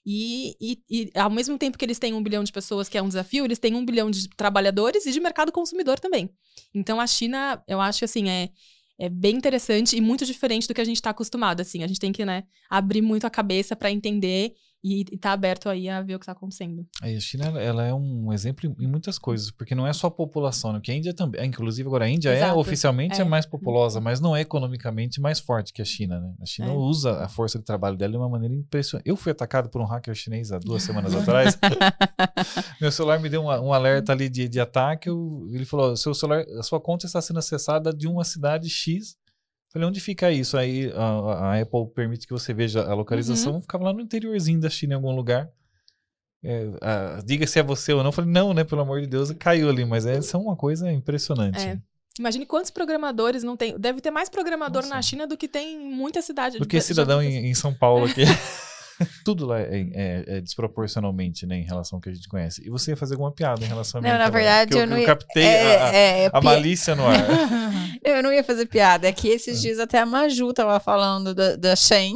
E, 0.08 0.54
e, 0.60 0.78
e 0.88 1.10
ao 1.18 1.28
mesmo 1.28 1.58
tempo 1.58 1.76
que 1.76 1.84
eles 1.84 1.98
têm 1.98 2.14
um 2.14 2.22
bilhão 2.22 2.44
de 2.44 2.52
pessoas, 2.52 2.88
que 2.88 2.96
é 2.96 3.02
um 3.02 3.08
desafio, 3.08 3.44
eles 3.44 3.58
têm 3.58 3.74
um 3.74 3.84
bilhão 3.84 4.08
de 4.08 4.28
trabalhadores 4.28 5.04
e 5.04 5.10
de 5.10 5.18
mercado 5.18 5.50
consumidor 5.50 5.98
também. 5.98 6.30
Então 6.72 7.00
a 7.00 7.06
China, 7.08 7.60
eu 7.66 7.80
acho 7.80 8.04
assim, 8.04 8.28
é, 8.28 8.50
é 9.00 9.08
bem 9.08 9.34
interessante 9.34 9.96
e 9.96 10.00
muito 10.00 10.24
diferente 10.24 10.68
do 10.68 10.74
que 10.74 10.80
a 10.80 10.84
gente 10.84 10.96
está 10.96 11.10
acostumado. 11.10 11.60
Assim, 11.60 11.82
a 11.82 11.88
gente 11.88 11.98
tem 11.98 12.12
que 12.12 12.24
né, 12.24 12.44
abrir 12.70 13.02
muito 13.02 13.26
a 13.26 13.30
cabeça 13.30 13.74
para 13.74 13.90
entender 13.90 14.54
e 14.88 15.00
estar 15.02 15.16
tá 15.18 15.32
aberto 15.32 15.68
aí 15.68 15.88
a 15.88 16.00
ver 16.00 16.14
o 16.14 16.18
que 16.18 16.22
está 16.24 16.32
acontecendo. 16.32 16.86
Aí 17.02 17.16
a 17.16 17.20
China 17.20 17.46
ela- 17.60 17.84
é 17.84 17.92
um 17.92 18.32
exemplo 18.32 18.74
em 18.78 18.86
muitas 18.86 19.18
coisas, 19.18 19.50
porque 19.50 19.74
não 19.74 19.86
é 19.86 19.92
só 19.92 20.06
a 20.06 20.10
população, 20.10 20.72
né? 20.72 20.78
Porque 20.78 20.92
a 20.92 20.94
Índia 20.94 21.12
também, 21.12 21.44
inclusive 21.46 21.86
agora 21.88 22.04
a 22.04 22.08
Índia 22.08 22.30
é 22.30 22.36
Exato. 22.36 22.58
oficialmente 22.58 23.18
É. 23.20 23.22
a 23.22 23.24
mais 23.24 23.44
populosa, 23.46 24.00
mas 24.00 24.20
não 24.20 24.36
é 24.36 24.42
economicamente 24.42 25.20
mais 25.20 25.40
forte 25.40 25.72
que 25.72 25.82
a 25.82 25.84
China, 25.84 26.20
né? 26.20 26.32
A 26.40 26.46
China 26.46 26.68
É. 26.68 26.72
usa 26.72 27.22
a 27.24 27.28
força 27.28 27.58
de 27.58 27.64
trabalho 27.64 27.96
dela 27.96 28.12
de 28.12 28.18
uma 28.18 28.28
maneira 28.28 28.54
impressionante. 28.54 29.08
Eu 29.08 29.16
fui 29.16 29.32
atacado 29.32 29.68
por 29.68 29.80
um 29.80 29.84
hacker 29.84 30.14
chinês 30.14 30.52
há 30.52 30.58
duas 30.58 30.82
semanas 30.84 31.12
atrás. 31.16 31.58
Meu 32.80 32.92
celular 32.92 33.18
me 33.18 33.28
deu 33.28 33.42
um, 33.42 33.46
um 33.48 33.72
alerta 33.72 34.12
ali 34.12 34.28
de, 34.28 34.48
de 34.48 34.60
ataque. 34.60 35.08
eu- 35.08 35.48
ele 35.52 35.64
falou: 35.64 35.96
seu 35.96 36.14
celular, 36.14 36.44
a 36.58 36.62
sua 36.62 36.80
conta 36.80 37.06
está 37.06 37.20
sendo 37.20 37.38
acessada 37.38 37.92
de 37.92 38.06
uma 38.06 38.24
cidade 38.24 38.68
X. 38.68 39.16
Falei, 39.72 39.88
onde 39.88 40.00
fica 40.00 40.30
isso? 40.30 40.56
Aí 40.56 40.90
a, 40.94 41.04
a 41.56 41.60
Apple 41.60 41.86
permite 41.94 42.26
que 42.26 42.32
você 42.32 42.54
veja 42.54 42.82
a 42.82 42.94
localização. 42.94 43.60
Ficava 43.60 43.84
lá 43.84 43.92
no 43.92 44.00
interiorzinho 44.00 44.60
da 44.60 44.70
China, 44.70 44.94
em 44.94 44.96
algum 44.96 45.14
lugar. 45.14 45.48
É, 46.44 46.70
ah, 46.80 47.20
diga 47.24 47.46
se 47.46 47.58
é 47.58 47.62
você 47.62 47.92
ou 47.92 48.02
não. 48.02 48.12
Falei, 48.12 48.30
não, 48.30 48.54
né? 48.54 48.64
Pelo 48.64 48.80
amor 48.82 49.00
de 49.00 49.06
Deus, 49.06 49.32
caiu 49.32 49.68
ali. 49.68 49.84
Mas 49.84 50.06
é, 50.06 50.18
isso 50.18 50.36
é 50.36 50.40
uma 50.40 50.56
coisa 50.56 50.90
impressionante. 50.92 51.58
É. 51.58 51.78
Imagine 52.18 52.46
quantos 52.46 52.70
programadores 52.70 53.42
não 53.42 53.56
tem. 53.56 53.78
Deve 53.78 54.00
ter 54.00 54.10
mais 54.10 54.28
programador 54.28 54.82
Nossa. 54.82 54.94
na 54.94 55.02
China 55.02 55.26
do 55.26 55.36
que 55.36 55.48
tem 55.48 55.74
em 55.74 55.94
muita 55.94 56.22
cidade. 56.22 56.58
Do 56.58 56.66
que 56.66 56.80
cidadão 56.80 57.22
em, 57.22 57.48
em 57.50 57.54
São 57.54 57.74
Paulo 57.74 58.06
aqui. 58.06 58.22
Tudo 59.24 59.46
lá 59.46 59.60
é, 59.60 59.86
é- 59.94 60.24
é 60.36 60.40
desproporcionalmente, 60.40 61.46
né, 61.46 61.56
em 61.58 61.64
relação 61.64 61.96
ao 61.98 62.00
que 62.00 62.08
a 62.08 62.14
gente 62.14 62.28
conhece. 62.28 62.62
E 62.66 62.70
você 62.70 62.92
ia 62.92 62.96
fazer 62.96 63.14
alguma 63.14 63.30
piada 63.32 63.64
em 63.64 63.68
relação 63.68 63.98
a 63.98 64.02
mim 64.02 64.08
Não, 64.08 64.18
na 64.18 64.30
verdade, 64.30 64.72
que 64.72 64.78
eu 64.78 64.86
não 64.86 64.98
ia. 64.98 65.06
captei 65.06 65.44
é, 65.44 65.76
a, 65.76 65.86
a- 65.88 65.94
é, 65.94 66.30
a 66.32 66.40
malícia 66.40 66.94
no 66.94 67.06
ar. 67.06 67.16
Eu 68.06 68.22
não 68.22 68.32
ia 68.32 68.44
fazer 68.44 68.66
piada. 68.66 69.08
É 69.08 69.12
que 69.12 69.28
esses 69.28 69.60
dias 69.60 69.78
até 69.78 69.98
a 69.98 70.06
Maju 70.06 70.52
tava 70.52 70.78
falando 70.78 71.34
da, 71.34 71.56
da 71.56 71.74
Shen 71.74 72.14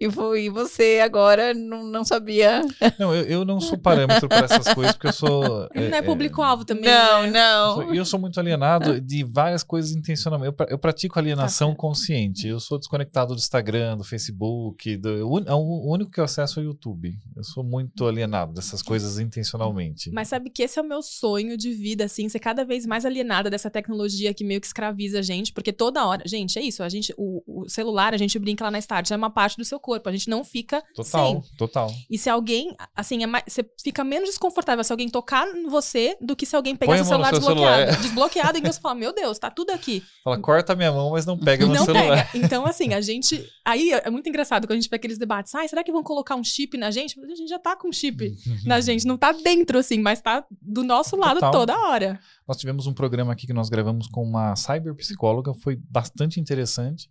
e, 0.00 0.06
vo- 0.06 0.36
e 0.36 0.48
você 0.48 1.00
agora 1.02 1.52
não, 1.52 1.82
não 1.84 2.04
sabia. 2.04 2.62
Não, 2.98 3.14
eu, 3.14 3.24
eu 3.24 3.44
não 3.44 3.60
sou 3.60 3.76
parâmetro 3.76 4.28
para 4.28 4.44
essas 4.44 4.68
coisas, 4.74 4.92
porque 4.94 5.08
eu 5.08 5.12
sou. 5.12 5.68
Ele 5.74 5.88
não 5.88 5.98
é, 5.98 6.02
público-alvo 6.02 6.64
também. 6.64 6.84
Não, 6.84 7.22
né? 7.22 7.30
não. 7.30 7.92
E 7.94 7.96
eu 7.96 8.04
sou 8.04 8.20
muito 8.20 8.38
alienado 8.38 9.00
de 9.00 9.24
várias 9.24 9.62
coisas 9.64 9.90
intencionalmente. 9.92 10.54
Eu, 10.60 10.66
eu 10.68 10.78
pratico 10.78 11.18
alienação 11.18 11.68
certo. 11.70 11.78
consciente. 11.80 12.46
Eu 12.46 12.60
sou 12.60 12.78
desconectado 12.78 13.34
do 13.34 13.38
Instagram, 13.38 13.96
do 13.96 14.04
Facebook. 14.04 14.96
Do, 14.96 15.28
o, 15.28 15.38
un- 15.38 15.44
o 15.48 15.92
único 15.92 16.10
que 16.10 16.20
eu 16.20 16.24
acesso 16.24 16.60
é 16.60 16.62
o 16.62 16.66
YouTube. 16.66 17.18
Eu 17.36 17.42
sou 17.44 17.64
muito 17.64 18.06
alienado 18.06 18.52
dessas 18.52 18.80
coisas 18.82 19.18
intencionalmente. 19.18 20.10
Mas 20.12 20.28
sabe 20.28 20.50
que 20.50 20.62
esse 20.62 20.78
é 20.78 20.82
o 20.82 20.86
meu 20.88 21.02
sonho 21.02 21.56
de 21.56 21.72
vida, 21.72 22.04
assim, 22.04 22.28
ser 22.28 22.38
cada 22.38 22.64
vez 22.64 22.86
mais 22.86 23.04
alienada 23.04 23.50
dessa 23.50 23.70
tecnologia 23.70 24.32
que 24.34 24.44
meio 24.44 24.60
que 24.60 24.66
escraviza 24.66 25.18
a 25.18 25.22
gente, 25.22 25.31
porque 25.52 25.72
toda 25.72 26.04
hora, 26.04 26.22
gente, 26.26 26.58
é 26.58 26.62
isso, 26.62 26.82
a 26.82 26.88
gente, 26.88 27.14
o, 27.16 27.42
o 27.64 27.68
celular, 27.68 28.12
a 28.12 28.16
gente 28.16 28.38
brinca 28.38 28.64
lá 28.64 28.70
na 28.70 28.78
Start, 28.78 29.10
é 29.10 29.16
uma 29.16 29.30
parte 29.30 29.56
do 29.56 29.64
seu 29.64 29.78
corpo, 29.78 30.08
a 30.08 30.12
gente 30.12 30.28
não 30.28 30.42
fica 30.44 30.82
Total, 30.94 31.26
sem. 31.42 31.42
total. 31.56 31.90
E 32.10 32.18
se 32.18 32.28
alguém, 32.28 32.74
assim, 32.94 33.22
é 33.22 33.26
mais- 33.26 33.44
você 33.48 33.64
fica 33.82 34.04
menos 34.04 34.28
desconfortável 34.28 34.82
se 34.84 34.92
alguém 34.92 35.08
tocar 35.08 35.46
em 35.56 35.68
você 35.68 36.16
do 36.20 36.34
que 36.36 36.44
se 36.44 36.54
alguém 36.56 36.76
pegar 36.76 36.96
seu 36.96 37.04
celular 37.06 37.28
seu 37.30 37.38
desbloqueado. 37.38 37.76
celular, 37.80 38.00
Desbloqueado, 38.02 38.58
e 38.58 38.60
você 38.60 38.80
fala, 38.80 38.94
meu 38.94 39.12
Deus, 39.14 39.38
tá 39.38 39.50
tudo 39.50 39.70
aqui. 39.70 40.02
Fala, 40.24 40.38
corta 40.38 40.74
minha 40.74 40.92
mão, 40.92 41.10
mas 41.12 41.24
não 41.24 41.38
pega 41.38 41.64
não 41.66 41.84
celular. 41.84 42.28
pega. 42.28 42.28
Então, 42.52 42.66
assim, 42.66 42.92
a 42.94 43.00
gente. 43.00 43.44
Aí 43.64 43.92
é 43.92 44.10
muito 44.10 44.28
engraçado 44.28 44.66
quando 44.66 44.72
a 44.78 44.80
gente 44.80 44.90
vê 44.90 44.96
aqueles 44.96 45.18
debates. 45.18 45.54
Ai, 45.54 45.68
será 45.68 45.82
que 45.84 45.92
vão 45.92 46.02
colocar 46.02 46.34
um 46.36 46.42
chip 46.44 46.76
na 46.76 46.90
gente? 46.90 47.18
A 47.20 47.34
gente 47.34 47.48
já 47.48 47.58
tá 47.58 47.76
com 47.76 47.90
chip 47.92 48.34
na 48.66 48.80
gente. 48.80 49.06
Não 49.06 49.16
tá 49.16 49.32
dentro, 49.32 49.78
assim, 49.78 49.98
mas 50.00 50.20
tá 50.20 50.44
do 50.60 50.82
nosso 50.82 51.16
lado 51.16 51.34
Total. 51.40 51.52
toda 51.52 51.78
hora. 51.88 52.18
Nós 52.52 52.58
tivemos 52.58 52.86
um 52.86 52.92
programa 52.92 53.32
aqui 53.32 53.46
que 53.46 53.52
nós 53.54 53.70
gravamos 53.70 54.06
com 54.08 54.22
uma 54.22 54.54
cyberpsicóloga, 54.54 55.54
foi 55.54 55.74
bastante 55.88 56.38
interessante. 56.38 57.08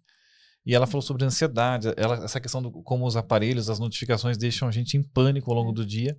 E 0.63 0.75
ela 0.75 0.86
falou 0.86 1.01
sobre 1.01 1.25
ansiedade, 1.25 1.91
ela, 1.97 2.23
essa 2.23 2.39
questão 2.39 2.62
do 2.62 2.69
como 2.84 3.08
os 3.08 3.17
aparelhos, 3.17 3.67
as 3.67 3.80
notificações 3.80 4.38
deixam 4.38 4.67
a 4.67 4.71
gente 4.71 4.95
em 4.97 5.01
pânico 5.01 5.49
ao 5.49 5.58
longo 5.58 5.71
do 5.71 5.84
dia. 5.84 6.15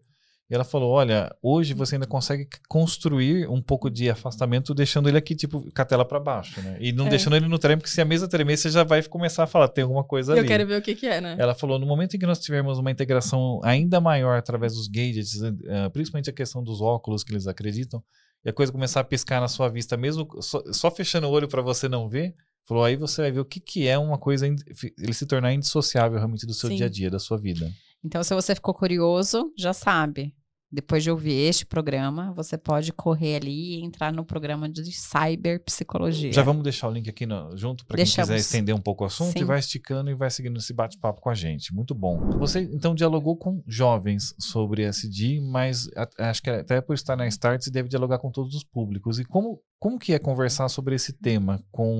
E 0.50 0.54
ela 0.56 0.64
falou: 0.64 0.90
olha, 0.90 1.32
hoje 1.40 1.72
você 1.72 1.94
ainda 1.94 2.06
consegue 2.06 2.48
construir 2.68 3.48
um 3.48 3.62
pouco 3.62 3.88
de 3.88 4.10
afastamento, 4.10 4.74
deixando 4.74 5.08
ele 5.08 5.16
aqui, 5.16 5.36
tipo, 5.36 5.62
com 5.72 5.82
a 5.82 5.84
tela 5.84 6.04
para 6.04 6.18
baixo, 6.18 6.60
né? 6.60 6.76
E 6.80 6.90
não 6.90 7.06
É. 7.06 7.10
deixando 7.10 7.36
ele 7.36 7.46
no 7.46 7.60
trem, 7.60 7.76
porque 7.76 7.88
se 7.88 8.00
a 8.00 8.04
mesa 8.04 8.26
tremer, 8.26 8.56
você 8.56 8.70
já 8.70 8.82
vai 8.82 9.04
começar 9.04 9.44
a 9.44 9.46
falar, 9.46 9.68
tem 9.68 9.82
alguma 9.82 10.02
coisa 10.02 10.32
ali. 10.32 10.40
Eu 10.40 10.46
quero 10.46 10.66
ver 10.66 10.80
o 10.80 10.82
que, 10.82 10.96
que 10.96 11.06
é, 11.06 11.20
né? 11.20 11.36
Ela 11.38 11.54
falou: 11.54 11.78
no 11.78 11.86
momento 11.86 12.16
em 12.16 12.18
que 12.18 12.26
nós 12.26 12.40
tivermos 12.40 12.76
uma 12.76 12.90
integração 12.90 13.60
ainda 13.62 14.00
maior 14.00 14.36
através 14.36 14.74
dos 14.74 14.88
gadgets, 14.88 15.40
eh, 15.40 15.88
principalmente 15.90 16.28
a 16.28 16.32
questão 16.32 16.60
dos 16.60 16.80
óculos 16.80 17.22
que 17.22 17.32
eles 17.32 17.46
acreditam, 17.46 18.02
e 18.44 18.50
a 18.50 18.52
coisa 18.52 18.72
começar 18.72 19.00
a 19.00 19.04
piscar 19.04 19.40
na 19.40 19.48
sua 19.48 19.68
vista, 19.68 19.96
mesmo 19.96 20.28
só, 20.42 20.62
só 20.72 20.90
fechando 20.90 21.26
o 21.26 21.30
olho 21.30 21.48
para 21.48 21.62
você 21.62 21.88
não 21.88 22.08
ver, 22.08 22.34
falou: 22.64 22.84
aí 22.84 22.96
você 22.96 23.22
vai 23.22 23.32
ver 23.32 23.40
o 23.40 23.44
que, 23.44 23.60
que 23.60 23.86
é 23.86 23.96
uma 23.98 24.18
coisa, 24.18 24.46
ele 24.46 25.12
se 25.12 25.26
tornar 25.26 25.52
indissociável 25.52 26.18
realmente 26.18 26.46
do 26.46 26.54
seu 26.54 26.68
Sim. 26.68 26.76
dia 26.76 26.86
a 26.86 26.88
dia, 26.90 27.10
da 27.10 27.18
sua 27.18 27.38
vida. 27.38 27.70
Então, 28.04 28.22
se 28.24 28.34
você 28.34 28.54
ficou 28.54 28.74
curioso, 28.74 29.52
já 29.56 29.72
sabe. 29.72 30.34
Depois 30.72 31.02
de 31.02 31.10
ouvir 31.10 31.32
este 31.34 31.66
programa, 31.66 32.32
você 32.32 32.56
pode 32.56 32.92
correr 32.94 33.36
ali 33.36 33.74
e 33.78 33.84
entrar 33.84 34.10
no 34.10 34.24
programa 34.24 34.68
de 34.68 34.90
cyberpsicologia. 34.90 36.32
Já 36.32 36.42
vamos 36.42 36.62
deixar 36.62 36.88
o 36.88 36.90
link 36.90 37.08
aqui 37.10 37.26
no- 37.26 37.54
junto 37.56 37.84
para 37.84 37.96
quem 37.96 38.06
quiser 38.06 38.36
estender 38.36 38.74
um 38.74 38.80
pouco 38.80 39.04
o 39.04 39.06
assunto 39.06 39.36
e 39.36 39.40
Sim. 39.40 39.44
vai 39.44 39.58
esticando 39.58 40.10
e 40.10 40.14
vai 40.14 40.30
seguindo 40.30 40.58
esse 40.58 40.72
bate-papo 40.72 41.20
com 41.20 41.28
a 41.28 41.34
gente. 41.34 41.74
Muito 41.74 41.94
bom. 41.94 42.18
Você 42.38 42.60
então 42.72 42.94
dialogou 42.94 43.36
com 43.36 43.62
jovens 43.66 44.34
sobre 44.38 44.82
SD, 44.84 45.40
mas 45.40 45.88
a- 45.96 46.30
acho 46.30 46.42
que 46.42 46.50
até 46.50 46.80
por 46.80 46.94
estar 46.94 47.16
na 47.16 47.26
Start 47.28 47.60
você 47.62 47.70
deve 47.70 47.88
dialogar 47.88 48.18
com 48.18 48.30
todos 48.30 48.54
os 48.54 48.64
públicos. 48.64 49.18
E 49.18 49.24
como, 49.24 49.60
como 49.82 49.98
que 49.98 50.12
é 50.12 50.18
conversar 50.20 50.68
sobre 50.68 50.94
esse 50.94 51.12
tema 51.12 51.60
com 51.72 51.92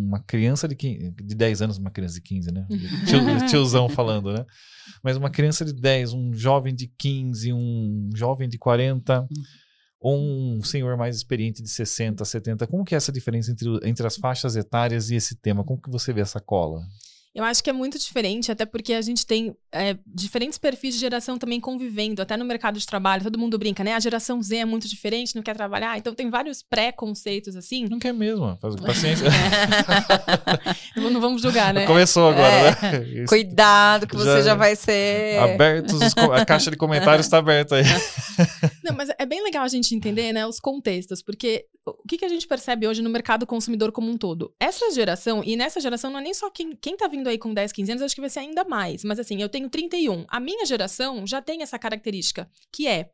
uma 0.00 0.20
criança 0.20 0.66
de, 0.66 0.74
15, 0.74 1.10
de 1.22 1.34
10 1.34 1.60
anos, 1.60 1.76
uma 1.76 1.90
criança 1.90 2.14
de 2.14 2.22
15, 2.22 2.50
né? 2.50 2.66
Tio- 3.06 3.20
tiozão 3.46 3.90
falando, 3.90 4.32
né? 4.32 4.46
Mas 5.04 5.18
uma 5.18 5.28
criança 5.28 5.62
de 5.62 5.74
10, 5.74 6.14
um 6.14 6.32
jovem 6.32 6.74
de 6.74 6.86
15, 6.86 7.52
um 7.52 8.08
jovem 8.14 8.48
de 8.48 8.56
40 8.56 9.28
ou 10.00 10.16
um 10.18 10.62
senhor 10.62 10.96
mais 10.96 11.14
experiente 11.14 11.62
de 11.62 11.68
60, 11.68 12.24
70. 12.24 12.66
Como 12.66 12.86
que 12.86 12.94
é 12.94 12.96
essa 12.96 13.12
diferença 13.12 13.52
entre, 13.52 13.68
entre 13.84 14.06
as 14.06 14.16
faixas 14.16 14.56
etárias 14.56 15.10
e 15.10 15.14
esse 15.16 15.36
tema? 15.36 15.62
Como 15.62 15.78
que 15.78 15.90
você 15.90 16.14
vê 16.14 16.22
essa 16.22 16.40
cola? 16.40 16.80
Eu 17.32 17.44
acho 17.44 17.62
que 17.62 17.70
é 17.70 17.72
muito 17.72 17.96
diferente, 17.96 18.50
até 18.50 18.66
porque 18.66 18.92
a 18.92 19.00
gente 19.00 19.24
tem 19.24 19.54
é, 19.70 19.96
diferentes 20.04 20.58
perfis 20.58 20.94
de 20.94 21.00
geração 21.00 21.38
também 21.38 21.60
convivendo, 21.60 22.20
até 22.20 22.36
no 22.36 22.44
mercado 22.44 22.76
de 22.76 22.84
trabalho. 22.84 23.22
Todo 23.22 23.38
mundo 23.38 23.56
brinca, 23.56 23.84
né? 23.84 23.94
A 23.94 24.00
geração 24.00 24.42
Z 24.42 24.56
é 24.56 24.64
muito 24.64 24.88
diferente, 24.88 25.36
não 25.36 25.42
quer 25.42 25.54
trabalhar. 25.54 25.96
Então 25.96 26.12
tem 26.12 26.28
vários 26.28 26.60
pré-conceitos 26.60 27.54
assim. 27.54 27.86
Não 27.88 28.00
quer 28.00 28.12
mesmo, 28.12 28.58
faz 28.60 28.74
paciência. 28.74 29.28
não 30.96 31.20
vamos 31.20 31.40
julgar, 31.40 31.72
né? 31.72 31.86
Começou 31.86 32.30
agora, 32.30 32.52
É. 32.52 32.98
né? 32.98 33.24
Cuidado, 33.28 34.08
que 34.08 34.16
você 34.16 34.38
Já- 34.38 34.42
já, 34.42 34.54
vai 34.56 34.74
ser. 34.74 35.38
Abertos, 35.38 36.00
a 36.32 36.44
caixa 36.44 36.68
de 36.68 36.76
comentários 36.76 37.26
está 37.26 37.38
aberta 37.38 37.76
aí. 37.76 37.84
Não, 38.82 38.94
mas 38.94 39.10
é 39.18 39.26
bem 39.26 39.42
legal 39.42 39.64
a 39.64 39.68
gente 39.68 39.94
entender, 39.94 40.32
né, 40.32 40.46
os 40.46 40.58
contextos, 40.58 41.22
porque 41.22 41.66
o 41.86 42.06
que, 42.06 42.18
que 42.18 42.24
a 42.24 42.28
gente 42.28 42.46
percebe 42.46 42.86
hoje 42.86 43.02
no 43.02 43.10
mercado 43.10 43.46
consumidor 43.46 43.92
como 43.92 44.10
um 44.10 44.16
todo? 44.16 44.54
Essa 44.58 44.90
geração, 44.90 45.42
e 45.44 45.56
nessa 45.56 45.80
geração 45.80 46.10
não 46.10 46.18
é 46.20 46.22
nem 46.22 46.34
só 46.34 46.50
quem, 46.50 46.76
quem 46.76 46.96
tá 46.96 47.08
vindo 47.08 47.28
aí 47.28 47.38
com 47.38 47.52
10, 47.52 47.72
15 47.72 47.92
anos, 47.92 48.02
acho 48.02 48.14
que 48.14 48.20
vai 48.20 48.30
ser 48.30 48.40
ainda 48.40 48.64
mais. 48.64 49.04
Mas 49.04 49.18
assim, 49.18 49.40
eu 49.40 49.48
tenho 49.48 49.68
31. 49.68 50.24
A 50.28 50.40
minha 50.40 50.64
geração 50.64 51.26
já 51.26 51.40
tem 51.42 51.62
essa 51.62 51.78
característica, 51.78 52.50
que 52.72 52.86
é. 52.86 53.10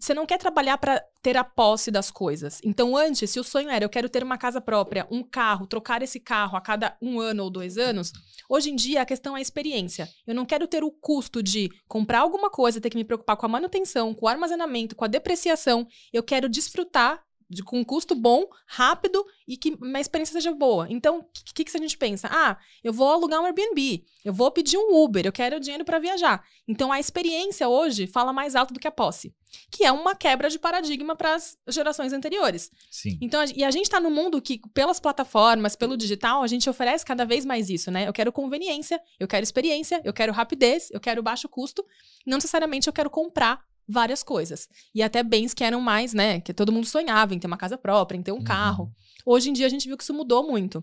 Você 0.00 0.14
não 0.14 0.24
quer 0.24 0.38
trabalhar 0.38 0.78
para 0.78 1.04
ter 1.22 1.36
a 1.36 1.44
posse 1.44 1.90
das 1.90 2.10
coisas. 2.10 2.58
Então, 2.64 2.96
antes, 2.96 3.30
se 3.30 3.38
o 3.38 3.44
sonho 3.44 3.68
era 3.68 3.84
eu 3.84 3.88
quero 3.88 4.08
ter 4.08 4.24
uma 4.24 4.38
casa 4.38 4.58
própria, 4.58 5.06
um 5.10 5.22
carro, 5.22 5.66
trocar 5.66 6.02
esse 6.02 6.18
carro 6.18 6.56
a 6.56 6.60
cada 6.60 6.96
um 7.02 7.20
ano 7.20 7.44
ou 7.44 7.50
dois 7.50 7.76
anos, 7.76 8.10
hoje 8.48 8.70
em 8.70 8.76
dia 8.76 9.02
a 9.02 9.06
questão 9.06 9.36
é 9.36 9.40
a 9.40 9.42
experiência. 9.42 10.08
Eu 10.26 10.34
não 10.34 10.46
quero 10.46 10.66
ter 10.66 10.82
o 10.82 10.90
custo 10.90 11.42
de 11.42 11.68
comprar 11.86 12.20
alguma 12.20 12.48
coisa, 12.48 12.80
ter 12.80 12.88
que 12.88 12.96
me 12.96 13.04
preocupar 13.04 13.36
com 13.36 13.44
a 13.44 13.48
manutenção, 13.50 14.14
com 14.14 14.24
o 14.24 14.28
armazenamento, 14.28 14.96
com 14.96 15.04
a 15.04 15.08
depreciação. 15.08 15.86
Eu 16.10 16.22
quero 16.22 16.48
desfrutar 16.48 17.22
de- 17.50 17.62
com 17.64 17.80
um 17.80 17.84
custo 17.84 18.14
bom, 18.14 18.44
rápido 18.66 19.26
e 19.46 19.56
que 19.56 19.76
uma 19.82 20.00
experiência 20.00 20.32
seja 20.34 20.52
boa. 20.54 20.86
Então, 20.88 21.18
o 21.18 21.24
que, 21.24 21.52
que, 21.52 21.64
que 21.64 21.76
a 21.76 21.80
gente 21.80 21.98
pensa? 21.98 22.28
Ah, 22.30 22.56
eu 22.84 22.92
vou 22.92 23.08
alugar 23.10 23.40
um 23.42 23.46
Airbnb, 23.46 24.04
eu 24.24 24.32
vou 24.32 24.50
pedir 24.52 24.78
um 24.78 25.02
Uber, 25.02 25.26
eu 25.26 25.32
quero 25.32 25.58
dinheiro 25.58 25.84
para 25.84 25.98
viajar. 25.98 26.42
Então, 26.68 26.92
a 26.92 27.00
experiência 27.00 27.68
hoje 27.68 28.06
fala 28.06 28.32
mais 28.32 28.54
alto 28.54 28.72
do 28.72 28.78
que 28.78 28.86
a 28.86 28.90
posse, 28.92 29.34
que 29.70 29.84
é 29.84 29.90
uma 29.90 30.14
quebra 30.14 30.48
de 30.48 30.58
paradigma 30.58 31.16
para 31.16 31.34
as 31.34 31.58
gerações 31.68 32.12
anteriores. 32.12 32.70
Sim. 32.90 33.18
Então, 33.20 33.40
a- 33.40 33.46
e 33.46 33.64
a 33.64 33.70
gente 33.72 33.84
está 33.86 33.98
num 34.00 34.10
mundo 34.10 34.40
que, 34.40 34.60
pelas 34.72 35.00
plataformas, 35.00 35.74
pelo 35.74 35.96
digital, 35.96 36.42
a 36.42 36.46
gente 36.46 36.70
oferece 36.70 37.04
cada 37.04 37.24
vez 37.24 37.44
mais 37.44 37.68
isso, 37.68 37.90
né? 37.90 38.06
Eu 38.06 38.12
quero 38.12 38.30
conveniência, 38.32 39.00
eu 39.18 39.26
quero 39.26 39.42
experiência, 39.42 40.00
eu 40.04 40.12
quero 40.12 40.32
rapidez, 40.32 40.88
eu 40.92 41.00
quero 41.00 41.22
baixo 41.22 41.48
custo. 41.48 41.84
Não 42.24 42.36
necessariamente 42.36 42.86
eu 42.86 42.92
quero 42.92 43.10
comprar 43.10 43.60
várias 43.90 44.22
coisas. 44.22 44.68
E 44.94 45.02
até 45.02 45.22
bens 45.22 45.52
que 45.52 45.64
eram 45.64 45.80
mais, 45.80 46.14
né? 46.14 46.40
Que 46.40 46.54
todo 46.54 46.72
mundo 46.72 46.86
sonhava 46.86 47.34
em 47.34 47.38
ter 47.38 47.46
uma 47.46 47.56
casa 47.56 47.76
própria, 47.76 48.16
em 48.16 48.22
ter 48.22 48.32
um 48.32 48.36
Uhum. 48.36 48.44
carro. 48.44 48.92
Hoje 49.26 49.50
em 49.50 49.52
dia 49.52 49.66
a 49.66 49.70
gente 49.70 49.86
viu 49.88 49.96
que 49.96 50.02
isso 50.04 50.14
mudou 50.14 50.46
muito. 50.46 50.82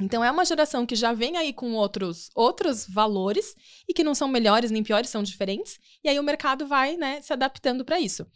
Então 0.00 0.24
é 0.24 0.30
uma 0.30 0.44
geração 0.46 0.86
que 0.86 0.96
já 0.96 1.12
vem 1.12 1.36
aí 1.36 1.52
com 1.52 1.74
outros 1.74 2.30
outros 2.34 2.86
valores 2.88 3.54
e 3.86 3.92
que 3.92 4.02
não 4.02 4.14
são 4.14 4.28
melhores 4.28 4.70
nem 4.70 4.82
piores, 4.82 5.10
são 5.10 5.22
diferentes. 5.22 5.78
E 6.02 6.08
aí 6.08 6.18
o 6.18 6.22
mercado 6.22 6.66
vai, 6.66 6.96
né, 6.96 7.20
se 7.20 7.32
adaptando 7.32 7.84
para 7.84 8.00
isso. 8.00 8.26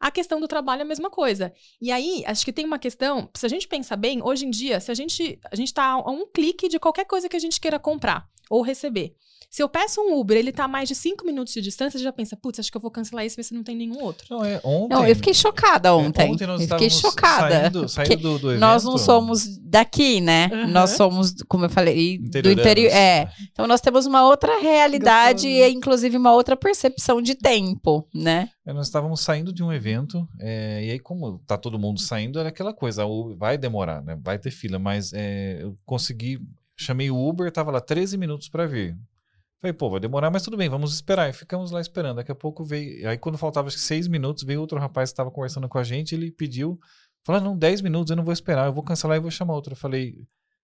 A 0.00 0.10
questão 0.10 0.40
do 0.40 0.48
trabalho 0.48 0.80
é 0.80 0.82
a 0.82 0.88
mesma 0.88 1.08
coisa. 1.08 1.52
E 1.80 1.92
aí, 1.92 2.24
acho 2.26 2.44
que 2.44 2.52
tem 2.52 2.64
uma 2.64 2.78
questão, 2.78 3.30
se 3.36 3.46
a 3.46 3.48
gente 3.48 3.68
pensar 3.68 3.94
bem, 3.94 4.20
hoje 4.20 4.44
em 4.44 4.50
dia, 4.50 4.80
se 4.80 4.90
a 4.90 4.94
gente 4.94 5.38
a 5.48 5.54
gente 5.54 5.72
tá 5.72 5.84
a 5.92 6.10
um 6.10 6.26
clique 6.26 6.68
de 6.68 6.80
qualquer 6.80 7.04
coisa 7.04 7.28
que 7.28 7.36
a 7.36 7.38
gente 7.40 7.60
queira 7.60 7.78
comprar 7.78 8.28
ou 8.50 8.62
receber. 8.62 9.14
Se 9.52 9.62
eu 9.62 9.68
peço 9.68 10.00
um 10.00 10.18
Uber, 10.18 10.34
ele 10.38 10.50
tá 10.50 10.64
a 10.64 10.68
mais 10.68 10.88
de 10.88 10.94
cinco 10.94 11.26
minutos 11.26 11.52
de 11.52 11.60
distância, 11.60 11.98
você 11.98 12.02
já 12.02 12.10
pensa, 12.10 12.34
putz, 12.34 12.58
acho 12.58 12.70
que 12.70 12.76
eu 12.78 12.80
vou 12.80 12.90
cancelar 12.90 13.22
esse, 13.26 13.36
ver 13.36 13.42
se 13.42 13.52
não 13.52 13.62
tem 13.62 13.76
nenhum 13.76 14.02
outro. 14.02 14.26
Não, 14.30 14.42
é 14.42 14.58
ontem. 14.64 14.94
Não, 14.96 15.06
eu 15.06 15.14
fiquei 15.14 15.34
chocada 15.34 15.94
ontem. 15.94 16.26
É, 16.26 16.30
ontem 16.30 16.46
nós 16.46 16.62
eu 16.62 16.68
fiquei 16.68 16.86
estávamos 16.86 17.14
chocada. 17.14 17.60
Saindo, 17.60 17.88
saindo 17.88 18.16
do, 18.16 18.38
do 18.38 18.50
evento. 18.52 18.60
nós 18.60 18.82
não 18.82 18.96
somos 18.96 19.58
daqui, 19.58 20.22
né? 20.22 20.48
Uhum. 20.50 20.68
Nós 20.68 20.90
somos, 20.92 21.34
como 21.46 21.66
eu 21.66 21.68
falei, 21.68 22.16
do 22.16 22.50
interior. 22.50 22.90
É. 22.90 23.30
Então 23.52 23.66
nós 23.66 23.82
temos 23.82 24.06
uma 24.06 24.26
outra 24.26 24.58
realidade 24.58 25.46
Gostoso. 25.46 25.46
e, 25.48 25.68
inclusive, 25.70 26.16
uma 26.16 26.32
outra 26.32 26.56
percepção 26.56 27.20
de 27.20 27.34
tempo, 27.34 28.08
né? 28.14 28.48
É, 28.64 28.72
nós 28.72 28.86
estávamos 28.86 29.20
saindo 29.20 29.52
de 29.52 29.62
um 29.62 29.70
evento, 29.70 30.26
é, 30.40 30.82
e 30.82 30.90
aí, 30.92 30.98
como 30.98 31.38
tá 31.40 31.58
todo 31.58 31.78
mundo 31.78 32.00
saindo, 32.00 32.38
era 32.38 32.48
aquela 32.48 32.72
coisa, 32.72 33.04
o- 33.04 33.36
vai 33.36 33.58
demorar, 33.58 34.02
né? 34.02 34.18
Vai 34.24 34.38
ter 34.38 34.50
fila, 34.50 34.78
mas 34.78 35.12
é, 35.12 35.58
eu 35.60 35.76
consegui, 35.84 36.40
chamei 36.74 37.10
o 37.10 37.18
Uber, 37.28 37.52
tava 37.52 37.70
lá 37.70 37.82
13 37.82 38.16
minutos 38.16 38.48
para 38.48 38.64
vir. 38.64 38.96
Falei, 39.62 39.72
pô, 39.72 39.88
vai 39.88 40.00
demorar, 40.00 40.28
mas 40.30 40.42
tudo 40.42 40.56
bem, 40.56 40.68
vamos 40.68 40.92
esperar. 40.92 41.30
E 41.30 41.32
ficamos 41.32 41.70
lá 41.70 41.80
esperando. 41.80 42.16
Daqui 42.16 42.32
a 42.32 42.34
pouco 42.34 42.64
veio. 42.64 43.08
Aí, 43.08 43.16
quando 43.16 43.38
faltava 43.38 43.68
acho 43.68 43.76
que 43.76 43.82
seis 43.82 44.08
minutos, 44.08 44.42
veio 44.42 44.60
outro 44.60 44.76
rapaz 44.78 45.10
que 45.10 45.12
estava 45.14 45.30
conversando 45.30 45.68
com 45.68 45.78
a 45.78 45.84
gente, 45.84 46.14
ele 46.14 46.30
pediu. 46.32 46.76
Falou, 47.24 47.40
"Ah, 47.40 47.44
não, 47.44 47.56
10 47.56 47.80
minutos, 47.80 48.10
eu 48.10 48.16
não 48.16 48.24
vou 48.24 48.32
esperar, 48.32 48.66
eu 48.66 48.72
vou 48.72 48.82
cancelar 48.82 49.16
e 49.16 49.20
vou 49.20 49.30
chamar 49.30 49.54
outro. 49.54 49.72
Eu 49.72 49.76
falei, 49.76 50.16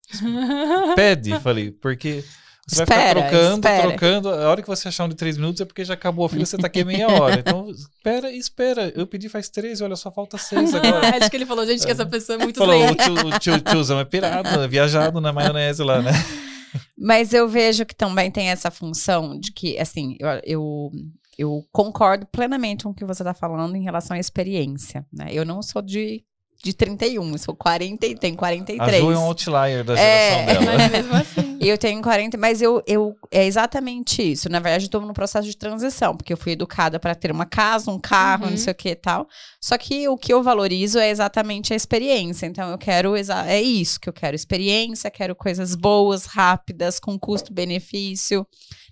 pede, 0.97 1.39
falei, 1.41 1.71
porque 1.71 2.25
você 2.67 2.85
vai 2.85 2.99
Espera, 2.99 3.09
ficar 3.21 3.31
trocando, 3.31 3.55
espera. 3.69 3.89
trocando. 3.89 4.29
A 4.31 4.49
hora 4.51 4.61
que 4.63 4.67
você 4.69 4.89
achar 4.89 5.05
um 5.05 5.09
de 5.09 5.15
três 5.15 5.37
minutos 5.39 5.61
é 5.61 5.65
porque 5.65 5.85
já 5.85 5.95
acabou 5.95 6.27
a 6.27 6.29
fila, 6.29 6.45
você 6.45 6.59
tá 6.59 6.67
aqui 6.67 6.85
meia 6.85 7.09
hora. 7.09 7.39
Então, 7.39 7.71
espera, 7.71 8.33
espera. 8.33 8.93
Eu 8.97 9.07
pedi 9.07 9.29
faz 9.29 9.49
três, 9.49 9.81
olha, 9.81 9.95
só 9.97 10.11
falta 10.11 10.37
seis 10.37 10.75
agora. 10.75 11.17
Acho 11.17 11.31
que 11.31 11.37
ele 11.37 11.47
falou, 11.47 11.65
gente, 11.65 11.85
que 11.87 11.93
essa 11.93 12.05
pessoa 12.05 12.37
é 12.39 12.43
muito 12.43 12.59
Falou, 12.59 12.77
zen. 12.79 12.91
o, 12.91 12.95
tio, 12.97 13.15
o 13.29 13.39
tio- 13.39 13.61
tiozão 13.61 14.01
é 14.01 14.05
pirado, 14.05 14.69
viajado 14.69 15.21
na 15.21 15.33
maionese 15.33 15.83
lá, 15.85 16.03
né? 16.03 16.11
Mas 17.01 17.33
eu 17.33 17.49
vejo 17.49 17.87
que 17.87 17.95
também 17.95 18.31
tem 18.31 18.49
essa 18.49 18.71
função 18.71 19.39
de 19.39 19.53
que, 19.53 19.79
assim, 19.79 20.17
eu, 20.19 20.29
eu, 20.45 20.91
eu 21.39 21.65
concordo 21.71 22.27
plenamente 22.27 22.83
com 22.83 22.91
o 22.91 22.95
que 22.95 23.05
você 23.05 23.23
está 23.23 23.33
falando 23.33 23.77
em 23.77 23.83
relação 23.83 24.17
à 24.17 24.21
experiência, 24.21 25.07
né? 25.13 25.29
Eu 25.31 25.45
não 25.45 25.63
sou 25.63 25.81
de, 25.81 26.25
de 26.63 26.73
31, 26.73 27.31
eu 27.33 27.39
sou 27.39 27.55
40 27.55 28.05
e 28.07 28.17
tenho 28.17 28.35
A 28.35 28.39
43. 28.39 29.01
Jo 29.01 29.13
é 29.13 29.19
um 29.19 29.23
outlier 29.23 29.85
da 29.85 29.95
É. 29.99 30.47
geração 30.47 30.65
dela. 30.65 30.77
Mas 30.79 30.91
mesmo 30.93 31.15
assim. 31.15 31.49
Eu 31.61 31.77
tenho 31.77 32.01
40, 32.01 32.39
mas 32.39 32.63
eu, 32.63 32.81
eu 32.87 33.17
é 33.33 33.45
exatamente 33.45 34.23
isso. 34.23 34.49
Na 34.49 34.61
verdade, 34.61 34.85
eu 34.85 34.87
estou 34.87 35.01
no 35.01 35.13
processo 35.13 35.47
de 35.49 35.57
transição, 35.57 36.17
porque 36.17 36.33
eu 36.33 36.37
fui 36.37 36.53
educada 36.53 37.01
para 37.01 37.17
ter 37.17 37.33
uma 37.33 37.45
casa, 37.45 37.91
um 37.91 37.99
carro, 37.99 38.45
Uhum. 38.45 38.51
não 38.53 38.57
sei 38.57 38.73
o 38.73 38.77
que 38.77 38.91
e 38.91 38.95
tal. 38.95 39.27
Só 39.61 39.77
que 39.77 40.09
o 40.09 40.17
que 40.17 40.33
eu 40.33 40.41
valorizo 40.41 41.01
é 41.01 41.11
exatamente 41.11 41.73
a 41.73 41.77
experiência. 41.77 42.47
Então, 42.47 42.71
eu 42.71 42.79
quero 42.79 43.17
exa- 43.17 43.45
é 43.45 43.61
isso 43.61 43.99
que 44.01 44.09
eu 44.09 44.13
quero: 44.13 44.37
experiência, 44.37 45.11
quero 45.11 45.35
coisas 45.35 45.75
boas, 45.75 46.27
rápidas, 46.27 47.01
com 47.01 47.19
custo-benefício. 47.19 48.47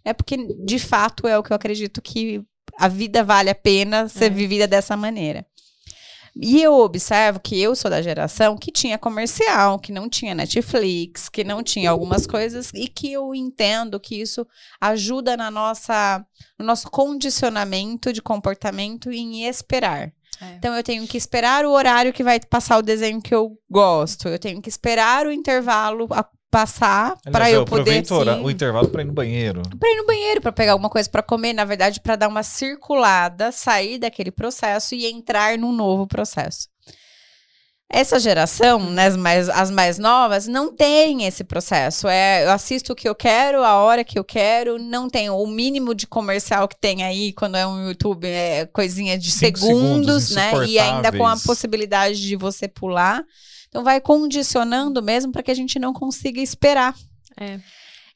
É 0.05 0.13
porque, 0.13 0.37
de 0.65 0.79
fato, 0.81 1.27
é 1.29 1.39
o 1.39 1.43
que 1.45 1.53
eu 1.53 1.57
acredito 1.57 2.03
que 2.03 2.43
a 2.79 2.89
vida 2.89 3.23
vale 3.23 3.49
a 3.49 3.55
pena 3.55 4.09
ser 4.09 4.27
É. 4.27 4.31
vivida 4.31 4.67
dessa 4.67 4.97
maneira. 4.97 5.47
E 6.39 6.63
eu 6.63 6.75
observo 6.75 7.41
que 7.41 7.59
eu 7.59 7.75
sou 7.75 7.91
da 7.91 8.03
geração 8.03 8.59
que 8.59 8.71
tinha 8.71 8.99
comercial, 8.99 9.79
que 9.79 9.91
não 9.91 10.07
tinha 10.09 10.35
Netflix, 10.35 11.31
que 11.31 11.43
não 11.43 11.63
tinha 11.63 11.91
algumas 11.91 12.27
coisas 12.27 12.71
e 12.75 12.89
que 12.89 13.11
eu 13.11 13.35
entendo 13.35 13.99
que 13.99 14.21
isso 14.21 14.47
ajuda 14.79 15.35
na 15.37 15.51
nossa, 15.51 16.25
no 16.59 16.67
nosso 16.67 16.91
condicionamento 16.91 18.13
de 18.13 18.21
comportamento 18.21 19.11
em 19.11 19.47
esperar. 19.47 20.13
É. 20.41 20.55
Então 20.59 20.75
eu 20.77 20.83
tenho 20.83 21.07
que 21.07 21.17
esperar 21.17 21.65
o 21.65 21.71
horário 21.71 22.13
que 22.13 22.23
vai 22.23 22.39
passar 22.39 22.77
o 22.77 22.83
desenho 22.83 23.23
que 23.23 23.35
eu 23.35 23.59
gosto. 23.71 24.29
Eu 24.29 24.39
tenho 24.39 24.61
que 24.61 24.69
esperar 24.69 25.27
o 25.27 25.33
intervalo 25.33 26.07
a- 26.11 26.29
passar 26.51 27.17
para 27.25 27.47
Aliás, 27.47 27.55
eu 27.55 27.65
poder 27.65 27.99
aproveito 27.99 28.45
o 28.45 28.51
intervalo 28.51 28.89
para 28.89 29.03
ir 29.03 29.07
no 29.07 29.13
banheiro. 29.13 29.63
para 29.79 29.91
ir 29.91 29.97
no 29.97 30.07
banheiro, 30.07 30.41
para 30.41 30.53
pegar 30.53 30.73
alguma 30.73 30.89
coisa 30.89 31.09
para 31.09 31.23
comer, 31.23 31.53
na 31.53 31.65
verdade, 31.65 32.01
para 32.01 32.17
dar 32.17 32.29
uma 32.29 32.43
circulada, 32.43 33.53
sair 33.53 33.99
daquele 33.99 34.31
processo 34.31 34.95
e 34.95 35.07
entrar 35.07 35.59
num 35.59 35.73
novo 35.73 36.07
processo. 36.07 36.69
Essa 37.89 38.19
geração, 38.19 38.91
né, 38.91 39.07
as, 39.07 39.17
mais, 39.17 39.49
as 39.49 39.71
mais 39.71 39.97
novas, 39.97 40.49
não 40.49 40.75
tem 40.75 41.25
esse 41.25 41.45
processo. 41.45 42.09
É, 42.09 42.45
eu 42.45 42.51
assisto 42.51 42.93
o 42.93 42.97
que 42.97 43.09
eu 43.09 43.15
quero, 43.15 43.63
a 43.63 43.77
hora 43.77 44.03
que 44.03 44.19
eu 44.19 44.25
quero, 44.25 44.77
não 44.77 45.09
tem 45.09 45.31
o 45.31 45.47
mínimo 45.47 45.95
de 45.95 46.05
comercial 46.05 46.67
que 46.67 46.77
tem 46.77 47.05
aí 47.05 47.33
quando 47.33 47.57
é 47.57 47.65
um 47.65 47.87
YouTube, 47.87 48.27
é 48.27 48.67
coisinha 48.67 49.17
de 49.17 49.31
segundos, 49.31 50.25
segundos, 50.25 50.31
né? 50.31 50.67
E 50.67 50.81
ainda 50.81 51.13
com 51.13 51.25
a 51.25 51.37
possibilidade 51.37 52.21
de 52.21 52.35
você 52.35 52.67
pular. 52.67 53.25
Então 53.69 53.85
vai 53.85 54.01
condicionando 54.01 55.03
mesmo 55.03 55.33
para 55.33 55.43
que 55.43 55.51
a 55.51 55.55
gente 55.55 55.79
não 55.79 55.93
consiga 55.93 56.41
esperar. 56.41 56.95
É. 57.39 57.61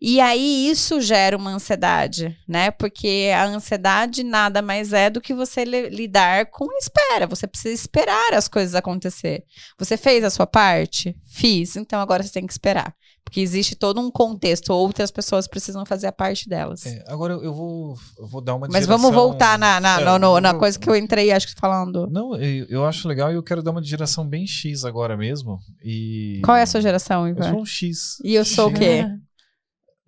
E 0.03 0.19
aí 0.19 0.71
isso 0.71 0.99
gera 0.99 1.37
uma 1.37 1.51
ansiedade, 1.51 2.35
né? 2.49 2.71
Porque 2.71 3.31
a 3.37 3.45
ansiedade 3.45 4.23
nada 4.25 4.63
mais 4.63 4.95
é 4.95 5.11
do 5.11 5.21
que 5.21 5.35
você 5.35 5.63
li- 5.63 5.91
lidar 5.91 6.47
com 6.47 6.65
a 6.65 6.79
espera. 6.79 7.27
Você 7.27 7.47
precisa 7.47 7.75
esperar 7.75 8.33
as 8.33 8.49
coisas 8.49 8.75
acontecer. 8.75 9.45
Você 9.79 9.99
fez 9.99 10.25
a 10.25 10.31
sua 10.31 10.47
parte? 10.47 11.15
Fiz. 11.27 11.77
Então 11.77 12.01
agora 12.01 12.23
você 12.23 12.33
tem 12.33 12.47
que 12.47 12.53
esperar. 12.53 12.95
Porque 13.25 13.41
existe 13.41 13.77
todo 13.77 14.01
um 14.01 14.11
contexto, 14.11 14.71
outras 14.73 15.11
pessoas 15.11 15.47
precisam 15.47 15.87
fazer 15.87 16.09
a 16.09 16.13
parte 16.13 16.49
delas. 16.49 16.85
É, 16.85 17.05
agora 17.07 17.35
eu 17.35 17.55
vou, 17.55 17.97
eu 18.19 18.27
vou 18.27 18.41
dar 18.41 18.55
uma 18.57 18.67
Mas 18.67 18.81
digeração- 18.81 18.99
vamos 18.99 19.15
voltar 19.15 19.57
na, 19.59 19.79
na, 19.79 20.01
É, 20.01 20.05
no- 20.05 20.19
no- 20.19 20.41
na 20.41 20.51
vou- 20.51 20.59
coisa 20.61 20.77
que 20.77 20.91
eu 20.91 20.97
entrei, 20.97 21.31
acho 21.31 21.47
que 21.47 21.55
falando. 21.61 22.09
Não, 22.11 22.35
eu, 22.35 22.67
eu 22.69 22.85
acho 22.85 23.07
legal 23.07 23.31
e 23.31 23.37
eu 23.37 23.43
quero 23.43 23.63
dar 23.63 23.71
uma 23.71 23.83
geração 23.83 24.27
bem 24.27 24.47
X 24.49 24.85
agora 24.85 25.17
mesmo. 25.17 25.61
E... 25.85 26.41
Qual 26.45 26.57
é 26.57 26.63
a 26.63 26.67
sua 26.67 26.81
geração, 26.81 27.29
Eu 27.29 27.37
Ivan? 27.37 27.51
sou 27.53 27.61
um 27.61 27.67
X. 27.67 28.17
E 28.25 28.35
eu 28.35 28.45
sou 28.45 28.67
o 28.67 28.71
X. 28.71 28.79
quê? 28.81 29.07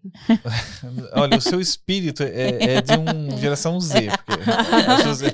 Olha, 1.14 1.36
o 1.38 1.40
seu 1.40 1.60
espírito 1.60 2.22
é, 2.22 2.76
é 2.76 2.80
de 2.82 2.92
um 2.92 3.36
geração 3.38 3.80
Z. 3.80 4.08
Z. 5.14 5.32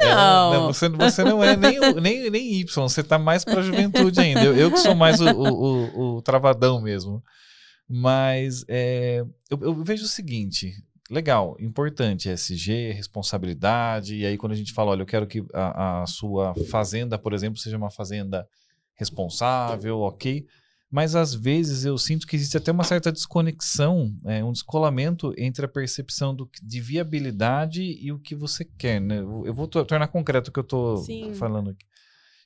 É, 0.00 0.08
Não. 0.14 0.66
você, 0.72 0.88
você 0.88 1.24
não 1.24 1.42
é 1.42 1.56
nem, 1.56 1.78
nem, 2.00 2.30
nem 2.30 2.52
Y, 2.60 2.64
você 2.88 3.02
tá 3.02 3.18
mais 3.18 3.44
pra 3.44 3.62
juventude 3.62 4.20
ainda. 4.20 4.42
Eu, 4.42 4.56
eu 4.56 4.70
que 4.70 4.78
sou 4.78 4.94
mais 4.94 5.20
o, 5.20 5.26
o, 5.30 5.48
o- 5.52 6.16
o 6.16 6.22
travadão 6.22 6.80
mesmo. 6.80 7.22
Mas 7.88 8.64
é, 8.68 9.24
eu, 9.50 9.58
eu 9.62 9.74
vejo 9.82 10.04
o 10.04 10.08
seguinte: 10.08 10.72
legal, 11.10 11.56
importante, 11.58 12.28
SG, 12.28 12.92
responsabilidade. 12.92 14.16
E 14.16 14.26
aí, 14.26 14.36
quando 14.36 14.52
a 14.52 14.56
gente 14.56 14.72
fala, 14.72 14.90
olha, 14.90 15.02
eu 15.02 15.06
quero 15.06 15.26
que 15.26 15.42
a, 15.54 16.02
a 16.02 16.06
sua 16.06 16.54
fazenda, 16.70 17.18
por 17.18 17.32
exemplo, 17.32 17.58
seja 17.58 17.76
uma 17.76 17.90
fazenda 17.90 18.46
responsável, 18.94 20.00
ok. 20.00 20.44
Mas 20.90 21.14
às 21.14 21.34
vezes 21.34 21.84
eu 21.84 21.98
sinto 21.98 22.26
que 22.26 22.34
existe 22.34 22.56
até 22.56 22.72
uma 22.72 22.84
certa 22.84 23.12
desconexão, 23.12 24.16
é, 24.24 24.42
um 24.42 24.52
descolamento 24.52 25.34
entre 25.36 25.66
a 25.66 25.68
percepção 25.68 26.34
do, 26.34 26.48
de 26.62 26.80
viabilidade 26.80 27.82
e 27.82 28.10
o 28.10 28.18
que 28.18 28.34
você 28.34 28.64
quer. 28.64 28.98
Né? 28.98 29.18
Eu 29.18 29.52
vou 29.52 29.68
tornar 29.68 30.08
concreto 30.08 30.48
o 30.48 30.52
que 30.52 30.58
eu 30.58 30.62
estou 30.62 31.04
falando 31.34 31.70
aqui. 31.70 31.84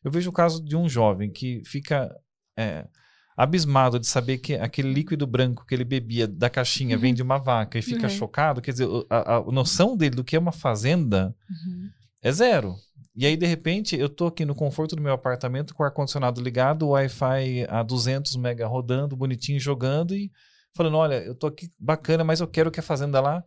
Eu 0.02 0.10
vejo 0.10 0.28
o 0.30 0.32
caso 0.32 0.64
de 0.64 0.76
um 0.76 0.88
jovem 0.88 1.30
que 1.30 1.62
fica 1.64 2.12
é, 2.58 2.88
abismado 3.36 3.98
de 3.98 4.06
saber 4.06 4.38
que 4.38 4.54
aquele 4.54 4.92
líquido 4.92 5.26
branco 5.26 5.64
que 5.64 5.74
ele 5.74 5.84
bebia 5.84 6.26
da 6.26 6.50
caixinha 6.50 6.96
uhum. 6.96 7.02
vem 7.02 7.14
de 7.14 7.22
uma 7.22 7.38
vaca 7.38 7.78
e 7.78 7.82
fica 7.82 8.04
uhum. 8.04 8.08
chocado. 8.08 8.60
Quer 8.60 8.72
dizer, 8.72 8.88
a, 9.08 9.36
a, 9.36 9.42
noção 9.52 9.96
dele 9.96 10.16
do 10.16 10.24
que 10.24 10.36
é 10.36 10.38
uma 10.38 10.52
fazenda 10.52 11.34
uhum. 11.48 11.88
é 12.20 12.32
zero. 12.32 12.74
E 13.14 13.26
aí, 13.26 13.36
de 13.36 13.46
repente, 13.46 13.94
eu 13.96 14.08
tô 14.08 14.26
aqui 14.26 14.44
no 14.44 14.54
conforto 14.54 14.96
do 14.96 15.02
meu 15.02 15.12
apartamento 15.12 15.74
com 15.74 15.82
o 15.82 15.86
ar-condicionado 15.86 16.40
ligado, 16.40 16.86
o 16.86 16.90
Wi-Fi 16.90 17.66
a 17.68 17.82
200 17.82 18.36
mega 18.36 18.66
rodando, 18.66 19.14
bonitinho, 19.14 19.60
jogando 19.60 20.14
e 20.14 20.30
falando, 20.74 20.96
olha, 20.96 21.22
eu 21.22 21.34
tô 21.34 21.46
aqui 21.46 21.68
bacana, 21.78 22.24
mas 22.24 22.40
eu 22.40 22.46
quero 22.46 22.70
que 22.70 22.80
a 22.80 22.82
fazenda 22.82 23.20
lá 23.20 23.44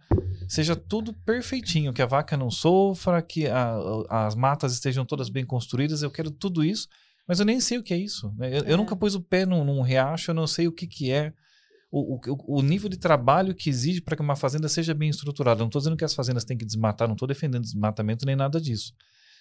seja 0.48 0.76
tudo 0.76 1.14
perfeitinho, 1.26 1.92
que 1.92 2.02
a 2.02 2.06
vaca 2.06 2.38
não 2.38 2.52
sofra, 2.52 3.22
que 3.22 3.48
a, 3.48 3.76
as 4.10 4.36
matas 4.36 4.74
estejam 4.74 5.04
todas 5.04 5.30
bem 5.30 5.44
construídas, 5.44 6.04
eu 6.04 6.12
quero 6.12 6.30
tudo 6.30 6.64
isso, 6.64 6.88
mas 7.28 7.40
eu 7.40 7.46
nem 7.46 7.60
sei 7.60 7.80
o 7.80 7.84
que 7.84 7.94
é 7.94 7.98
isso. 7.98 8.32
Né? 8.38 8.60
Eu, 8.60 8.64
é. 8.64 8.72
eu, 8.74 8.78
nunca 8.78 8.96
pus 8.96 9.16
o 9.16 9.22
pé 9.22 9.46
num, 9.46 9.64
num, 9.64 9.82
riacho, 9.82 10.30
eu 10.30 10.36
não 10.36 10.46
sei 10.46 10.68
o 10.68 10.72
que, 10.72 10.86
que 10.86 11.12
é 11.12 11.34
o, 11.92 12.16
o, 12.16 12.60
o 12.60 12.62
nível 12.62 12.90
de 12.90 12.98
trabalho 12.98 13.56
que 13.56 13.70
exige 13.70 14.02
para 14.02 14.16
que 14.16 14.22
uma 14.22 14.36
fazenda 14.36 14.70
seja 14.70 14.94
bem 14.94 15.10
estruturada. 15.10 15.60
Não 15.60 15.68
estou 15.68 15.80
dizendo 15.80 15.98
que 15.98 16.06
as 16.06 16.14
fazendas 16.14 16.44
têm 16.44 16.58
que 16.58 16.66
desmatar, 16.66 17.08
não 17.08 17.16
estou 17.16 17.28
defendendo 17.28 17.64
desmatamento 17.64 18.26
nem 18.26 18.36
nada 18.36 18.62
disso. 18.62 18.94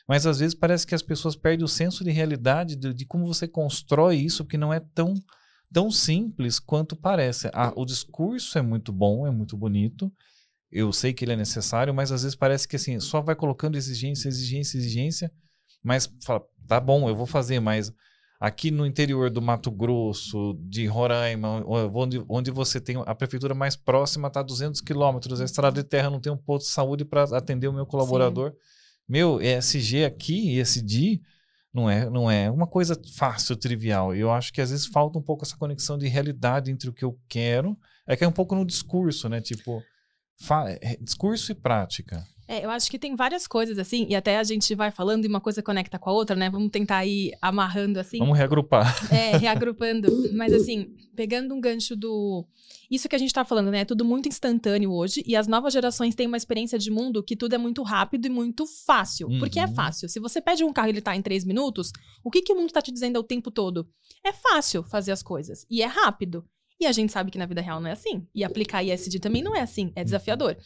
Mas 0.06 0.26
às 0.26 0.38
vezes 0.38 0.54
parece 0.54 0.86
que 0.86 0.94
as 0.94 1.02
pessoas 1.02 1.34
perdem 1.34 1.64
o 1.64 1.68
senso 1.68 2.04
de 2.04 2.10
realidade 2.10 2.76
de, 2.76 2.92
de 2.92 3.06
como 3.06 3.26
você 3.26 3.48
constrói 3.48 4.16
isso, 4.16 4.44
porque 4.44 4.58
não 4.58 4.72
é 4.72 4.80
tão, 4.80 5.14
tão 5.72 5.90
simples 5.90 6.58
quanto 6.58 6.94
parece. 6.94 7.50
Ah, 7.54 7.72
o 7.74 7.84
discurso 7.84 8.58
é 8.58 8.62
muito 8.62 8.92
bom, 8.92 9.26
é 9.26 9.30
muito 9.30 9.56
bonito. 9.56 10.12
Eu 10.70 10.92
sei 10.92 11.12
que 11.12 11.24
ele 11.24 11.32
é 11.32 11.36
necessário, 11.36 11.94
mas 11.94 12.12
às 12.12 12.22
vezes 12.22 12.36
parece 12.36 12.68
que 12.68 12.76
assim, 12.76 13.00
só 13.00 13.22
vai 13.22 13.34
colocando 13.34 13.76
exigência, 13.76 14.28
exigência, 14.28 14.76
exigência, 14.76 15.32
mas 15.82 16.12
fala, 16.22 16.42
tá 16.66 16.80
bom, 16.80 17.08
eu 17.08 17.14
vou 17.14 17.26
fazer, 17.26 17.60
mas 17.60 17.92
aqui 18.40 18.70
no 18.70 18.84
interior 18.84 19.30
do 19.30 19.40
Mato 19.40 19.70
Grosso, 19.70 20.58
de 20.60 20.84
Roraima, 20.86 21.64
onde, 21.66 22.22
onde 22.28 22.50
você 22.50 22.80
tem 22.80 22.96
a 23.06 23.14
prefeitura 23.14 23.54
mais 23.54 23.76
próxima, 23.76 24.28
está 24.28 24.40
a 24.40 24.42
200 24.42 24.80
quilômetros, 24.80 25.40
a 25.40 25.44
estrada 25.44 25.82
de 25.82 25.88
terra 25.88 26.10
não 26.10 26.20
tem 26.20 26.32
um 26.32 26.36
posto 26.36 26.66
de 26.66 26.72
saúde 26.72 27.04
para 27.04 27.22
atender 27.36 27.68
o 27.68 27.72
meu 27.72 27.86
colaborador. 27.86 28.50
Sim. 28.50 28.73
Meu, 29.08 29.40
ESG 29.40 30.04
aqui, 30.04 30.58
ESG, 30.58 31.20
não 31.72 31.90
é, 31.90 32.08
não 32.08 32.30
é 32.30 32.50
uma 32.50 32.66
coisa 32.66 33.00
fácil, 33.16 33.56
trivial. 33.56 34.14
Eu 34.14 34.30
acho 34.30 34.52
que 34.52 34.60
às 34.60 34.70
vezes 34.70 34.86
falta 34.86 35.18
um 35.18 35.22
pouco 35.22 35.44
essa 35.44 35.56
conexão 35.56 35.98
de 35.98 36.06
realidade 36.06 36.70
entre 36.70 36.88
o 36.88 36.92
que 36.92 37.04
eu 37.04 37.18
quero. 37.28 37.76
É 38.06 38.16
que 38.16 38.24
é 38.24 38.28
um 38.28 38.32
pouco 38.32 38.54
no 38.54 38.64
discurso, 38.64 39.28
né? 39.28 39.40
Tipo, 39.40 39.82
é, 40.80 40.96
discurso 40.96 41.52
e 41.52 41.54
prática. 41.54 42.24
É, 42.46 42.64
eu 42.64 42.70
acho 42.70 42.90
que 42.90 42.98
tem 42.98 43.16
várias 43.16 43.46
coisas 43.46 43.78
assim, 43.78 44.06
e 44.08 44.14
até 44.14 44.38
a 44.38 44.44
gente 44.44 44.74
vai 44.74 44.90
falando 44.90 45.24
e 45.24 45.28
uma 45.28 45.40
coisa 45.40 45.62
conecta 45.62 45.98
com 45.98 46.10
a 46.10 46.12
outra, 46.12 46.36
né? 46.36 46.50
Vamos 46.50 46.70
tentar 46.70 47.04
ir 47.06 47.32
amarrando 47.40 47.98
assim. 47.98 48.18
Vamos 48.18 48.36
reagrupar. 48.36 48.94
É, 49.12 49.36
reagrupando. 49.36 50.08
Mas 50.34 50.52
assim, 50.52 50.94
pegando 51.14 51.54
um 51.54 51.60
gancho 51.60 51.96
do. 51.96 52.46
Isso 52.90 53.08
que 53.08 53.16
a 53.16 53.18
gente 53.18 53.32
tá 53.32 53.44
falando, 53.44 53.70
né? 53.70 53.80
É 53.80 53.84
tudo 53.84 54.04
muito 54.04 54.28
instantâneo 54.28 54.92
hoje, 54.92 55.22
e 55.26 55.34
as 55.34 55.46
novas 55.46 55.72
gerações 55.72 56.14
têm 56.14 56.26
uma 56.26 56.36
experiência 56.36 56.78
de 56.78 56.90
mundo 56.90 57.22
que 57.22 57.34
tudo 57.34 57.54
é 57.54 57.58
muito 57.58 57.82
rápido 57.82 58.26
e 58.26 58.30
muito 58.30 58.66
fácil. 58.66 59.28
Uhum. 59.28 59.38
Porque 59.38 59.58
é 59.58 59.66
uhum. 59.66 59.74
fácil. 59.74 60.08
Se 60.08 60.20
você 60.20 60.40
pede 60.40 60.64
um 60.64 60.72
carro 60.72 60.88
e 60.88 60.90
ele 60.90 61.00
tá 61.00 61.16
em 61.16 61.22
três 61.22 61.44
minutos, 61.44 61.90
o 62.22 62.30
que, 62.30 62.42
que 62.42 62.52
o 62.52 62.56
mundo 62.56 62.72
tá 62.72 62.82
te 62.82 62.92
dizendo 62.92 63.18
o 63.18 63.24
tempo 63.24 63.50
todo? 63.50 63.88
É 64.24 64.32
fácil 64.32 64.82
fazer 64.82 65.12
as 65.12 65.22
coisas. 65.22 65.64
E 65.70 65.82
é 65.82 65.86
rápido. 65.86 66.44
A 66.86 66.92
gente 66.92 67.12
sabe 67.12 67.30
que 67.30 67.38
na 67.38 67.46
vida 67.46 67.60
real 67.60 67.80
não 67.80 67.88
é 67.88 67.92
assim. 67.92 68.26
E 68.34 68.44
aplicar 68.44 68.82
ISD 68.82 69.18
também 69.18 69.42
não 69.42 69.54
é 69.54 69.60
assim, 69.60 69.92
é 69.94 70.04
desafiador. 70.04 70.56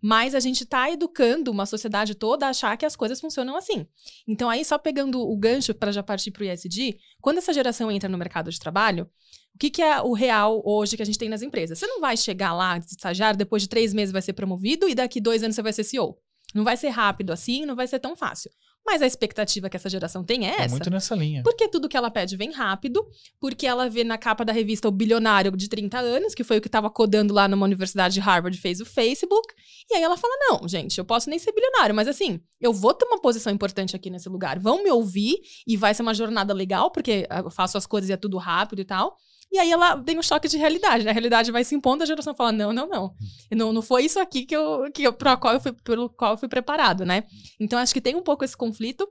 Mas 0.00 0.34
a 0.34 0.40
gente 0.40 0.64
está 0.64 0.90
educando 0.90 1.50
uma 1.50 1.66
sociedade 1.66 2.14
toda 2.14 2.46
a 2.46 2.50
achar 2.50 2.76
que 2.76 2.86
as 2.86 2.96
coisas 2.96 3.20
funcionam 3.20 3.56
assim. 3.56 3.86
Então, 4.26 4.48
aí, 4.50 4.64
só 4.64 4.78
pegando 4.78 5.20
o 5.20 5.36
gancho 5.36 5.74
para 5.74 5.92
já 5.92 6.02
partir 6.02 6.30
para 6.30 6.42
o 6.42 6.44
ISD, 6.44 6.98
quando 7.20 7.38
essa 7.38 7.52
geração 7.52 7.90
entra 7.90 8.08
no 8.08 8.18
mercado 8.18 8.50
de 8.50 8.58
trabalho, 8.58 9.08
o 9.54 9.58
que, 9.58 9.70
que, 9.70 9.80
é 9.80 10.02
o 10.02 10.12
real 10.12 10.62
hoje 10.66 10.96
que 10.96 11.02
a 11.02 11.06
gente 11.06 11.18
tem 11.18 11.30
nas 11.30 11.40
empresas? 11.40 11.78
Você 11.78 11.86
não 11.86 12.00
vai 12.00 12.16
chegar 12.16 12.52
lá 12.52 12.78
de 12.78 12.86
estagiário, 12.86 13.38
depois 13.38 13.62
de 13.62 13.68
três 13.68 13.94
meses 13.94 14.12
vai 14.12 14.20
ser 14.20 14.34
promovido 14.34 14.86
e 14.86 14.94
daqui 14.94 15.18
dois 15.18 15.42
anos 15.42 15.56
você 15.56 15.62
vai 15.62 15.72
ser 15.72 15.82
CEO. 15.82 16.18
Não 16.54 16.62
vai 16.62 16.76
ser 16.76 16.88
rápido 16.88 17.32
assim, 17.32 17.64
não 17.64 17.74
vai 17.74 17.86
ser 17.86 17.98
tão 17.98 18.14
fácil. 18.14 18.50
Mas 18.86 19.02
a 19.02 19.06
expectativa 19.06 19.68
que 19.68 19.76
essa 19.76 19.90
geração 19.90 20.22
tem 20.22 20.46
é, 20.46 20.50
essa. 20.50 20.62
É 20.62 20.68
muito 20.68 20.90
nessa 20.90 21.16
linha. 21.16 21.42
Porque 21.42 21.68
tudo 21.68 21.88
que 21.88 21.96
ela 21.96 22.08
pede 22.08 22.36
vem 22.36 22.52
rápido, 22.52 23.04
porque 23.40 23.66
ela 23.66 23.90
vê 23.90 24.04
na 24.04 24.16
capa 24.16 24.44
da 24.44 24.52
revista 24.52 24.86
o 24.86 24.92
bilionário 24.92 25.50
de 25.56 25.68
30 25.68 25.98
anos, 25.98 26.34
que 26.34 26.44
foi 26.44 26.58
o 26.58 26.60
que 26.60 26.68
estava 26.68 26.88
codando 26.88 27.34
lá 27.34 27.48
numa 27.48 27.64
universidade 27.64 28.14
de 28.14 28.20
Harvard, 28.20 28.56
fez 28.58 28.80
o 28.80 28.86
Facebook. 28.86 29.52
E 29.90 29.96
aí 29.96 30.02
ela 30.02 30.16
fala: 30.16 30.34
não, 30.48 30.68
gente, 30.68 30.98
eu 30.98 31.04
posso 31.04 31.28
nem 31.28 31.38
ser 31.38 31.52
bilionário, 31.52 31.94
mas 31.94 32.06
assim, 32.06 32.40
eu 32.60 32.72
vou 32.72 32.94
ter 32.94 33.06
uma 33.06 33.20
posição 33.20 33.52
importante 33.52 33.96
aqui 33.96 34.08
nesse 34.08 34.28
lugar. 34.28 34.58
Vão 34.60 34.82
me 34.84 34.90
ouvir 34.90 35.36
e 35.66 35.76
vai 35.76 35.92
ser 35.92 36.02
uma 36.02 36.14
jornada 36.14 36.54
legal, 36.54 36.90
porque 36.92 37.26
eu 37.44 37.50
faço 37.50 37.76
as 37.76 37.86
coisas 37.86 38.08
e 38.08 38.12
é 38.12 38.16
tudo 38.16 38.38
rápido 38.38 38.80
e 38.80 38.84
tal. 38.84 39.16
E 39.52 39.58
aí 39.58 39.70
ela 39.70 39.96
tem 40.02 40.18
um 40.18 40.22
choque 40.22 40.48
de 40.48 40.58
realidade, 40.58 41.04
né? 41.04 41.10
A 41.10 41.14
realidade 41.14 41.52
vai 41.52 41.64
se 41.64 41.74
impondo, 41.74 42.02
a 42.02 42.06
geração 42.06 42.34
fala: 42.34 42.52
não, 42.52 42.72
não, 42.72 42.88
não. 42.88 43.14
Não, 43.52 43.72
não 43.72 43.82
foi 43.82 44.04
isso 44.04 44.18
aqui 44.18 44.44
que 44.44 44.54
eu, 44.54 44.90
que 44.92 45.02
eu, 45.02 45.12
qual 45.12 45.54
eu 45.54 45.60
fui, 45.60 45.72
pelo 45.72 46.10
qual 46.10 46.32
eu 46.32 46.38
fui 46.38 46.48
preparado, 46.48 47.04
né? 47.04 47.24
Então 47.58 47.78
acho 47.78 47.94
que 47.94 48.00
tem 48.00 48.14
um 48.14 48.22
pouco 48.22 48.44
esse 48.44 48.56
conflito. 48.56 49.08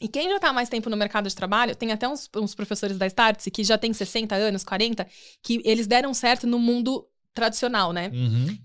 E 0.00 0.08
quem 0.08 0.28
já 0.28 0.36
está 0.36 0.52
mais 0.52 0.68
tempo 0.68 0.90
no 0.90 0.96
mercado 0.96 1.28
de 1.28 1.34
trabalho, 1.34 1.76
tem 1.76 1.92
até 1.92 2.08
uns, 2.08 2.28
uns 2.36 2.54
professores 2.54 2.98
da 2.98 3.06
Startse 3.06 3.50
que 3.50 3.62
já 3.62 3.78
tem 3.78 3.92
60 3.92 4.34
anos, 4.34 4.64
40, 4.64 5.06
que 5.40 5.62
eles 5.64 5.86
deram 5.86 6.12
certo 6.12 6.46
no 6.46 6.58
mundo 6.58 7.06
tradicional, 7.34 7.92
né? 7.92 8.10
Uhum. 8.14 8.56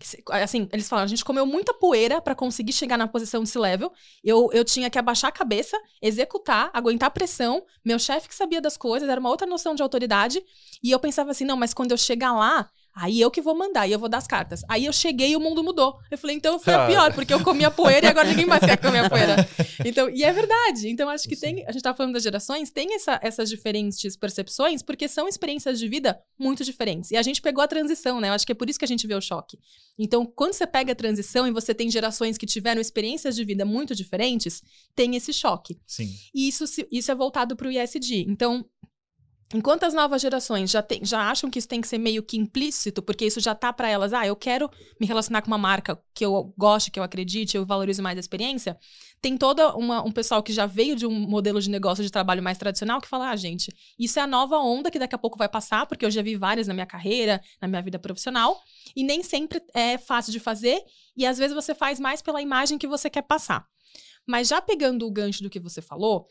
Assim, 0.44 0.70
eles 0.72 0.88
falaram, 0.88 1.06
a 1.06 1.10
gente 1.10 1.26
comeu 1.26 1.46
muita 1.46 1.74
poeira 1.74 2.22
para 2.22 2.36
conseguir 2.36 2.72
chegar 2.72 2.98
na 2.98 3.08
posição 3.08 3.42
desse 3.42 3.58
level. 3.58 3.92
Eu, 4.24 4.50
eu 4.54 4.64
tinha 4.64 4.90
que 4.90 5.00
abaixar 5.00 5.30
a 5.30 5.32
cabeça, 5.32 5.76
executar, 6.02 6.70
aguentar 6.72 7.10
pressão. 7.10 7.66
Meu 7.84 7.98
chefe 7.98 8.30
que 8.30 8.36
sabia 8.36 8.62
das 8.62 8.78
coisas, 8.78 9.10
era 9.10 9.20
uma 9.20 9.30
outra 9.30 9.48
noção 9.48 9.74
de 9.74 9.82
autoridade. 9.82 10.42
E 10.84 10.92
eu 10.92 11.00
pensava 11.00 11.32
assim, 11.32 11.44
não, 11.46 11.58
mas 11.58 11.74
quando 11.74 11.92
eu 11.92 11.98
chegar 11.98 12.32
lá, 12.32 12.70
Aí 13.02 13.22
eu 13.22 13.32
que 13.32 13.42
vou 13.42 13.56
mandar, 13.56 13.88
e 13.88 13.94
eu 13.94 14.00
vou 14.00 14.10
dar 14.10 14.18
as 14.18 14.28
cartas. 14.28 14.62
Aí 14.68 14.84
eu 14.84 14.92
cheguei 14.92 15.32
e 15.32 15.36
o 15.38 15.40
mundo 15.40 15.64
mudou. 15.64 15.98
Eu 16.12 16.18
falei, 16.18 16.36
então 16.36 16.54
eu 16.54 16.60
fui 16.60 16.74
a 16.74 16.86
pior, 16.86 17.14
porque 17.14 17.34
eu 17.34 17.42
comi 17.42 17.64
a 17.64 17.72
poeira 17.72 18.08
e 18.08 18.10
agora 18.10 18.28
ninguém 18.28 18.46
mais 18.46 18.60
quer 18.60 18.76
comer 18.78 19.06
a 19.06 19.10
poeira. 19.10 19.36
Então, 19.86 20.10
e 20.10 20.26
é 20.26 20.32
verdade. 20.34 20.90
Então, 20.90 21.08
acho 21.08 21.28
que 21.28 21.38
tem. 21.38 21.66
A 21.66 21.72
gente 21.72 21.82
tá 21.82 21.94
falando 21.94 22.14
das 22.14 22.24
gerações, 22.24 22.70
tem 22.70 22.96
essa, 22.96 23.18
essas 23.24 23.50
diferentes 23.50 24.18
percepções, 24.18 24.82
porque 24.82 25.08
são 25.08 25.26
experiências 25.26 25.80
de 25.80 25.88
vida 25.88 26.20
muito 26.38 26.66
diferentes. 26.66 27.12
E 27.12 27.16
a 27.16 27.22
gente 27.22 27.42
pegou 27.42 27.64
a 27.64 27.68
transição, 27.68 28.20
né? 28.20 28.28
Eu 28.28 28.34
acho 28.34 28.46
que 28.46 28.52
é 28.52 28.56
por 28.56 28.70
isso 28.70 28.78
que 28.78 28.84
a 28.84 28.88
gente 28.88 29.08
vê 29.08 29.16
o 29.16 29.22
choque. 29.22 29.58
Então, 29.98 30.26
quando 30.26 30.54
você 30.54 30.68
pega 30.68 30.92
a 30.92 30.96
transição 30.96 31.48
e 31.48 31.52
você 31.52 31.74
tem 31.74 31.90
gerações 31.90 32.38
que 32.38 32.46
tiveram 32.46 32.82
experiências 32.82 33.38
de 33.38 33.46
vida 33.46 33.64
muito 33.64 33.96
diferentes, 33.96 34.62
tem 34.94 35.16
esse 35.16 35.32
choque. 35.32 35.80
Sim. 35.88 36.14
E 36.36 36.50
isso, 36.50 36.66
isso 36.92 37.12
é 37.12 37.16
voltado 37.16 37.56
para 37.56 37.68
o 37.68 37.72
ISD. 37.72 38.26
Então, 38.28 38.66
Enquanto 39.52 39.84
as 39.84 39.96
novas 39.96 40.22
gerações 40.22 40.70
já, 40.70 40.86
já 41.02 41.28
acham 41.28 41.50
que 41.50 41.58
isso 41.58 41.68
tem 41.68 41.82
que 41.82 41.88
ser 41.88 41.98
meio 41.98 42.22
que 42.22 42.38
implícito, 42.38 43.02
porque 43.02 43.26
isso 43.26 43.40
já 43.40 43.56
tá 43.56 43.74
para 43.74 43.90
elas, 43.90 44.14
ah, 44.14 44.26
eu 44.26 44.36
quero 44.36 44.70
me 45.00 45.08
relacionar 45.08 45.42
com 45.42 45.48
uma 45.48 45.58
marca 45.58 46.00
que 46.14 46.24
eu 46.24 46.54
goste, 46.56 46.92
que 46.92 47.00
eu 47.00 47.04
acredite, 47.04 47.58
eu 47.58 47.66
valorizo 47.66 48.04
mais 48.04 48.16
a 48.16 48.20
experiência, 48.20 48.78
tem 49.20 49.36
todo 49.36 49.60
um 49.76 50.12
pessoal 50.12 50.44
que 50.44 50.54
já 50.54 50.68
veio 50.68 50.96
de 50.96 51.08
um 51.08 51.12
modelo 51.12 51.60
de 51.60 51.68
negócio 51.68 52.04
de 52.04 52.12
trabalho 52.12 52.44
mais 52.44 52.60
tradicional 52.60 53.02
que 53.02 53.08
fala, 53.08 53.32
ah, 53.32 53.36
gente, 53.36 53.74
isso 53.98 54.20
é 54.20 54.22
a 54.22 54.28
nova 54.28 54.56
onda 54.60 54.92
que 54.92 55.00
daqui 55.00 55.16
a 55.16 55.18
pouco 55.18 55.36
vai 55.36 55.50
passar, 55.50 55.88
porque 55.88 56.06
eu 56.06 56.12
já 56.12 56.22
vi 56.22 56.36
várias 56.36 56.68
na 56.68 56.74
minha 56.76 56.86
carreira, 56.86 57.42
na 57.60 57.68
minha 57.68 57.82
vida 57.82 57.98
profissional, 57.98 58.62
e 58.96 59.04
nem 59.04 59.24
sempre 59.24 59.64
é 59.74 59.98
fácil 59.98 60.32
de 60.32 60.40
fazer, 60.40 60.80
e 61.18 61.26
às 61.26 61.40
vezes 61.40 61.56
você 61.56 61.74
faz 61.74 62.00
mais 62.00 62.22
pela 62.22 62.40
imagem 62.40 62.78
que 62.78 62.88
você 62.88 63.10
quer 63.10 63.24
passar. 63.24 63.66
Mas 64.28 64.48
já 64.48 64.62
pegando 64.62 65.08
o 65.08 65.12
gancho 65.12 65.42
do 65.42 65.50
que 65.50 65.60
você 65.60 65.82
falou, 65.82 66.28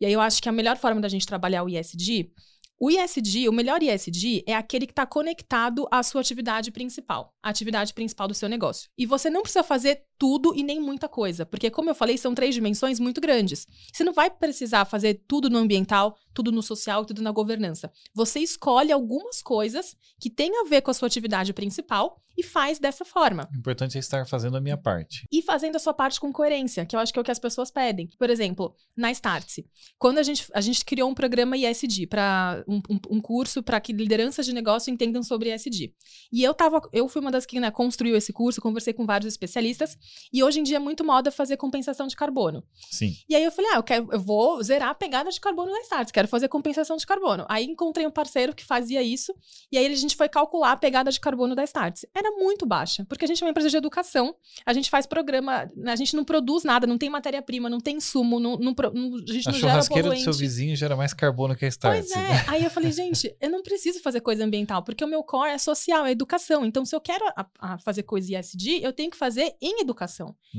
e 0.00 0.06
aí 0.06 0.12
eu 0.12 0.20
acho 0.20 0.40
que 0.40 0.48
a 0.48 0.52
melhor 0.52 0.76
forma 0.76 1.00
da 1.00 1.08
gente 1.08 1.26
trabalhar 1.26 1.64
o 1.64 1.68
ISD 1.68 2.30
o 2.84 2.90
ISD, 2.90 3.48
o 3.48 3.52
melhor 3.52 3.80
ISD 3.80 4.42
é 4.44 4.56
aquele 4.56 4.86
que 4.86 4.92
está 4.92 5.06
conectado 5.06 5.86
à 5.88 6.02
sua 6.02 6.20
atividade 6.20 6.72
principal, 6.72 7.32
a 7.40 7.48
atividade 7.48 7.94
principal 7.94 8.26
do 8.26 8.34
seu 8.34 8.48
negócio. 8.48 8.90
E 8.98 9.06
você 9.06 9.30
não 9.30 9.42
precisa 9.42 9.62
fazer 9.62 10.02
tudo 10.22 10.54
e 10.54 10.62
nem 10.62 10.78
muita 10.78 11.08
coisa, 11.08 11.44
porque 11.44 11.68
como 11.68 11.90
eu 11.90 11.96
falei, 11.96 12.16
são 12.16 12.32
três 12.32 12.54
dimensões 12.54 13.00
muito 13.00 13.20
grandes. 13.20 13.66
Você 13.92 14.04
não 14.04 14.12
vai 14.12 14.30
precisar 14.30 14.84
fazer 14.84 15.24
tudo 15.26 15.50
no 15.50 15.58
ambiental, 15.58 16.16
tudo 16.32 16.52
no 16.52 16.62
social, 16.62 17.04
tudo 17.04 17.20
na 17.20 17.32
governança. 17.32 17.90
Você 18.14 18.38
escolhe 18.38 18.92
algumas 18.92 19.42
coisas 19.42 19.96
que 20.20 20.30
têm 20.30 20.60
a 20.60 20.68
ver 20.68 20.80
com 20.80 20.92
a 20.92 20.94
sua 20.94 21.08
atividade 21.08 21.52
principal 21.52 22.22
e 22.36 22.42
faz 22.42 22.78
dessa 22.78 23.04
forma. 23.04 23.48
O 23.52 23.58
importante 23.58 23.96
é 23.96 24.00
estar 24.00 24.26
fazendo 24.26 24.56
a 24.56 24.60
minha 24.60 24.76
parte. 24.76 25.26
E 25.30 25.42
fazendo 25.42 25.76
a 25.76 25.78
sua 25.78 25.92
parte 25.92 26.20
com 26.20 26.32
coerência, 26.32 26.86
que 26.86 26.96
eu 26.96 27.00
acho 27.00 27.12
que 27.12 27.18
é 27.18 27.22
o 27.22 27.24
que 27.24 27.30
as 27.30 27.38
pessoas 27.38 27.70
pedem. 27.70 28.08
Por 28.18 28.30
exemplo, 28.30 28.74
na 28.96 29.10
Startse, 29.10 29.66
quando 29.98 30.18
a 30.18 30.22
gente, 30.22 30.46
a 30.54 30.60
gente 30.60 30.84
criou 30.84 31.10
um 31.10 31.14
programa 31.14 31.56
ISD 31.56 32.06
para 32.06 32.64
um, 32.66 32.80
um, 32.88 32.98
um 33.10 33.20
curso 33.20 33.62
para 33.62 33.80
que 33.80 33.92
lideranças 33.92 34.46
de 34.46 34.52
negócio 34.52 34.92
entendam 34.92 35.22
sobre 35.22 35.54
ESG. 35.54 35.94
E 36.32 36.42
eu 36.42 36.54
tava, 36.54 36.80
eu 36.92 37.08
fui 37.08 37.20
uma 37.20 37.30
das 37.30 37.44
que 37.44 37.60
né, 37.60 37.70
construiu 37.70 38.16
esse 38.16 38.32
curso, 38.32 38.60
conversei 38.60 38.92
com 38.92 39.04
vários 39.04 39.32
especialistas, 39.32 39.96
e 40.32 40.42
hoje 40.42 40.60
em 40.60 40.62
dia 40.62 40.76
é 40.76 40.80
muito 40.80 41.04
moda 41.04 41.30
fazer 41.30 41.56
compensação 41.56 42.06
de 42.06 42.16
carbono. 42.16 42.62
Sim. 42.90 43.14
E 43.28 43.34
aí 43.34 43.44
eu 43.44 43.52
falei, 43.52 43.70
ah, 43.72 43.76
eu, 43.76 43.82
quero, 43.82 44.08
eu 44.12 44.20
vou 44.20 44.62
zerar 44.62 44.90
a 44.90 44.94
pegada 44.94 45.30
de 45.30 45.40
carbono 45.40 45.72
da 45.72 45.80
Starts, 45.80 46.12
quero 46.12 46.28
fazer 46.28 46.48
compensação 46.48 46.96
de 46.96 47.06
carbono. 47.06 47.44
Aí 47.48 47.64
encontrei 47.64 48.06
um 48.06 48.10
parceiro 48.10 48.54
que 48.54 48.64
fazia 48.64 49.02
isso, 49.02 49.34
e 49.70 49.78
aí 49.78 49.86
a 49.86 49.96
gente 49.96 50.16
foi 50.16 50.28
calcular 50.28 50.72
a 50.72 50.76
pegada 50.76 51.10
de 51.10 51.20
carbono 51.20 51.54
da 51.54 51.64
Starts. 51.64 52.06
Era 52.14 52.30
muito 52.32 52.66
baixa, 52.66 53.04
porque 53.08 53.24
a 53.24 53.28
gente 53.28 53.42
é 53.42 53.46
uma 53.46 53.50
empresa 53.50 53.70
de 53.70 53.76
educação, 53.76 54.34
a 54.64 54.72
gente 54.72 54.90
faz 54.90 55.06
programa, 55.06 55.70
a 55.86 55.96
gente 55.96 56.16
não 56.16 56.24
produz 56.24 56.64
nada, 56.64 56.86
não 56.86 56.98
tem 56.98 57.10
matéria-prima, 57.10 57.68
não 57.68 57.80
tem 57.80 57.96
insumo, 57.96 58.40
não, 58.40 58.56
não, 58.56 58.74
não, 58.94 59.16
a 59.16 59.32
gente 59.32 59.48
a 59.48 59.52
não 59.52 59.58
gera 59.58 59.72
churrasqueira 59.72 60.02
do 60.02 60.08
poluente. 60.10 60.24
seu 60.24 60.32
vizinho 60.32 60.76
gera 60.76 60.96
mais 60.96 61.12
carbono 61.12 61.54
que 61.54 61.64
a 61.64 61.68
Start. 61.68 61.98
Pois 61.98 62.10
é. 62.10 62.44
Aí 62.48 62.64
eu 62.64 62.70
falei, 62.70 62.90
gente, 62.92 63.34
eu 63.40 63.50
não 63.50 63.62
preciso 63.62 64.00
fazer 64.00 64.20
coisa 64.20 64.44
ambiental, 64.44 64.82
porque 64.82 65.04
o 65.04 65.08
meu 65.08 65.22
core 65.22 65.50
é 65.50 65.58
social, 65.58 66.06
é 66.06 66.10
educação. 66.10 66.64
Então, 66.64 66.84
se 66.84 66.94
eu 66.94 67.00
quero 67.00 67.24
a, 67.36 67.46
a 67.58 67.78
fazer 67.78 68.02
coisa 68.02 68.38
ESG, 68.38 68.82
eu 68.82 68.92
tenho 68.92 69.10
que 69.10 69.16
fazer 69.16 69.54
em 69.60 69.80
educação. 69.80 69.91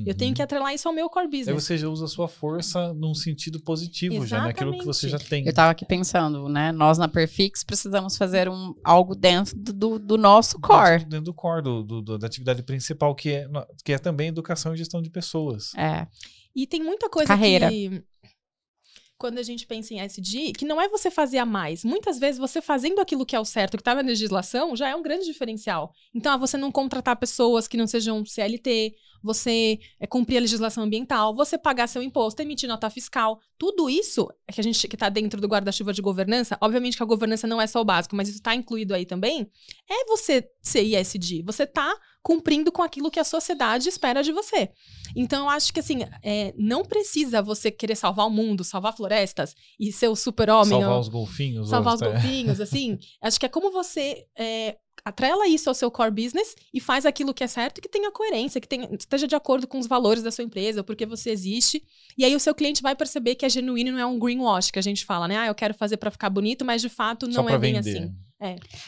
Eu 0.06 0.16
tenho 0.16 0.34
que 0.34 0.42
atrelar 0.42 0.74
isso 0.74 0.88
ao 0.88 0.94
meu 0.94 1.10
core 1.10 1.26
Aí 1.26 1.32
business. 1.32 1.64
você 1.64 1.78
já 1.78 1.88
usa 1.88 2.06
a 2.06 2.08
sua 2.08 2.28
força 2.28 2.94
num 2.94 3.14
sentido 3.14 3.60
positivo, 3.62 4.26
já 4.26 4.42
naquilo 4.42 4.78
que 4.78 4.86
você 4.86 5.08
já 5.10 5.20
tem. 5.20 5.46
Eu 5.46 5.54
tava 5.54 5.72
aqui 5.72 5.86
pensando, 5.86 6.48
né? 6.50 6.72
Nós 6.72 6.98
na 6.98 7.08
Perfix 7.08 7.64
precisamos 7.64 8.18
fazer 8.18 8.50
um, 8.50 8.74
algo 8.84 9.16
dentro 9.16 9.56
do, 9.58 9.98
do 10.00 10.18
nosso 10.18 10.60
core. 10.60 11.00
Dentro, 11.00 11.10
dentro 11.10 11.26
do 11.26 11.34
core, 11.34 11.62
do, 11.64 11.84
do- 11.84 12.02
do- 12.02 12.18
da 12.18 12.28
atividade 12.28 12.64
principal, 12.64 13.14
que 13.16 13.30
é, 13.30 13.48
que 13.84 13.94
é 13.94 13.98
também 13.98 14.28
educação 14.30 14.74
e 14.74 14.78
gestão 14.78 15.02
de 15.02 15.10
pessoas. 15.10 15.74
É. 15.76 16.08
E 16.56 16.68
tem 16.68 16.84
muita 16.84 17.10
coisa 17.10 17.28
Carreira. 17.28 17.70
que. 17.70 18.04
Quando 19.18 19.38
a 19.38 19.44
gente 19.44 19.66
pensa 19.66 19.94
em 19.94 20.02
SD, 20.02 20.52
que 20.52 20.66
não 20.66 20.82
é 20.82 20.90
você 20.90 21.10
fazer 21.10 21.38
a 21.38 21.46
mais. 21.46 21.86
Muitas 21.86 22.20
vezes 22.20 22.38
você 22.38 22.62
fazendo 22.62 23.00
aquilo 23.00 23.26
que 23.26 23.36
é 23.36 23.40
o 23.40 23.46
certo, 23.46 23.78
que 23.78 23.82
está 23.82 23.96
na 23.96 24.02
legislação, 24.02 24.76
já 24.76 24.90
é 24.90 24.96
um 24.96 25.02
grande 25.04 25.24
diferencial. 25.26 25.94
Então, 26.14 26.34
ah, 26.34 26.38
você 26.38 26.58
não 26.58 26.70
contratar 26.72 27.16
pessoas 27.16 27.66
que 27.66 27.78
não 27.78 27.88
sejam 27.88 28.26
CLT, 28.26 28.94
você 29.24 29.80
é, 30.00 30.06
cumprir 30.06 30.38
a 30.38 30.42
legislação 30.42 30.84
ambiental, 30.84 31.34
você 31.34 31.58
pagar 31.58 31.88
seu 31.88 32.04
imposto, 32.04 32.42
emitir 32.42 32.68
nota 32.68 32.90
fiscal. 32.90 33.40
Tudo 33.58 33.90
isso 33.90 34.28
é 34.48 34.52
que 34.54 34.60
a 34.60 34.64
gente 34.64 34.88
que 34.88 34.96
está 34.96 35.10
dentro 35.10 35.40
do 35.40 35.48
guarda-chuva 35.48 35.94
de 35.94 36.02
governança, 36.02 36.58
obviamente 36.62 36.98
que 36.98 37.04
a 37.04 37.06
governança 37.06 37.48
não 37.48 37.62
é 37.62 37.68
só 37.68 37.80
o 37.82 37.86
básico, 37.86 38.16
mas 38.16 38.28
isso 38.28 38.38
está 38.40 38.54
incluído 38.54 38.94
aí 38.94 39.06
também, 39.06 39.48
é 39.90 40.06
você 40.06 40.48
ser 40.62 40.84
ISD. 40.84 41.42
Você 41.44 41.64
está 41.64 41.94
cumprindo 42.22 42.72
com 42.72 42.82
aquilo 42.82 43.12
que 43.12 43.20
a 43.20 43.24
sociedade 43.24 43.90
espera 43.90 44.24
de 44.24 44.32
você. 44.32 44.70
Então, 45.16 45.44
eu 45.44 45.50
acho 45.50 45.74
que 45.74 45.80
assim, 45.82 46.00
é, 46.24 46.54
não 46.58 46.84
precisa 46.86 47.42
você 47.42 47.70
querer 47.70 47.96
salvar 47.96 48.26
o 48.28 48.30
mundo, 48.30 48.64
salvar 48.64 48.96
florestas 48.96 49.54
e 49.80 49.92
ser 49.92 50.08
o 50.08 50.16
super-homem. 50.16 50.70
Salvar 50.70 50.94
ou- 50.94 51.00
os 51.02 51.10
golfinhos. 51.10 51.70
salvar 51.70 51.96
os 51.96 52.02
golfinhos, 52.02 52.62
assim. 52.62 52.98
Acho 53.22 53.40
que 53.40 53.46
é 53.46 53.50
como 53.50 53.72
você 53.72 54.26
é, 54.38 54.78
atrela 55.06 55.48
isso 55.48 55.70
ao 55.70 55.76
seu 55.76 55.92
core 55.92 56.12
business 56.12 56.56
e 56.74 56.80
faz 56.80 57.06
aquilo 57.06 57.34
que 57.34 57.44
é 57.44 57.48
certo 57.48 57.78
e 57.78 57.82
que 57.82 57.90
tenha 57.90 58.12
coerência, 58.12 58.62
que 58.62 58.68
tenha, 58.68 58.88
esteja 58.98 59.28
de 59.28 59.36
acordo 59.36 59.68
com 59.68 59.78
os 59.78 59.88
valores 59.88 60.24
da 60.24 60.32
sua 60.32 60.44
empresa, 60.44 60.84
porque 60.84 61.06
você 61.06 61.30
existe. 61.30 61.84
E 62.18 62.24
aí 62.24 62.36
o 62.36 62.40
seu 62.40 62.56
cliente 62.56 62.82
vai 62.82 62.96
perceber 62.96 63.36
que 63.36 63.46
é 63.46 63.50
genuíno 63.50 63.90
e 63.90 63.94
não 63.94 64.00
é 64.00 64.06
um 64.06 64.18
greenwash 64.18 64.72
que 64.72 64.80
a 64.80 64.84
gente 64.84 65.06
fala, 65.06 65.28
né? 65.28 65.38
Ah, 65.38 65.48
eu 65.48 65.56
quero 65.56 65.74
fazer 65.74 65.98
para 65.98 66.12
ficar 66.12 66.30
bonito, 66.30 66.64
mas 66.64 66.82
de 66.82 66.90
fato 66.90 67.28
não 67.28 67.50
é 67.50 67.58
bem 67.58 67.74
vender. 67.74 67.98
assim. 67.98 68.16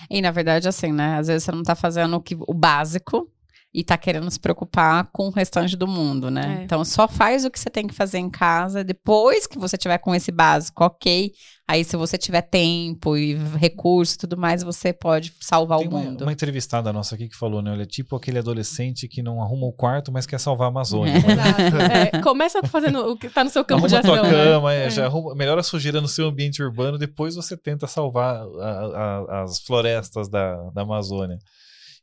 E 0.10 0.22
na 0.22 0.32
verdade, 0.32 0.68
assim, 0.68 0.92
né? 0.92 1.18
Às 1.18 1.28
vezes 1.28 1.44
você 1.44 1.52
não 1.52 1.64
tá 1.64 1.76
fazendo 1.76 2.16
o, 2.16 2.22
que, 2.22 2.36
o 2.36 2.54
básico 2.54 3.30
e 3.78 3.84
tá 3.84 3.98
querendo 3.98 4.30
se 4.32 4.40
preocupar 4.40 5.10
com 5.12 5.28
o 5.28 5.32
restante 5.32 5.76
do 5.76 5.86
mundo, 5.88 6.32
né? 6.32 6.60
É. 6.62 6.64
Então 6.64 6.84
só 6.86 7.08
faz 7.08 7.44
o 7.44 7.52
que 7.52 7.60
você 7.60 7.70
tem 7.70 7.86
que 7.88 7.94
fazer 7.94 8.18
em 8.20 8.30
casa. 8.30 8.84
Depois 8.84 9.46
que 9.48 9.60
você 9.60 9.78
tiver 9.78 9.98
com 9.98 10.16
esse 10.16 10.32
básico, 10.32 10.84
ok. 10.84 11.32
Aí, 11.68 11.84
se 11.84 11.98
você 11.98 12.16
tiver 12.16 12.44
tempo 12.44 13.18
e 13.18 13.34
recurso 13.58 14.14
e 14.14 14.18
tudo 14.20 14.38
mais, 14.38 14.62
você 14.62 14.94
pode 14.94 15.34
salvar 15.42 15.80
Tem 15.80 15.88
o 15.88 15.90
uma, 15.92 16.00
mundo. 16.00 16.22
uma 16.22 16.32
entrevistada 16.32 16.94
nossa 16.94 17.16
aqui 17.16 17.28
que 17.28 17.36
falou, 17.36 17.60
né? 17.60 17.74
Ele 17.74 17.82
é 17.82 17.86
tipo 17.88 18.16
aquele 18.16 18.38
adolescente 18.38 19.08
que 19.08 19.24
não 19.24 19.42
arruma 19.42 19.66
o 19.66 19.74
quarto, 19.74 20.12
mas 20.12 20.28
quer 20.28 20.40
salvar 20.40 20.68
a 20.68 20.70
Amazônia. 20.70 21.14
né? 21.14 21.20
Exato. 21.20 22.18
É, 22.18 22.22
começa 22.22 22.62
fazendo 22.68 23.00
o 23.10 23.18
que 23.18 23.30
tá 23.30 23.44
no 23.44 23.50
seu 23.50 23.66
campo 23.66 23.86
Arruma 23.86 24.00
de 24.02 24.08
tua 24.08 24.20
ação. 24.20 24.24
né? 24.32 24.46
cama, 24.46 24.74
é, 24.74 24.86
É. 24.86 24.90
já 24.92 25.06
arruma, 25.06 25.34
melhora 25.34 25.62
a 25.62 25.64
sujeira 25.64 26.00
no 26.00 26.08
seu 26.08 26.28
ambiente 26.28 26.62
urbano, 26.62 27.00
depois 27.00 27.34
você 27.36 27.58
tenta 27.58 27.88
salvar 27.88 28.36
a- 28.62 29.26
a- 29.32 29.44
as 29.44 29.60
florestas 29.60 30.30
da, 30.30 30.56
da 30.70 30.84
Amazônia. 30.84 31.40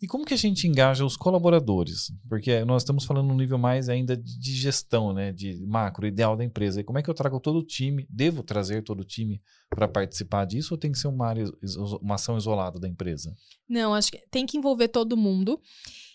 E 0.02 0.06
como 0.08 0.24
que 0.24 0.34
a 0.34 0.36
gente 0.36 0.66
engaja 0.66 1.04
os 1.04 1.16
colaboradores? 1.16 2.12
Porque 2.28 2.64
nós 2.64 2.82
estamos 2.82 3.04
falando 3.04 3.28
num 3.28 3.36
nível 3.36 3.56
mais 3.56 3.88
ainda 3.88 4.16
de 4.16 4.52
gestão, 4.52 5.12
né? 5.12 5.30
De 5.30 5.64
macro, 5.64 6.04
ideal 6.04 6.36
da 6.36 6.44
empresa. 6.44 6.80
E 6.80 6.84
como 6.84 6.98
é 6.98 7.02
que 7.04 7.08
eu 7.08 7.14
trago 7.14 7.38
todo 7.38 7.60
o 7.60 7.64
time? 7.64 8.04
Devo 8.10 8.42
trazer 8.42 8.82
todo 8.82 8.98
o 8.98 9.04
time 9.04 9.40
para 9.70 9.86
participar 9.86 10.44
disso 10.44 10.74
ou 10.74 10.78
tem 10.78 10.90
que 10.90 10.98
ser 10.98 11.06
uma, 11.06 11.28
área, 11.28 11.44
uma 12.00 12.16
ação 12.16 12.36
isolada 12.36 12.80
da 12.80 12.88
empresa? 12.88 13.32
Não, 13.68 13.94
acho 13.94 14.10
que 14.10 14.18
tem 14.28 14.44
que 14.44 14.58
envolver 14.58 14.88
todo 14.88 15.16
mundo. 15.16 15.60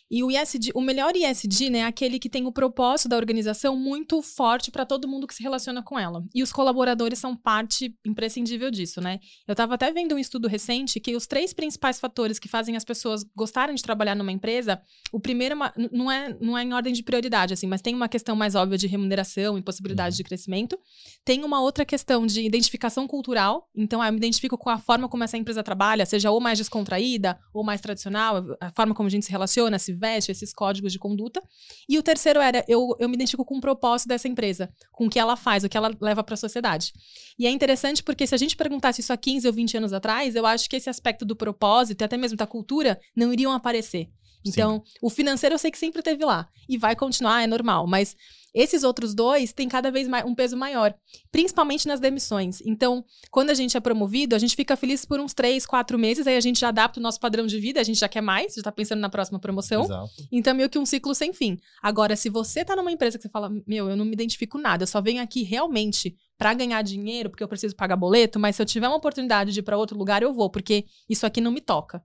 E 0.09 0.23
o 0.23 0.31
ISD, 0.31 0.71
o 0.73 0.81
melhor 0.81 1.15
ISD, 1.15 1.69
né, 1.69 1.79
é 1.79 1.83
aquele 1.83 2.17
que 2.17 2.29
tem 2.29 2.45
o 2.45 2.51
propósito 2.51 3.09
da 3.09 3.17
organização 3.17 3.75
muito 3.75 4.21
forte 4.21 4.71
para 4.71 4.85
todo 4.85 5.07
mundo 5.07 5.27
que 5.27 5.35
se 5.35 5.43
relaciona 5.43 5.83
com 5.83 5.99
ela. 5.99 6.23
E 6.33 6.41
os 6.41 6.51
colaboradores 6.51 7.19
são 7.19 7.35
parte 7.35 7.93
imprescindível 8.05 8.71
disso, 8.71 9.01
né? 9.01 9.19
Eu 9.47 9.51
estava 9.51 9.75
até 9.75 9.91
vendo 9.91 10.15
um 10.15 10.19
estudo 10.19 10.47
recente 10.47 10.99
que 10.99 11.15
os 11.15 11.27
três 11.27 11.53
principais 11.53 11.99
fatores 11.99 12.39
que 12.39 12.47
fazem 12.47 12.77
as 12.77 12.85
pessoas 12.85 13.25
gostarem 13.35 13.75
de 13.75 13.83
trabalhar 13.83 14.15
numa 14.15 14.31
empresa, 14.31 14.81
o 15.11 15.19
primeiro 15.19 15.61
é 15.63 15.73
não 15.91 16.11
é, 16.11 16.37
não 16.39 16.57
é 16.57 16.63
em 16.63 16.73
ordem 16.73 16.93
de 16.93 17.03
prioridade, 17.03 17.53
assim, 17.53 17.67
mas 17.67 17.81
tem 17.81 17.93
uma 17.93 18.07
questão 18.07 18.35
mais 18.35 18.55
óbvia 18.55 18.77
de 18.77 18.87
remuneração 18.87 19.57
e 19.57 19.61
possibilidade 19.61 20.15
de 20.15 20.23
crescimento. 20.23 20.77
Tem 21.25 21.43
uma 21.43 21.61
outra 21.61 21.85
questão 21.85 22.25
de 22.25 22.41
identificação 22.41 23.07
cultural. 23.07 23.67
Então, 23.75 24.01
ah, 24.01 24.07
eu 24.07 24.13
me 24.13 24.17
identifico 24.17 24.57
com 24.57 24.69
a 24.69 24.77
forma 24.77 25.09
como 25.09 25.23
essa 25.23 25.37
empresa 25.37 25.61
trabalha, 25.61 26.05
seja 26.05 26.31
ou 26.31 26.39
mais 26.39 26.57
descontraída 26.57 27.37
ou 27.53 27.63
mais 27.63 27.81
tradicional, 27.81 28.45
a 28.61 28.71
forma 28.71 28.95
como 28.95 29.07
a 29.07 29.09
gente 29.09 29.25
se 29.25 29.31
relaciona, 29.31 29.77
se 29.77 29.96
veste, 29.97 30.31
esses 30.31 30.53
códigos 30.53 30.91
de 30.91 30.99
conduta. 30.99 31.41
E 31.89 31.97
o 31.97 32.03
terceiro 32.03 32.39
era, 32.39 32.63
eu, 32.67 32.95
eu 32.99 33.09
me 33.09 33.15
identifico 33.15 33.43
com 33.43 33.57
o 33.57 33.61
propósito 33.61 34.07
dessa 34.07 34.27
empresa, 34.27 34.71
com 34.91 35.07
o 35.07 35.09
que 35.09 35.19
ela 35.19 35.35
faz, 35.35 35.63
o 35.63 35.69
que 35.69 35.77
ela 35.77 35.91
leva 35.99 36.23
para 36.23 36.35
a 36.35 36.37
sociedade. 36.37 36.93
E 37.37 37.45
é 37.45 37.49
interessante 37.49 38.03
porque 38.03 38.25
se 38.27 38.35
a 38.35 38.37
gente 38.37 38.55
perguntasse 38.55 39.01
isso 39.01 39.11
há 39.11 39.17
15 39.17 39.47
ou 39.47 39.53
20 39.53 39.77
anos 39.77 39.93
atrás, 39.93 40.35
eu 40.35 40.45
acho 40.45 40.69
que 40.69 40.75
esse 40.75 40.89
aspecto 40.89 41.25
do 41.25 41.35
propósito 41.35 42.01
e 42.01 42.05
até 42.05 42.17
mesmo 42.17 42.37
da 42.37 42.47
cultura 42.47 42.99
não 43.15 43.33
iriam 43.33 43.51
aparecer. 43.51 44.09
Então, 44.45 44.83
o 45.01 45.09
financeiro 45.09 45.55
eu 45.55 45.59
sei 45.59 45.71
que 45.71 45.77
sempre 45.77 46.01
teve 46.01 46.23
lá. 46.23 46.47
E 46.69 46.77
vai 46.77 46.95
continuar, 46.95 47.43
é 47.43 47.47
normal. 47.47 47.87
Mas 47.87 48.15
esses 48.53 48.83
outros 48.83 49.13
dois 49.13 49.53
têm 49.53 49.69
cada 49.69 49.91
vez 49.91 50.07
mais 50.07 50.25
um 50.25 50.33
peso 50.33 50.57
maior. 50.57 50.93
Principalmente 51.31 51.87
nas 51.87 51.99
demissões. 51.99 52.59
Então, 52.65 53.05
quando 53.29 53.49
a 53.49 53.53
gente 53.53 53.77
é 53.77 53.79
promovido, 53.79 54.35
a 54.35 54.39
gente 54.39 54.55
fica 54.55 54.75
feliz 54.75 55.05
por 55.05 55.19
uns 55.19 55.33
três, 55.33 55.65
quatro 55.65 55.97
meses, 55.99 56.25
aí 56.25 56.35
a 56.35 56.41
gente 56.41 56.59
já 56.59 56.69
adapta 56.69 56.99
o 56.99 57.03
nosso 57.03 57.19
padrão 57.19 57.45
de 57.45 57.59
vida, 57.59 57.79
a 57.79 57.83
gente 57.83 57.99
já 57.99 58.09
quer 58.09 58.21
mais, 58.21 58.55
já 58.55 58.63
tá 58.63 58.71
pensando 58.71 58.99
na 58.99 59.09
próxima 59.09 59.39
promoção. 59.39 59.83
Exato. 59.83 60.09
Então, 60.31 60.55
meio 60.55 60.69
que 60.69 60.79
um 60.79 60.85
ciclo 60.85 61.13
sem 61.13 61.33
fim. 61.33 61.59
Agora, 61.83 62.15
se 62.15 62.29
você 62.29 62.65
tá 62.65 62.75
numa 62.75 62.91
empresa 62.91 63.17
que 63.17 63.23
você 63.23 63.29
fala, 63.29 63.49
meu, 63.67 63.89
eu 63.89 63.95
não 63.95 64.05
me 64.05 64.13
identifico 64.13 64.57
nada, 64.57 64.83
eu 64.83 64.87
só 64.87 65.01
venho 65.01 65.21
aqui 65.21 65.43
realmente 65.43 66.15
pra 66.37 66.53
ganhar 66.53 66.81
dinheiro, 66.81 67.29
porque 67.29 67.43
eu 67.43 67.47
preciso 67.47 67.75
pagar 67.75 67.95
boleto, 67.95 68.39
mas 68.39 68.55
se 68.55 68.61
eu 68.61 68.65
tiver 68.65 68.87
uma 68.87 68.97
oportunidade 68.97 69.51
de 69.53 69.59
ir 69.59 69.63
pra 69.63 69.77
outro 69.77 69.97
lugar, 69.97 70.23
eu 70.23 70.33
vou, 70.33 70.49
porque 70.49 70.85
isso 71.09 71.25
aqui 71.25 71.41
não 71.41 71.51
me 71.51 71.61
toca. 71.61 72.01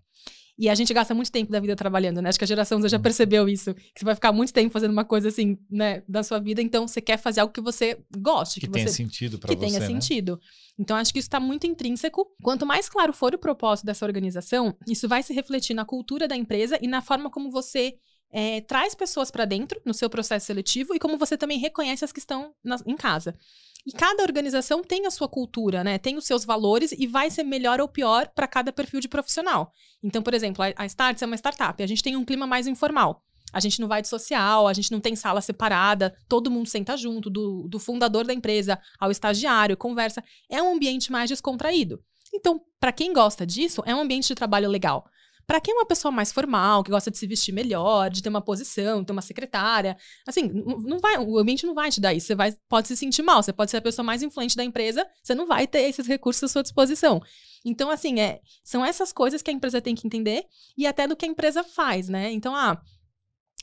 E 0.59 0.69
a 0.69 0.75
gente 0.75 0.93
gasta 0.93 1.15
muito 1.15 1.33
tempo 1.33 1.51
da 1.51 1.59
vida 1.59 1.75
trabalhando, 1.75 2.21
né? 2.21 2.29
Acho 2.29 2.39
que 2.39 2.45
a 2.45 2.47
geração 2.47 2.81
Z 2.81 2.89
já 2.89 2.97
Uhum. 2.99 3.03
percebeu 3.03 3.49
isso. 3.49 3.75
Que 3.75 3.99
você 4.01 4.05
vai 4.05 4.15
ficar 4.15 4.33
muito 4.33 4.53
tempo 4.53 4.71
fazendo 4.73 4.93
uma 4.93 5.05
coisa 5.05 5.29
assim, 5.29 5.57
né, 5.71 6.03
da 6.07 6.23
sua 6.23 6.39
vida, 6.39 6.61
então 6.61 6.87
você 6.87 7.01
quer 7.01 7.17
fazer 7.17 7.41
algo 7.41 7.53
que 7.53 7.61
você 7.61 7.99
goste, 8.19 8.61
Que, 8.61 8.67
que, 8.67 8.73
tenha 8.73 8.87
você 8.87 8.95
sentido 8.95 9.39
para 9.39 9.49
que 9.49 9.55
você, 9.59 9.67
tenha 9.67 9.81
né? 9.81 9.87
sentido. 9.87 10.39
Então, 10.79 10.97
acho 10.97 11.13
que 11.13 11.19
isso 11.19 11.27
está 11.27 11.41
muito 11.41 11.67
intrínseco. 11.67 12.27
Quanto 12.43 12.67
mais 12.67 12.89
claro 12.89 13.13
for 13.13 13.35
o 13.35 13.39
propósito 13.39 13.87
dessa 13.87 14.05
organização, 14.05 14.77
isso 14.87 15.09
vai 15.09 15.23
se 15.23 15.33
refletir 15.33 15.75
na 15.75 15.85
cultura 15.85 16.29
da 16.29 16.37
empresa 16.37 16.79
e 16.83 16.87
na 16.87 17.01
forma 17.01 17.31
como 17.31 17.51
você 17.51 17.95
eh, 18.33 18.63
traz 18.63 18.95
pessoas 18.95 19.31
para 19.31 19.45
dentro 19.45 19.81
no 19.85 19.93
seu 19.93 20.09
processo 20.09 20.47
seletivo 20.47 20.95
e 20.95 20.99
como 20.99 21.19
você 21.19 21.37
também 21.37 21.59
reconhece 21.59 22.05
as 22.05 22.13
que 22.13 22.19
estão 22.19 22.55
na- 22.65 22.81
em 22.87 22.97
casa. 22.97 23.37
E 23.85 23.93
cada 23.93 24.23
organização 24.23 24.83
tem 24.83 25.07
a 25.07 25.11
sua 25.11 25.29
cultura, 25.29 25.83
né? 25.83 25.99
Tem 25.99 26.17
os 26.17 26.25
seus 26.25 26.45
valores 26.45 26.93
e 26.93 27.07
vai 27.07 27.31
ser 27.31 27.43
melhor 27.43 27.81
ou 27.81 27.89
pior 27.89 28.29
para 28.29 28.47
cada 28.47 28.73
perfil 28.73 29.01
de 29.01 29.09
profissional. 29.09 29.73
Então, 30.03 30.23
por 30.23 30.35
exemplo, 30.35 30.65
a, 30.65 30.73
a 30.77 30.87
Starts 30.87 31.23
é 31.23 31.27
uma 31.27 31.37
startup, 31.37 31.83
a 31.83 31.87
gente 31.87 32.03
tem 32.03 32.17
um 32.17 32.25
clima 32.25 32.47
mais 32.47 32.67
informal. 32.67 33.23
A 33.53 33.61
gente 33.61 33.81
não 33.81 33.89
vai 33.89 34.01
de 34.01 34.09
social, 34.09 34.67
a 34.67 34.73
gente 34.73 34.91
não 34.91 35.01
tem 35.01 35.15
sala 35.15 35.41
separada, 35.41 36.17
todo 36.27 36.51
mundo 36.51 36.69
senta 36.69 36.97
junto, 36.97 37.29
do, 37.29 37.67
do 37.69 37.79
fundador 37.79 38.25
da 38.25 38.33
empresa 38.33 38.81
ao 38.99 39.11
estagiário, 39.11 39.77
conversa. 39.77 40.25
É 40.49 40.63
um 40.63 40.75
ambiente 40.75 41.13
mais 41.13 41.29
descontraído. 41.29 42.03
Então, 42.33 42.63
para 42.81 42.93
quem 42.93 43.13
gosta 43.13 43.45
disso, 43.45 43.83
é 43.85 43.95
um 43.95 44.01
ambiente 44.01 44.29
de 44.29 44.35
trabalho 44.35 44.71
legal. 44.71 45.05
Para 45.47 45.61
quem 45.61 45.73
é 45.73 45.77
uma 45.77 45.87
pessoa 45.87 46.11
mais 46.13 46.33
formal, 46.33 46.83
que 46.83 46.91
gosta 46.91 47.11
de 47.11 47.19
se 47.19 47.27
vestir 47.27 47.53
melhor, 47.53 48.11
de 48.11 48.23
ter 48.23 48.29
uma 48.29 48.41
posição, 48.41 49.05
ter 49.05 49.13
uma 49.13 49.23
secretária, 49.23 49.97
assim, 50.27 50.51
não 50.85 50.99
vai, 50.99 51.19
o 51.19 51.39
ambiente 51.39 51.67
não 51.67 51.75
vai 51.75 51.91
te 51.91 52.01
dar 52.01 52.15
isso. 52.15 52.27
Você 52.27 52.35
vai, 52.35 52.55
pode 52.69 52.89
se 52.89 52.97
sentir 52.97 53.23
mal, 53.23 53.43
você 53.43 53.53
pode 53.53 53.71
ser 53.71 53.79
a 53.79 53.83
pessoa 53.83 54.05
mais 54.05 54.23
influente 54.23 54.57
da 54.57 54.65
empresa, 54.65 55.07
você 55.23 55.35
não 55.35 55.47
vai 55.47 55.67
ter 55.67 55.83
esses 55.83 56.07
recursos 56.07 56.45
à 56.45 56.49
sua 56.49 56.63
disposição. 56.63 57.21
Então, 57.65 57.91
assim, 57.91 58.21
é, 58.21 58.41
são 58.65 58.85
essas 58.85 59.13
coisas 59.13 59.43
que 59.43 59.51
a 59.51 59.55
empresa 59.55 59.81
tem 59.81 59.95
que 59.95 60.07
entender 60.07 60.45
e 60.77 60.87
até 60.87 61.07
do 61.07 61.17
que 61.17 61.25
a 61.25 61.29
empresa 61.29 61.63
faz, 61.63 62.09
né? 62.09 62.33
Então, 62.33 62.55
ah, 62.55 62.81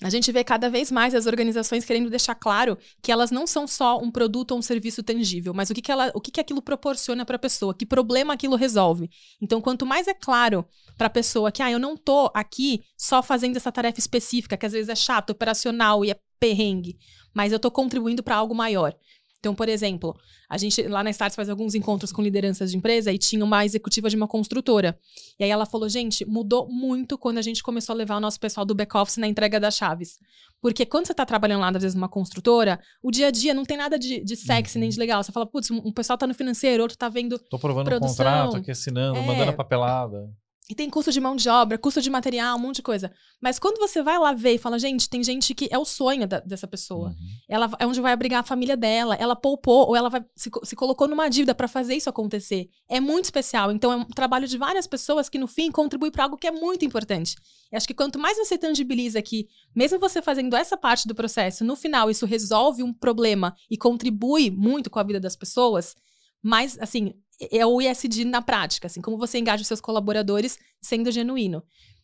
A 0.02 0.10
gente 0.10 0.32
vê 0.32 0.46
cada 0.46 0.70
vez 0.70 0.90
mais 0.90 1.14
as 1.14 1.26
organizações 1.26 1.84
querendo 1.84 2.10
deixar 2.10 2.34
claro 2.34 2.78
que 3.02 3.12
elas 3.12 3.32
não 3.32 3.46
são 3.46 3.68
só 3.68 3.98
um 3.98 4.10
produto 4.10 4.52
ou 4.52 4.60
um 4.60 4.62
serviço 4.62 5.04
tangível, 5.04 5.54
mas 5.54 5.70
o 5.70 5.74
que, 5.74 5.82
que, 5.82 5.92
ela, 5.92 6.10
o 6.14 6.22
que, 6.22 6.32
que 6.32 6.40
aquilo 6.40 6.62
proporciona 6.62 7.26
para 7.26 7.36
a 7.36 7.40
pessoa, 7.40 7.74
que 7.74 7.86
problema 7.86 8.34
aquilo 8.34 8.56
resolve. 8.56 9.10
Então, 9.42 9.60
quanto 9.60 9.86
mais 9.86 10.08
é 10.08 10.14
claro 10.14 10.66
para 10.98 11.08
a 11.08 11.10
pessoa 11.10 11.52
que 11.52 11.62
ah, 11.62 11.70
eu 11.70 11.80
não 11.80 11.98
tô 11.98 12.32
aqui 12.34 12.82
só 12.98 13.22
fazendo 13.22 13.58
essa 13.58 13.74
tarefa 13.74 14.00
específica, 14.00 14.56
que 14.56 14.66
às 14.66 14.72
vezes 14.72 14.88
é 14.88 14.96
chato, 14.96 15.32
operacional 15.32 16.06
e 16.06 16.12
é 16.12 16.20
perrengue, 16.40 16.98
mas 17.34 17.52
eu 17.52 17.58
estou 17.58 17.70
contribuindo 17.70 18.24
para 18.24 18.38
algo 18.38 18.56
maior. 18.56 18.96
Então, 19.40 19.56
por 19.56 19.70
exemplo, 19.70 20.16
a 20.50 20.58
gente 20.58 20.82
lá 20.84 21.02
na 21.02 21.10
Starts 21.12 21.36
faz 21.36 21.50
alguns 21.50 21.74
encontros 21.74 22.12
com 22.12 22.22
lideranças 22.22 22.72
de 22.72 22.78
empresa 22.78 23.12
e 23.12 23.18
tinha 23.18 23.44
uma 23.44 23.66
executiva 23.66 24.10
de 24.10 24.16
uma 24.18 24.28
construtora. 24.28 25.00
E 25.40 25.44
aí 25.46 25.50
ela 25.50 25.66
falou: 25.66 25.88
gente, 25.88 26.26
mudou 26.26 26.68
muito 26.70 27.18
quando 27.18 27.38
a 27.38 27.42
gente 27.42 27.64
começou 27.64 27.94
a 27.94 27.98
levar 27.98 28.18
o 28.18 28.20
nosso 28.20 28.38
pessoal 28.38 28.66
do 28.66 28.76
back-office 28.76 29.18
na 29.18 29.28
entrega 29.28 29.58
das 29.58 29.78
chaves. 29.78 30.20
Porque 30.62 30.86
quando 30.86 31.06
você 31.06 31.14
está 31.14 31.26
trabalhando 31.26 31.62
lá, 31.62 31.70
às 31.70 31.82
vezes, 31.82 31.96
numa 31.96 32.10
construtora, 32.10 32.82
o 33.02 33.12
dia 33.12 33.28
a 33.28 33.32
dia 33.32 33.54
não 33.54 33.64
tem 33.64 33.78
nada 33.78 33.98
de, 33.98 34.20
de 34.22 34.36
sexy 34.36 34.78
nem 34.78 34.90
de 34.90 34.98
uhum. 34.98 35.00
legal. 35.00 35.24
Você 35.24 35.32
fala, 35.32 35.46
putz, 35.46 35.72
um 35.72 35.92
pessoal 35.92 36.16
está 36.16 36.28
no 36.28 36.34
financeiro, 36.34 36.84
outro 36.84 36.96
está 36.96 37.08
vendo. 37.08 37.40
Tô 37.40 37.58
provando 37.58 37.86
produção. 37.86 38.12
um 38.12 38.18
contrato 38.18 38.58
aqui, 38.58 38.72
assinando, 38.72 39.20
é, 39.20 39.26
mandando 39.26 39.52
a 39.52 39.54
papelada. 39.54 40.30
E 40.70 40.76
tem 40.76 40.88
custo 40.88 41.12
de 41.12 41.20
mão 41.20 41.36
de 41.36 41.50
obra, 41.50 41.80
custo 41.80 42.00
de 42.00 42.12
material, 42.12 42.56
um 42.56 42.60
monte 42.60 42.76
de 42.76 42.84
coisa. 42.84 43.12
Mas 43.42 43.58
quando 43.58 43.80
você 43.80 44.04
vai 44.04 44.20
lá 44.20 44.34
ver 44.34 44.54
e 44.54 44.58
fala, 44.60 44.78
gente, 44.78 45.10
tem 45.10 45.24
gente 45.24 45.56
que 45.56 45.68
é 45.72 45.80
o 45.80 45.84
sonho 45.84 46.28
da, 46.28 46.40
dessa 46.42 46.68
pessoa. 46.68 47.10
Uhum. 47.10 47.16
Ela 47.50 47.72
é 47.80 47.88
onde 47.88 48.00
vai 48.00 48.14
abrigar 48.14 48.42
a 48.42 48.44
família 48.44 48.78
dela. 48.78 49.16
Ela 49.16 49.36
poupou 49.36 49.88
ou 49.88 49.96
ela 49.96 50.10
vai, 50.10 50.24
se, 50.36 50.52
se 50.64 50.76
colocou 50.76 51.08
numa 51.08 51.28
dívida 51.28 51.56
para 51.56 51.68
fazer 51.68 51.96
isso 51.96 52.08
acontecer. 52.08 52.70
É 52.88 53.00
muito 53.00 53.26
especial. 53.26 53.72
Então 53.72 53.92
é 53.92 53.96
um 53.96 54.06
trabalho 54.06 54.48
de 54.48 54.60
várias 54.60 54.86
pessoas 54.86 55.28
que 55.28 55.40
no 55.40 55.48
fim 55.48 55.72
contribui 55.72 56.12
para 56.12 56.26
algo 56.26 56.38
que 56.38 56.46
é 56.46 56.52
muito 56.52 56.86
importante. 56.86 57.36
E 57.72 57.76
acho 57.76 57.88
que 57.88 57.94
quanto 57.96 58.20
mais 58.20 58.38
você 58.38 58.56
tangibiliza 58.56 59.24
que, 59.24 59.48
mesmo 59.76 59.98
você 59.98 60.22
fazendo 60.22 60.56
essa 60.56 60.78
parte 60.78 61.08
do 61.08 61.16
processo, 61.16 61.64
no 61.64 61.76
final 61.76 62.12
isso 62.12 62.28
resolve 62.28 62.84
um 62.84 62.94
problema 62.94 63.56
e 63.72 63.76
contribui 63.76 64.52
muito 64.52 64.88
com 64.88 65.00
a 65.00 65.04
vida 65.04 65.20
das 65.20 65.36
pessoas, 65.36 65.96
mais 66.42 66.78
assim, 66.80 67.14
é 67.52 67.66
o 67.66 67.82
ISD 67.82 68.26
na 68.26 68.42
prática, 68.42 68.88
assim, 68.88 69.02
como 69.02 69.18
você 69.18 69.40
engaja 69.40 69.62
os 69.62 69.68
seus 69.68 69.82
colaboradores 69.82 70.58
sendo 70.82 71.12
genuíno. 71.12 71.64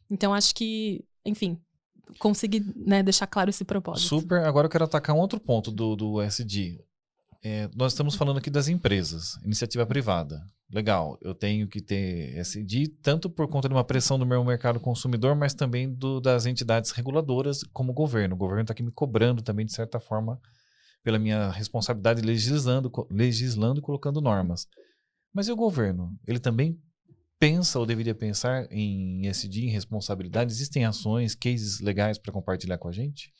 Então, 0.10 0.34
acho 0.34 0.54
que, 0.56 1.04
enfim, 1.26 1.60
consegui 2.20 2.64
né, 2.76 3.04
deixar 3.04 3.28
claro 3.28 3.50
esse 3.50 3.66
propósito. 3.66 4.08
Super. 4.08 4.46
Agora 4.46 4.68
eu 4.68 4.72
quero 4.72 4.86
atacar 4.86 5.16
um 5.16 5.20
outro 5.20 5.40
ponto 5.40 5.72
do, 5.72 5.96
do 5.96 6.22
SD. 6.22 6.80
É, 7.44 7.70
nós 7.76 7.92
estamos 7.92 8.16
falando 8.16 8.38
aqui 8.38 8.50
das 8.50 8.68
empresas, 8.68 9.38
iniciativa 9.44 9.86
privada. 9.86 10.44
Legal, 10.72 11.16
eu 11.22 11.36
tenho 11.36 11.68
que 11.68 11.80
ter 11.80 12.36
SD 12.40 12.88
tanto 13.04 13.30
por 13.30 13.48
conta 13.48 13.68
de 13.70 13.76
uma 13.76 13.84
pressão 13.84 14.18
do 14.18 14.26
meu 14.26 14.44
mercado 14.44 14.80
consumidor, 14.80 15.36
mas 15.36 15.54
também 15.54 15.94
do, 15.94 16.20
das 16.20 16.48
entidades 16.48 16.90
reguladoras, 16.90 17.62
como 17.72 17.92
o 17.92 17.94
governo. 17.94 18.34
O 18.34 18.38
governo 18.38 18.64
está 18.64 18.74
aqui 18.74 18.82
me 18.82 18.92
cobrando 18.92 19.44
também, 19.44 19.66
de 19.66 19.74
certa 19.74 20.00
forma, 20.00 20.42
pela 21.06 21.20
minha 21.20 21.51
responsabilidade 21.51 22.20
legislando, 22.24 22.91
legislando 23.12 23.80
e 23.80 23.84
colocando 23.84 24.20
normas. 24.20 24.68
Mas 25.32 25.47
e 25.47 25.51
o 25.51 25.56
governo? 25.56 26.12
Ele 26.28 26.39
também 26.39 26.82
pensa 27.38 27.78
ou 27.78 27.86
deveria 27.86 28.16
pensar 28.16 28.68
em 28.72 29.28
SD, 29.28 29.66
em 29.66 29.70
responsabilidade? 29.70 30.51
Existem 30.51 30.84
ações, 30.84 31.36
cases 31.36 31.80
legais 31.80 32.18
para 32.18 32.34
compartilhar 32.34 32.80
com 32.80 32.88
a 32.88 32.91
gente? 32.91 33.32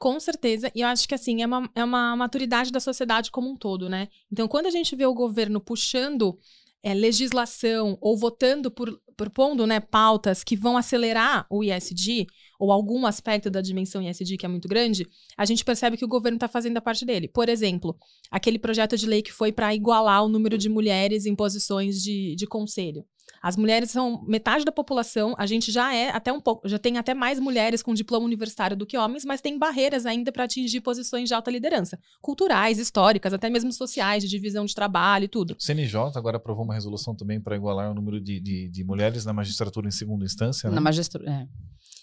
Com 0.00 0.18
certeza, 0.18 0.68
e 0.74 0.80
eu 0.80 0.88
acho 0.88 1.06
que 1.06 1.14
assim, 1.14 1.42
é 1.42 1.46
uma, 1.46 1.70
é 1.76 1.84
uma 1.84 2.16
maturidade 2.16 2.72
da 2.72 2.80
sociedade 2.80 3.30
como 3.30 3.48
um 3.48 3.56
todo, 3.56 3.88
né? 3.88 4.08
Então, 4.30 4.48
quando 4.48 4.66
a 4.66 4.70
gente 4.70 4.96
vê 4.96 5.06
o 5.06 5.14
governo 5.14 5.60
puxando 5.60 6.36
é, 6.82 6.92
legislação 6.92 7.96
ou 8.00 8.18
votando 8.18 8.68
por 8.68 9.00
propondo 9.16 9.66
né, 9.66 9.78
pautas 9.78 10.42
que 10.42 10.56
vão 10.56 10.76
acelerar 10.76 11.46
o 11.48 11.62
ISD, 11.62 12.26
ou 12.62 12.70
algum 12.70 13.04
aspecto 13.06 13.50
da 13.50 13.60
dimensão 13.60 14.00
ISD 14.00 14.36
que 14.36 14.46
é 14.46 14.48
muito 14.48 14.68
grande, 14.68 15.04
a 15.36 15.44
gente 15.44 15.64
percebe 15.64 15.96
que 15.96 16.04
o 16.04 16.08
governo 16.08 16.36
está 16.36 16.46
fazendo 16.46 16.76
a 16.76 16.80
parte 16.80 17.04
dele. 17.04 17.26
Por 17.26 17.48
exemplo, 17.48 17.98
aquele 18.30 18.56
projeto 18.56 18.96
de 18.96 19.04
lei 19.04 19.20
que 19.20 19.32
foi 19.32 19.50
para 19.50 19.74
igualar 19.74 20.24
o 20.24 20.28
número 20.28 20.56
de 20.56 20.68
mulheres 20.68 21.26
em 21.26 21.34
posições 21.34 22.00
de, 22.00 22.36
de 22.36 22.46
conselho. 22.46 23.04
As 23.42 23.56
mulheres 23.56 23.90
são 23.90 24.22
metade 24.28 24.64
da 24.64 24.70
população, 24.70 25.34
a 25.36 25.46
gente 25.46 25.72
já 25.72 25.92
é 25.92 26.10
até 26.10 26.32
um 26.32 26.40
pouco, 26.40 26.68
já 26.68 26.78
tem 26.78 26.98
até 26.98 27.12
mais 27.12 27.40
mulheres 27.40 27.82
com 27.82 27.92
diploma 27.92 28.24
universitário 28.24 28.76
do 28.76 28.86
que 28.86 28.96
homens, 28.96 29.24
mas 29.24 29.40
tem 29.40 29.58
barreiras 29.58 30.06
ainda 30.06 30.30
para 30.30 30.44
atingir 30.44 30.80
posições 30.80 31.28
de 31.28 31.34
alta 31.34 31.50
liderança, 31.50 31.98
culturais, 32.20 32.78
históricas, 32.78 33.32
até 33.32 33.50
mesmo 33.50 33.72
sociais, 33.72 34.22
de 34.22 34.28
divisão 34.28 34.64
de 34.64 34.74
trabalho 34.74 35.24
e 35.24 35.28
tudo. 35.28 35.56
O 35.58 35.62
CNJ 35.62 36.12
agora 36.14 36.36
aprovou 36.36 36.64
uma 36.64 36.74
resolução 36.74 37.16
também 37.16 37.40
para 37.40 37.56
igualar 37.56 37.90
o 37.90 37.94
número 37.94 38.20
de, 38.20 38.38
de, 38.38 38.68
de, 38.68 38.84
mulheres 38.84 39.24
na 39.24 39.32
magistratura 39.32 39.88
em 39.88 39.90
segunda 39.90 40.24
instância. 40.24 40.68
Né? 40.68 40.76
Na 40.76 40.80
magistratura, 40.80 41.28
é. 41.28 41.48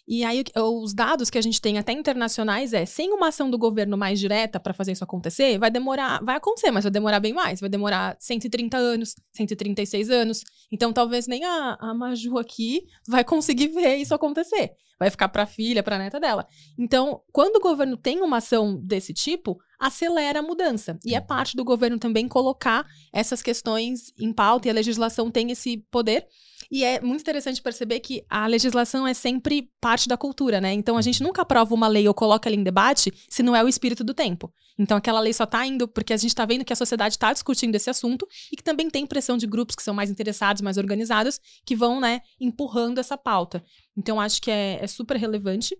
E 0.07 0.23
aí, 0.23 0.43
os 0.55 0.93
dados 0.93 1.29
que 1.29 1.37
a 1.37 1.41
gente 1.41 1.61
tem 1.61 1.77
até 1.77 1.91
internacionais 1.91 2.73
é, 2.73 2.85
sem 2.85 3.11
uma 3.13 3.27
ação 3.27 3.49
do 3.49 3.57
governo 3.57 3.97
mais 3.97 4.19
direta 4.19 4.59
para 4.59 4.73
fazer 4.73 4.91
isso 4.91 5.03
acontecer, 5.03 5.57
vai 5.57 5.69
demorar, 5.69 6.23
vai 6.23 6.35
acontecer, 6.35 6.71
mas 6.71 6.83
vai 6.83 6.91
demorar 6.91 7.19
bem 7.19 7.33
mais. 7.33 7.59
Vai 7.59 7.69
demorar 7.69 8.17
130 8.19 8.77
anos, 8.77 9.15
136 9.33 10.09
anos. 10.09 10.43
Então, 10.71 10.91
talvez 10.91 11.27
nem 11.27 11.45
a, 11.45 11.77
a 11.79 11.93
Maju 11.93 12.37
aqui 12.37 12.83
vai 13.07 13.23
conseguir 13.23 13.67
ver 13.73 13.97
isso 13.97 14.13
acontecer. 14.13 14.71
Vai 14.99 15.09
ficar 15.09 15.29
para 15.29 15.43
a 15.43 15.47
filha, 15.47 15.81
para 15.81 15.95
a 15.95 15.99
neta 15.99 16.19
dela. 16.19 16.45
Então, 16.77 17.21
quando 17.31 17.55
o 17.55 17.61
governo 17.61 17.95
tem 17.95 18.21
uma 18.21 18.37
ação 18.37 18.75
desse 18.75 19.13
tipo, 19.13 19.57
acelera 19.79 20.39
a 20.39 20.43
mudança. 20.43 20.99
E 21.05 21.15
é 21.15 21.21
parte 21.21 21.55
do 21.55 21.63
governo 21.63 21.97
também 21.97 22.27
colocar 22.27 22.85
essas 23.13 23.41
questões 23.41 24.11
em 24.19 24.33
pauta 24.33 24.67
e 24.67 24.71
a 24.71 24.73
legislação 24.73 25.31
tem 25.31 25.51
esse 25.51 25.77
poder. 25.89 26.27
E 26.71 26.83
é 26.83 27.01
muito 27.01 27.21
interessante 27.21 27.61
perceber 27.61 27.99
que 27.99 28.23
a 28.29 28.45
legislação 28.45 29.07
é 29.07 29.13
sempre 29.13 29.71
parte 29.81 30.07
da 30.07 30.15
cultura, 30.15 30.61
né? 30.61 30.71
Então 30.71 30.97
a 30.97 31.01
gente 31.01 31.23
nunca 31.23 31.41
aprova 31.41 31.73
uma 31.73 31.87
lei 31.87 32.07
ou 32.07 32.13
coloca 32.13 32.47
ela 32.47 32.55
em 32.55 32.63
debate 32.63 33.11
se 33.27 33.41
não 33.41 33.55
é 33.55 33.63
o 33.63 33.67
espírito 33.67 34.03
do 34.03 34.13
tempo. 34.13 34.53
Então 34.77 34.95
aquela 34.95 35.19
lei 35.19 35.33
só 35.33 35.45
está 35.45 35.65
indo 35.65 35.87
porque 35.87 36.13
a 36.13 36.17
gente 36.17 36.29
está 36.29 36.45
vendo 36.45 36.63
que 36.63 36.71
a 36.71 36.75
sociedade 36.75 37.15
está 37.15 37.33
discutindo 37.33 37.73
esse 37.73 37.89
assunto 37.89 38.27
e 38.51 38.55
que 38.55 38.63
também 38.63 38.87
tem 38.87 39.07
pressão 39.07 39.35
de 39.35 39.47
grupos 39.47 39.75
que 39.75 39.81
são 39.81 39.95
mais 39.95 40.11
interessados, 40.11 40.61
mais 40.61 40.77
organizados, 40.77 41.39
que 41.65 41.75
vão, 41.75 41.99
né, 41.99 42.21
empurrando 42.39 42.99
essa 42.99 43.17
pauta. 43.17 43.63
Então 43.97 44.21
acho 44.21 44.39
que 44.39 44.51
é, 44.51 44.77
é 44.79 44.85
super 44.85 45.17
relevante. 45.17 45.75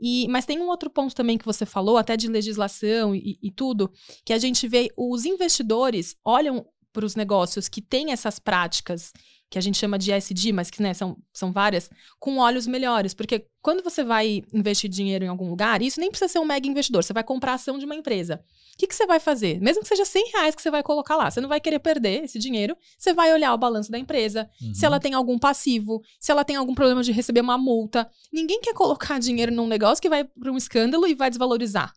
E, 0.00 0.26
mas 0.28 0.46
tem 0.46 0.58
um 0.58 0.68
outro 0.68 0.88
ponto 0.88 1.14
também 1.14 1.36
que 1.36 1.44
você 1.44 1.66
falou, 1.66 1.98
até 1.98 2.16
de 2.16 2.28
legislação 2.28 3.14
e, 3.14 3.38
e 3.42 3.50
tudo, 3.50 3.92
que 4.24 4.32
a 4.32 4.38
gente 4.38 4.66
vê 4.66 4.90
os 4.96 5.26
investidores 5.26 6.16
olham 6.24 6.64
para 6.92 7.04
os 7.04 7.14
negócios 7.14 7.68
que 7.68 7.80
têm 7.80 8.10
essas 8.10 8.38
práticas 8.38 9.12
que 9.50 9.58
a 9.58 9.60
gente 9.60 9.76
chama 9.76 9.98
de 9.98 10.12
SD, 10.12 10.52
mas 10.52 10.70
que 10.70 10.80
né, 10.80 10.94
são, 10.94 11.16
são 11.32 11.52
várias, 11.52 11.90
com 12.20 12.38
olhos 12.38 12.68
melhores. 12.68 13.12
Porque 13.12 13.46
quando 13.60 13.82
você 13.82 14.04
vai 14.04 14.44
investir 14.54 14.88
dinheiro 14.88 15.24
em 15.24 15.28
algum 15.28 15.50
lugar, 15.50 15.82
isso 15.82 15.98
nem 15.98 16.08
precisa 16.08 16.28
ser 16.28 16.38
um 16.38 16.44
mega 16.44 16.68
investidor, 16.68 17.02
você 17.02 17.12
vai 17.12 17.24
comprar 17.24 17.54
ação 17.54 17.76
de 17.76 17.84
uma 17.84 17.96
empresa. 17.96 18.40
O 18.74 18.78
que, 18.78 18.86
que 18.86 18.94
você 18.94 19.04
vai 19.06 19.18
fazer? 19.18 19.60
Mesmo 19.60 19.82
que 19.82 19.88
seja 19.88 20.04
100 20.04 20.30
reais 20.32 20.54
que 20.54 20.62
você 20.62 20.70
vai 20.70 20.84
colocar 20.84 21.16
lá, 21.16 21.28
você 21.28 21.40
não 21.40 21.48
vai 21.48 21.60
querer 21.60 21.80
perder 21.80 22.22
esse 22.24 22.38
dinheiro, 22.38 22.76
você 22.96 23.12
vai 23.12 23.32
olhar 23.32 23.52
o 23.52 23.58
balanço 23.58 23.90
da 23.90 23.98
empresa, 23.98 24.48
uhum. 24.62 24.72
se 24.72 24.86
ela 24.86 25.00
tem 25.00 25.14
algum 25.14 25.36
passivo, 25.36 26.00
se 26.20 26.30
ela 26.30 26.44
tem 26.44 26.54
algum 26.54 26.74
problema 26.74 27.02
de 27.02 27.10
receber 27.10 27.40
uma 27.40 27.58
multa. 27.58 28.08
Ninguém 28.32 28.60
quer 28.60 28.72
colocar 28.72 29.18
dinheiro 29.20 29.52
num 29.52 29.66
negócio 29.66 30.00
que 30.00 30.08
vai 30.08 30.22
para 30.22 30.52
um 30.52 30.56
escândalo 30.56 31.08
e 31.08 31.14
vai 31.14 31.28
desvalorizar. 31.28 31.92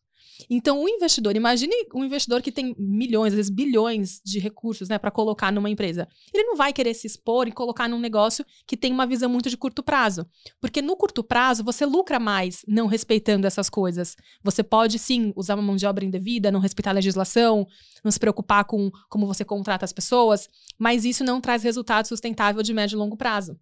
Então, 0.50 0.84
o 0.84 0.90
investidor, 0.90 1.36
imagine 1.36 1.74
um 1.94 2.04
investidor 2.04 2.42
que 2.42 2.52
tem 2.52 2.76
milhões, 2.78 3.34
às 3.34 3.38
vezes 3.38 3.52
bilhões 3.52 4.22
de 4.24 4.40
recursos, 4.40 4.90
né, 4.90 4.98
para 4.98 5.12
colocar 5.12 5.52
numa 5.52 5.70
empresa. 5.70 6.08
Ele 6.34 6.44
não 6.44 6.56
vai 6.56 6.74
querer 6.74 6.94
se 6.94 7.08
expor 7.08 7.48
e 7.48 7.52
colocar 7.52 7.88
num 7.88 8.00
negócio 8.00 8.46
que 8.68 8.78
tem 8.78 8.92
uma 8.92 9.06
visão 9.06 9.30
muito 9.30 9.50
de 9.50 9.58
curto 9.58 9.84
prazo. 9.84 10.26
Porque 10.60 10.82
no 10.82 10.96
curto 10.96 11.24
prazo, 11.24 11.64
você 11.64 11.86
lucra 11.86 12.20
mais 12.20 12.64
não 12.68 12.88
respeitando 12.88 13.48
essas 13.48 13.70
coisas. 13.70 14.16
Você 14.44 14.64
pode, 14.64 15.00
sim, 15.00 15.34
usar 15.36 15.56
uma 15.56 15.64
mão 15.64 15.76
de 15.76 15.86
obra 15.86 16.06
indevida, 16.06 16.52
não 16.52 16.60
respeitar 16.60 16.92
a 16.92 16.94
legislação, 16.94 17.68
não 18.04 18.12
se 18.12 18.20
preocupar 18.20 18.66
com 18.66 18.92
como 19.10 19.28
você 19.28 19.46
contrata 19.46 19.86
as 19.86 19.94
pessoas, 19.94 20.50
mas 20.78 21.06
isso 21.06 21.24
não 21.24 21.40
traz 21.40 21.64
resultado 21.64 22.08
sustentável 22.08 22.62
de 22.62 22.74
médio 22.74 22.96
e 22.96 23.00
longo 23.00 23.18
prazo. 23.18 23.58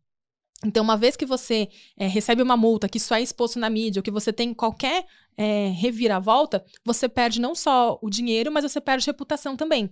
Então, 0.66 0.84
uma 0.84 0.96
vez 0.96 1.16
que 1.16 1.26
você 1.26 1.70
é, 1.98 2.08
recebe 2.08 2.42
uma 2.42 2.56
multa, 2.56 2.88
que 2.88 2.98
isso 2.98 3.14
é 3.14 3.22
exposto 3.22 3.60
na 3.60 3.70
mídia, 3.70 4.00
ou 4.00 4.04
que 4.04 4.12
você 4.12 4.32
tem 4.32 4.54
qualquer 4.54 5.06
é, 5.38 5.70
reviravolta, 5.70 6.64
você 6.86 7.10
perde 7.10 7.42
não 7.42 7.56
só 7.56 7.98
o 8.02 8.10
dinheiro, 8.10 8.52
mas 8.52 8.64
você 8.64 8.80
perde 8.80 9.08
reputação 9.08 9.58
também. 9.58 9.92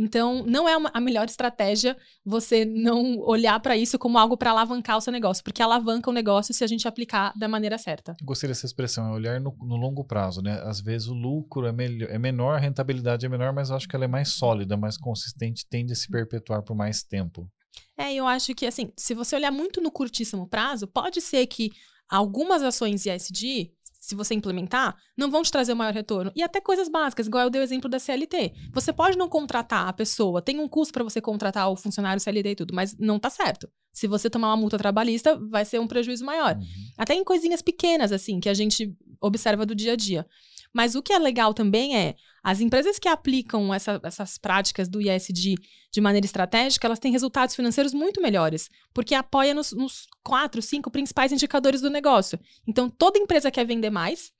Então, 0.00 0.44
não 0.46 0.68
é 0.68 0.76
uma, 0.76 0.92
a 0.94 1.00
melhor 1.00 1.26
estratégia 1.26 1.96
você 2.24 2.64
não 2.64 3.18
olhar 3.18 3.58
para 3.58 3.76
isso 3.76 3.98
como 3.98 4.16
algo 4.16 4.36
para 4.36 4.52
alavancar 4.52 4.96
o 4.96 5.00
seu 5.00 5.12
negócio, 5.12 5.42
porque 5.42 5.60
alavanca 5.60 6.08
o 6.08 6.12
negócio 6.12 6.54
se 6.54 6.62
a 6.62 6.68
gente 6.68 6.86
aplicar 6.86 7.32
da 7.36 7.48
maneira 7.48 7.76
certa. 7.76 8.14
Gostei 8.22 8.48
dessa 8.48 8.64
expressão, 8.64 9.08
é 9.08 9.10
olhar 9.10 9.40
no, 9.40 9.52
no 9.60 9.74
longo 9.74 10.04
prazo, 10.04 10.40
né? 10.40 10.60
Às 10.62 10.80
vezes 10.80 11.08
o 11.08 11.14
lucro 11.14 11.66
é, 11.66 11.72
melhor, 11.72 12.08
é 12.10 12.16
menor, 12.18 12.54
a 12.54 12.58
rentabilidade 12.58 13.26
é 13.26 13.28
menor, 13.28 13.52
mas 13.52 13.70
eu 13.70 13.76
acho 13.76 13.88
que 13.88 13.96
ela 13.96 14.04
é 14.04 14.08
mais 14.08 14.28
sólida, 14.28 14.76
mais 14.76 14.96
consistente, 14.96 15.66
tende 15.68 15.92
a 15.92 15.96
se 15.96 16.08
perpetuar 16.08 16.62
por 16.62 16.76
mais 16.76 17.02
tempo. 17.02 17.50
É, 17.96 18.14
eu 18.14 18.26
acho 18.26 18.54
que, 18.54 18.66
assim, 18.66 18.92
se 18.96 19.14
você 19.14 19.36
olhar 19.36 19.50
muito 19.50 19.80
no 19.80 19.90
curtíssimo 19.90 20.48
prazo, 20.48 20.86
pode 20.86 21.20
ser 21.20 21.46
que 21.46 21.70
algumas 22.08 22.62
ações 22.62 23.04
ISD, 23.06 23.72
se 24.00 24.14
você 24.14 24.34
implementar, 24.34 24.96
não 25.16 25.30
vão 25.30 25.42
te 25.42 25.52
trazer 25.52 25.72
o 25.72 25.76
maior 25.76 25.92
retorno. 25.92 26.32
E 26.34 26.42
até 26.42 26.60
coisas 26.60 26.88
básicas, 26.88 27.26
igual 27.26 27.44
eu 27.44 27.50
dei 27.50 27.60
o 27.60 27.64
exemplo 27.64 27.90
da 27.90 27.98
CLT. 27.98 28.54
Você 28.72 28.92
pode 28.92 29.18
não 29.18 29.28
contratar 29.28 29.86
a 29.86 29.92
pessoa, 29.92 30.40
tem 30.40 30.58
um 30.58 30.68
custo 30.68 30.92
para 30.94 31.04
você 31.04 31.20
contratar 31.20 31.70
o 31.70 31.76
funcionário 31.76 32.20
CLT 32.20 32.50
e 32.50 32.56
tudo, 32.56 32.74
mas 32.74 32.96
não 32.98 33.18
tá 33.18 33.28
certo. 33.28 33.68
Se 33.92 34.06
você 34.06 34.30
tomar 34.30 34.48
uma 34.48 34.56
multa 34.56 34.78
trabalhista, 34.78 35.36
vai 35.50 35.64
ser 35.64 35.80
um 35.80 35.86
prejuízo 35.86 36.24
maior. 36.24 36.56
Uhum. 36.56 36.64
Até 36.96 37.14
em 37.14 37.24
coisinhas 37.24 37.60
pequenas, 37.60 38.12
assim, 38.12 38.40
que 38.40 38.48
a 38.48 38.54
gente 38.54 38.96
observa 39.20 39.66
do 39.66 39.74
dia 39.74 39.92
a 39.92 39.96
dia. 39.96 40.24
Mas 40.72 40.94
o 40.94 41.02
que 41.02 41.12
é 41.12 41.18
legal 41.18 41.54
também 41.54 41.96
é 41.96 42.14
as 42.42 42.60
empresas 42.60 42.98
que 42.98 43.08
aplicam 43.08 43.72
essa, 43.72 44.00
essas 44.02 44.38
práticas 44.38 44.88
do 44.88 45.00
ISD 45.00 45.56
de 45.90 46.00
maneira 46.00 46.26
estratégica, 46.26 46.86
elas 46.86 46.98
têm 46.98 47.10
resultados 47.10 47.54
financeiros 47.54 47.92
muito 47.92 48.20
melhores, 48.20 48.68
porque 48.92 49.14
apoia 49.14 49.54
nos, 49.54 49.72
nos 49.72 50.06
quatro, 50.22 50.60
cinco 50.62 50.90
principais 50.90 51.32
indicadores 51.32 51.80
do 51.80 51.90
negócio. 51.90 52.38
Então, 52.66 52.88
toda 52.88 53.18
empresa 53.18 53.50
quer 53.50 53.66
vender 53.66 53.90
mais. 53.90 54.30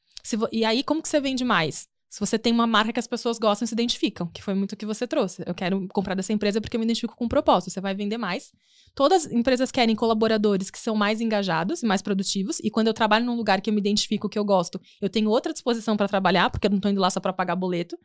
e 0.53 0.65
aí, 0.65 0.85
como 0.85 1.03
que 1.03 1.09
você 1.09 1.21
vende 1.21 1.45
mais? 1.45 1.88
Se 2.09 2.21
você 2.21 2.39
tem 2.39 2.53
uma 2.53 2.67
marca 2.67 2.93
que 2.93 2.99
as 2.99 3.07
pessoas 3.07 3.39
gostam 3.39 3.67
e 3.67 3.69
se 3.69 3.75
identificam, 3.75 4.27
que 4.29 4.43
foi 4.43 4.55
muito 4.55 4.73
o 4.73 4.77
que 4.77 4.87
você 4.87 5.07
trouxe. 5.07 5.43
Eu 5.47 5.55
quero 5.55 5.87
comprar 5.89 6.15
dessa 6.15 6.33
empresa 6.33 6.61
porque 6.61 6.77
eu 6.77 6.81
me 6.81 6.87
identifico 6.87 7.15
com 7.15 7.27
o 7.27 7.29
propósito. 7.29 7.71
Você 7.71 7.81
vai 7.81 7.95
vender 7.95 8.17
mais. 8.17 8.51
Todas 8.95 9.27
as 9.27 9.33
empresas 9.33 9.71
querem 9.71 9.95
colaboradores 9.95 10.71
que 10.71 10.79
são 10.79 10.97
mais 10.97 11.21
engajados 11.21 11.83
e 11.83 11.87
mais 11.87 12.01
produtivos. 12.01 12.61
E 12.61 12.71
quando 12.71 12.87
eu 12.87 12.95
trabalho 12.95 13.27
num 13.27 13.37
lugar 13.37 13.61
que 13.61 13.69
eu 13.69 13.75
me 13.75 13.81
identifico, 13.81 14.29
que 14.29 14.39
eu 14.39 14.45
gosto, 14.45 14.81
eu 15.03 15.11
tenho 15.11 15.29
outra 15.29 15.53
disposição 15.53 15.97
para 15.97 16.09
trabalhar, 16.09 16.49
porque 16.51 16.67
eu 16.67 16.71
não 16.71 16.79
estou 16.79 16.91
indo 16.91 17.01
lá 17.01 17.11
só 17.11 17.21
para 17.21 17.33
pagar 17.33 17.57
boleto. 17.57 17.99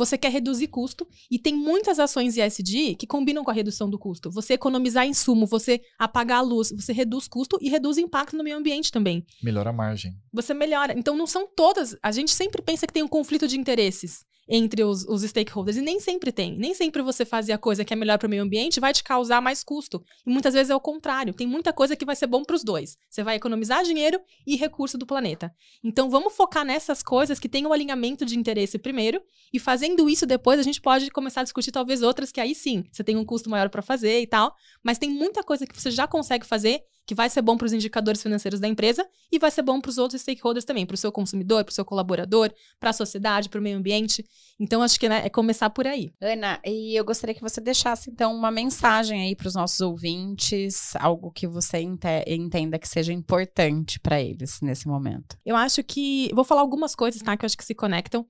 Você 0.00 0.16
quer 0.16 0.32
reduzir 0.32 0.68
custo 0.68 1.06
e 1.30 1.38
tem 1.38 1.54
muitas 1.54 1.98
ações 1.98 2.34
ISD 2.34 2.94
que 2.94 3.06
combinam 3.06 3.44
com 3.44 3.50
a 3.50 3.54
redução 3.54 3.90
do 3.90 3.98
custo. 3.98 4.30
Você 4.30 4.54
economizar 4.54 5.06
insumo, 5.06 5.46
você 5.46 5.78
apagar 5.98 6.38
a 6.38 6.40
luz, 6.40 6.72
você 6.74 6.90
reduz 6.90 7.28
custo 7.28 7.58
e 7.60 7.68
reduz 7.68 7.98
impacto 7.98 8.34
no 8.34 8.42
meio 8.42 8.56
ambiente 8.56 8.90
também. 8.90 9.26
Melhora 9.42 9.68
a 9.68 9.72
margem. 9.74 10.16
Você 10.32 10.54
melhora. 10.54 10.98
Então 10.98 11.14
não 11.14 11.26
são 11.26 11.46
todas. 11.46 11.94
A 12.02 12.10
gente 12.12 12.30
sempre 12.30 12.62
pensa 12.62 12.86
que 12.86 12.94
tem 12.94 13.02
um 13.02 13.08
conflito 13.08 13.46
de 13.46 13.60
interesses 13.60 14.24
entre 14.50 14.82
os, 14.82 15.04
os 15.04 15.22
stakeholders. 15.22 15.76
E 15.76 15.80
nem 15.80 16.00
sempre 16.00 16.32
tem. 16.32 16.56
Nem 16.58 16.74
sempre 16.74 17.00
você 17.00 17.24
fazer 17.24 17.52
a 17.52 17.58
coisa 17.58 17.84
que 17.84 17.94
é 17.94 17.96
melhor 17.96 18.18
para 18.18 18.26
o 18.26 18.30
meio 18.30 18.42
ambiente 18.42 18.80
vai 18.80 18.92
te 18.92 19.04
causar 19.04 19.40
mais 19.40 19.62
custo. 19.62 20.02
E 20.26 20.30
muitas 20.30 20.52
vezes 20.52 20.70
é 20.70 20.74
o 20.74 20.80
contrário. 20.80 21.32
Tem 21.32 21.46
muita 21.46 21.72
coisa 21.72 21.94
que 21.94 22.04
vai 22.04 22.16
ser 22.16 22.26
bom 22.26 22.42
para 22.42 22.56
os 22.56 22.64
dois. 22.64 22.96
Você 23.08 23.22
vai 23.22 23.36
economizar 23.36 23.84
dinheiro 23.84 24.20
e 24.44 24.56
recurso 24.56 24.98
do 24.98 25.06
planeta. 25.06 25.54
Então 25.84 26.10
vamos 26.10 26.34
focar 26.34 26.64
nessas 26.64 27.00
coisas 27.00 27.38
que 27.38 27.48
têm 27.48 27.64
um 27.64 27.72
alinhamento 27.72 28.26
de 28.26 28.36
interesse 28.36 28.76
primeiro. 28.76 29.22
E 29.52 29.60
fazendo 29.60 30.10
isso 30.10 30.26
depois, 30.26 30.58
a 30.58 30.64
gente 30.64 30.80
pode 30.80 31.08
começar 31.10 31.42
a 31.42 31.44
discutir 31.44 31.70
talvez 31.70 32.02
outras 32.02 32.32
que 32.32 32.40
aí 32.40 32.54
sim, 32.54 32.84
você 32.90 33.04
tem 33.04 33.16
um 33.16 33.24
custo 33.24 33.48
maior 33.48 33.70
para 33.70 33.82
fazer 33.82 34.20
e 34.20 34.26
tal. 34.26 34.52
Mas 34.82 34.98
tem 34.98 35.10
muita 35.10 35.44
coisa 35.44 35.64
que 35.64 35.80
você 35.80 35.92
já 35.92 36.08
consegue 36.08 36.44
fazer 36.44 36.82
que 37.06 37.14
vai 37.14 37.28
ser 37.28 37.42
bom 37.42 37.56
para 37.56 37.66
os 37.66 37.72
indicadores 37.72 38.22
financeiros 38.22 38.60
da 38.60 38.68
empresa 38.68 39.06
e 39.32 39.38
vai 39.38 39.50
ser 39.50 39.62
bom 39.62 39.80
para 39.80 39.88
os 39.88 39.98
outros 39.98 40.20
stakeholders 40.22 40.64
também, 40.64 40.86
para 40.86 40.94
o 40.94 40.98
seu 40.98 41.10
consumidor, 41.10 41.64
para 41.64 41.72
o 41.72 41.74
seu 41.74 41.84
colaborador, 41.84 42.52
para 42.78 42.90
a 42.90 42.92
sociedade, 42.92 43.48
para 43.48 43.58
o 43.58 43.62
meio 43.62 43.78
ambiente. 43.78 44.24
Então, 44.58 44.82
acho 44.82 44.98
que 44.98 45.08
né, 45.08 45.22
é 45.24 45.28
começar 45.28 45.70
por 45.70 45.86
aí. 45.86 46.12
Ana, 46.20 46.60
e 46.64 46.94
eu 46.98 47.04
gostaria 47.04 47.34
que 47.34 47.40
você 47.40 47.60
deixasse, 47.60 48.10
então, 48.10 48.34
uma 48.34 48.50
mensagem 48.50 49.22
aí 49.22 49.34
para 49.34 49.48
os 49.48 49.54
nossos 49.54 49.80
ouvintes, 49.80 50.94
algo 50.96 51.30
que 51.30 51.46
você 51.46 51.78
entenda 52.26 52.78
que 52.78 52.88
seja 52.88 53.12
importante 53.12 53.98
para 54.00 54.20
eles 54.20 54.60
nesse 54.60 54.86
momento. 54.86 55.36
Eu 55.44 55.56
acho 55.56 55.82
que. 55.82 56.30
Vou 56.34 56.44
falar 56.44 56.60
algumas 56.60 56.94
coisas, 56.94 57.20
tá? 57.22 57.36
Que 57.36 57.44
eu 57.44 57.46
acho 57.46 57.56
que 57.56 57.64
se 57.64 57.74
conectam. 57.74 58.26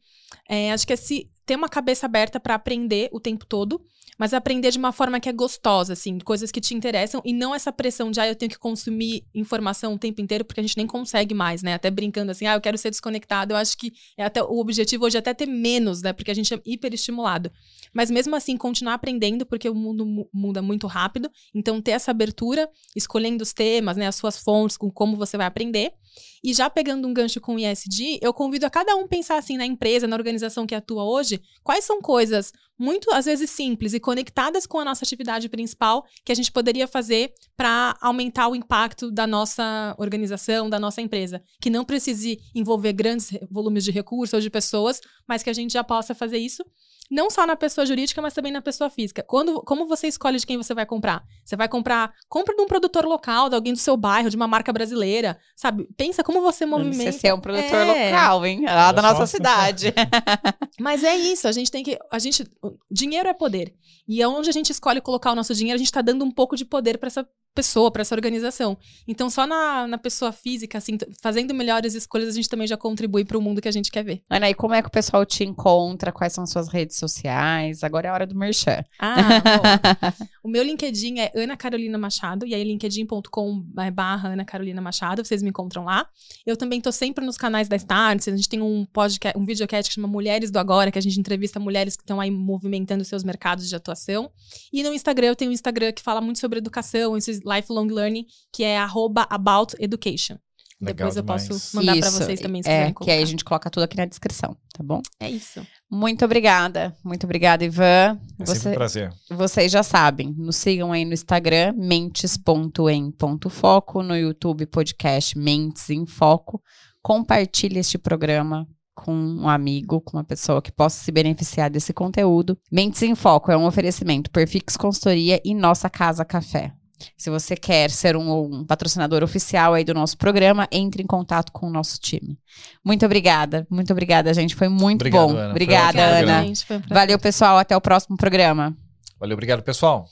É, 0.49 0.73
acho 0.73 0.87
que 0.87 0.93
é 0.93 0.97
se 0.97 1.31
ter 1.51 1.57
uma 1.57 1.69
cabeça 1.69 2.07
aberta 2.07 2.39
para 2.39 2.55
aprender 2.55 3.09
o 3.11 3.19
tempo 3.19 3.45
todo 3.45 3.85
mas 4.21 4.35
aprender 4.35 4.71
de 4.71 4.77
uma 4.77 4.93
forma 4.93 5.19
que 5.19 5.31
é 5.31 5.33
gostosa, 5.33 5.95
assim, 5.95 6.19
coisas 6.19 6.53
que 6.53 6.61
te 6.61 6.75
interessam 6.75 7.23
e 7.25 7.33
não 7.33 7.55
essa 7.55 7.73
pressão 7.73 8.11
de, 8.11 8.21
ah, 8.21 8.29
eu 8.29 8.37
tenho 8.37 8.51
que 8.51 8.59
consumir 8.59 9.25
informação 9.35 9.95
o 9.95 9.99
tempo 9.99 10.21
inteiro, 10.21 10.45
porque 10.45 10.61
a 10.61 10.63
gente 10.63 10.77
nem 10.77 10.87
consegue 10.87 11.35
mais, 11.35 11.63
né? 11.63 11.73
Até 11.73 11.91
brincando 11.91 12.31
assim, 12.31 12.45
ah, 12.45 12.53
eu 12.53 12.61
quero 12.61 12.77
ser 12.77 12.91
desconectado. 12.91 13.55
Eu 13.55 13.57
acho 13.57 13.79
que 13.79 13.95
é 14.19 14.25
até 14.27 14.43
o 14.43 14.59
objetivo 14.59 15.07
hoje 15.07 15.17
é 15.17 15.21
até 15.21 15.33
ter 15.33 15.47
menos, 15.47 16.03
né? 16.03 16.13
Porque 16.13 16.31
a 16.31 16.35
gente 16.35 16.53
é 16.53 16.61
hiperestimulado. 16.67 17.51
Mas 17.95 18.11
mesmo 18.11 18.37
assim, 18.37 18.59
continuar 18.59 18.93
aprendendo, 18.93 19.47
porque 19.47 19.71
o 19.71 19.75
mundo 19.75 20.29
muda 20.31 20.61
muito 20.61 20.87
rápido. 20.87 21.31
Então, 21.55 21.81
ter 21.81 21.93
essa 21.93 22.11
abertura, 22.11 22.69
escolhendo 22.95 23.43
os 23.43 23.55
temas, 23.55 23.97
né? 23.97 24.07
As 24.07 24.17
suas 24.17 24.37
fontes, 24.37 24.77
com 24.77 24.91
como 24.91 25.17
você 25.17 25.39
vai 25.39 25.47
aprender. 25.47 25.95
E 26.43 26.55
já 26.55 26.71
pegando 26.71 27.07
um 27.07 27.13
gancho 27.13 27.41
com 27.41 27.55
o 27.55 27.59
ISD, 27.59 28.19
eu 28.23 28.33
convido 28.33 28.67
a 28.67 28.71
cada 28.71 28.95
um 28.97 29.07
pensar 29.07 29.37
assim 29.37 29.57
na 29.57 29.67
empresa, 29.67 30.07
na 30.07 30.17
organização 30.17 30.67
que 30.67 30.75
atua 30.75 31.05
hoje, 31.05 31.41
quais 31.63 31.85
são 31.85 32.01
coisas 32.01 32.53
muito, 32.79 33.13
às 33.13 33.27
vezes, 33.27 33.51
simples 33.51 33.93
e 33.93 34.01
conectadas 34.01 34.65
com 34.67 34.79
a 34.79 34.85
nossa 34.87 35.05
atividade 35.05 35.51
principal 35.51 36.03
que 36.25 36.33
a 36.33 36.35
gente 36.35 36.51
poderia 36.51 36.89
fazer 36.89 37.35
para 37.55 37.95
aumentar 38.01 38.49
o 38.49 38.57
impacto 38.57 39.11
da 39.11 39.27
nossa 39.27 39.95
organização, 39.99 40.71
da 40.71 40.81
nossa 40.81 41.03
empresa. 41.03 41.43
Que 41.61 41.69
não 41.69 41.85
precise 41.85 42.39
envolver 42.55 42.95
grandes 42.95 43.33
volumes 43.51 43.85
de 43.85 43.91
recursos 43.91 44.33
ou 44.33 44.41
de 44.41 44.49
pessoas, 44.49 44.99
mas 45.29 45.43
que 45.43 45.51
a 45.51 45.53
gente 45.53 45.75
já 45.75 45.85
possa 45.85 46.15
fazer 46.15 46.39
isso 46.39 46.65
não 47.11 47.29
só 47.29 47.45
na 47.45 47.57
pessoa 47.57 47.85
jurídica, 47.85 48.23
mas 48.23 48.33
também 48.33 48.53
na 48.53 48.63
pessoa 48.63 48.89
física. 48.89 49.23
Quando, 49.23 49.61
como 49.63 49.87
você 49.87 50.07
escolhe 50.07 50.39
de 50.39 50.47
quem 50.47 50.57
você 50.57 50.73
vai 50.73 50.87
comprar? 50.87 51.25
Você 51.45 51.57
vai 51.57 51.69
comprar, 51.69 52.15
compra 52.29 52.55
de 52.55 52.63
um 52.63 52.67
produtor 52.67 53.05
local, 53.05 53.49
de 53.49 53.57
alguém 53.57 53.73
do 53.73 53.79
seu 53.79 53.97
bairro, 53.97 54.31
de 54.31 54.37
uma 54.37 54.47
marca 54.47 54.73
brasileira, 54.73 55.37
sabe? 55.57 55.89
Pensa 56.01 56.25
como 56.25 56.41
você 56.41 56.65
movimenta. 56.65 57.13
Você 57.13 57.29
é 57.29 57.35
um 57.35 57.41
produtor 57.41 57.79
é. 57.79 58.11
local, 58.11 58.47
hein? 58.47 58.65
É 58.67 58.73
lá 58.73 58.91
da 58.91 59.03
nossa 59.03 59.27
cidade. 59.27 59.93
mas 60.81 61.05
é 61.05 61.15
isso, 61.15 61.47
a 61.47 61.53
gente 61.53 61.71
tem 61.71 61.85
que, 61.85 61.99
a 62.11 62.19
gente, 62.19 62.43
dinheiro 62.91 63.29
é 63.29 63.35
poder. 63.35 63.75
E 64.09 64.25
onde 64.25 64.49
a 64.49 64.53
gente 64.53 64.73
escolhe 64.73 64.99
colocar 65.03 65.31
o 65.31 65.35
nosso 65.35 65.55
dinheiro, 65.55 65.75
a 65.75 65.79
gente 65.79 65.89
está 65.89 66.01
dando 66.01 66.25
um 66.25 66.31
pouco 66.31 66.57
de 66.57 66.65
poder 66.65 66.97
para 66.97 67.09
essa 67.09 67.29
pessoa, 67.55 67.91
para 67.91 68.03
essa 68.03 68.15
organização. 68.15 68.77
Então, 69.07 69.29
só 69.29 69.47
na, 69.47 69.87
na 69.87 69.99
pessoa 69.99 70.33
física, 70.33 70.79
assim, 70.79 70.97
fazendo 71.23 71.55
melhores 71.55 71.95
escolhas, 71.95 72.29
a 72.29 72.33
gente 72.33 72.49
também 72.49 72.67
já 72.67 72.77
contribui 72.77 73.25
para 73.25 73.37
o 73.37 73.41
mundo 73.41 73.61
que 73.61 73.69
a 73.69 73.73
gente 73.73 73.91
quer 73.91 74.05
ver. 74.05 74.23
Ana, 74.31 74.49
e 74.49 74.55
como 74.55 74.75
é 74.75 74.83
que 74.83 74.89
o 74.89 74.91
pessoal 74.91 75.25
te 75.27 75.45
encontra? 75.45 76.13
Quais 76.13 76.33
são 76.33 76.47
suas 76.47 76.69
redes 76.69 76.97
sociais? 76.97 77.83
Agora 77.83 78.07
é 78.07 78.11
a 78.11 78.15
hora 78.15 78.27
do 78.27 78.35
merchan. 78.35 78.85
Ah, 78.99 79.15
o 80.45 80.49
meu 80.49 80.63
LinkedIn 80.63 81.19
é 81.19 81.33
Ana 81.35 81.57
Carolina 81.57 81.99
Machado, 81.99 82.47
e 82.47 82.55
aí 82.55 82.63
linkedin.com 82.65 83.65
barra 83.93 84.31
Ana 84.31 84.45
Carolina 84.45 84.81
Machado, 84.81 85.25
vocês 85.25 85.43
me 85.43 85.51
encontram 85.51 85.85
lá. 85.85 86.07
Eu 86.47 86.57
também 86.57 86.81
tô 86.81 86.93
sempre 86.93 87.25
nos 87.25 87.37
canais 87.37 87.69
da 87.69 87.77
Start, 87.77 88.29
a 88.29 88.37
gente 88.37 88.49
tem 88.49 88.61
um 88.61 88.87
podcast, 88.87 89.39
um 89.39 89.45
videocast 89.45 89.89
que 89.89 89.95
chama 89.95 90.09
Mulheres 90.09 90.51
do 90.51 90.59
Agora, 90.59 90.91
que 90.91 90.99
a 90.99 91.03
gente 91.03 91.19
entrevista 91.19 91.59
mulheres 91.61 91.97
que 91.97 92.03
estão 92.03 92.21
aí 92.21 92.31
movimentando 92.31 93.05
seus 93.05 93.23
mercados 93.25 93.69
de 93.69 93.77
atuação. 93.77 94.31
E 94.73 94.83
no 94.83 94.93
Instagram, 94.93 95.29
eu 95.29 95.37
tenho 95.37 95.51
um 95.51 95.55
Instagram 95.55 95.93
que 95.93 96.03
fala 96.03 96.21
muito 96.21 96.39
sobre 96.39 96.59
educação, 96.59 97.17
esses 97.17 97.40
lifelong 97.45 97.89
learning, 97.89 98.27
que 98.53 98.65
é 98.65 98.79
arroba 98.79 99.27
about 99.31 99.75
education. 99.79 100.39
Legal 100.81 101.11
Depois 101.11 101.17
eu 101.17 101.23
demais. 101.23 101.47
posso 101.47 101.77
mandar 101.77 101.95
para 101.99 102.11
vocês 102.11 102.41
também, 102.41 102.63
se 102.63 102.71
é, 102.71 102.91
Que 102.95 103.11
aí 103.11 103.23
a 103.23 103.27
gente 103.27 103.45
coloca 103.45 103.69
tudo 103.69 103.83
aqui 103.83 103.99
na 103.99 104.07
descrição, 104.07 104.57
tá 104.73 104.83
bom? 104.83 105.03
É 105.21 105.29
isso. 105.29 105.61
Muito 105.91 106.25
obrigada. 106.25 106.97
Muito 107.05 107.25
obrigada, 107.25 107.63
Ivan. 107.63 108.19
É 108.39 108.45
Você, 108.47 108.71
um 108.71 108.73
prazer. 108.73 109.13
Vocês 109.31 109.71
já 109.71 109.83
sabem. 109.83 110.35
Nos 110.39 110.57
sigam 110.57 110.91
aí 110.91 111.05
no 111.05 111.13
Instagram, 111.13 111.75
mentes.em.foco, 111.77 114.03
no 114.03 114.17
YouTube, 114.17 114.65
podcast 114.67 115.37
Mentes 115.37 115.91
em 115.91 116.07
Foco. 116.07 116.63
Compartilhe 117.03 117.79
este 117.79 117.99
programa 117.99 118.67
com 118.95 119.13
um 119.13 119.51
amigo, 119.51 120.01
com 120.01 120.17
uma 120.17 120.25
pessoa 120.25 120.63
que 120.63 120.73
possa 120.73 121.05
se 121.05 121.13
beneficiar 121.13 121.69
desse 121.69 121.93
conteúdo. 121.93 122.57
Mentes 122.73 123.03
em 123.03 123.15
Foco 123.15 123.53
é 123.53 123.57
um 123.57 123.67
oferecimento 123.67 124.31
Perfix 124.31 124.79
Consultoria 124.79 125.39
e 125.45 125.55
Nossa 125.55 125.91
Casa 125.91 126.25
Café. 126.25 126.73
Se 127.17 127.31
você 127.31 127.57
quer 127.57 127.91
ser 127.91 128.17
um, 128.17 128.61
um, 128.61 128.65
patrocinador 128.65 129.23
oficial 129.23 129.75
aí 129.75 129.85
do 129.85 129.95
nosso 129.95 130.17
programa, 130.17 130.69
entre 130.71 131.03
em 131.03 131.07
contato 131.07 131.53
com 131.53 131.67
o 131.67 131.71
nosso 131.71 131.99
time. 132.01 132.39
Muito 132.85 133.05
obrigada, 133.05 133.67
muito 133.71 133.93
obrigada, 133.93 134.33
gente. 134.35 134.55
Foi 134.55 134.69
muito 134.69 135.03
obrigado, 135.03 135.29
bom. 135.29 135.37
Ana. 135.37 135.51
Obrigada, 135.51 136.03
Ana. 136.03 136.45
Valeu, 136.89 137.19
pessoal. 137.19 137.59
Até 137.59 137.77
o 137.77 137.81
próximo 137.81 138.17
programa. 138.17 138.77
Valeu, 139.19 139.35
obrigado, 139.35 139.63
pessoal. 139.63 140.07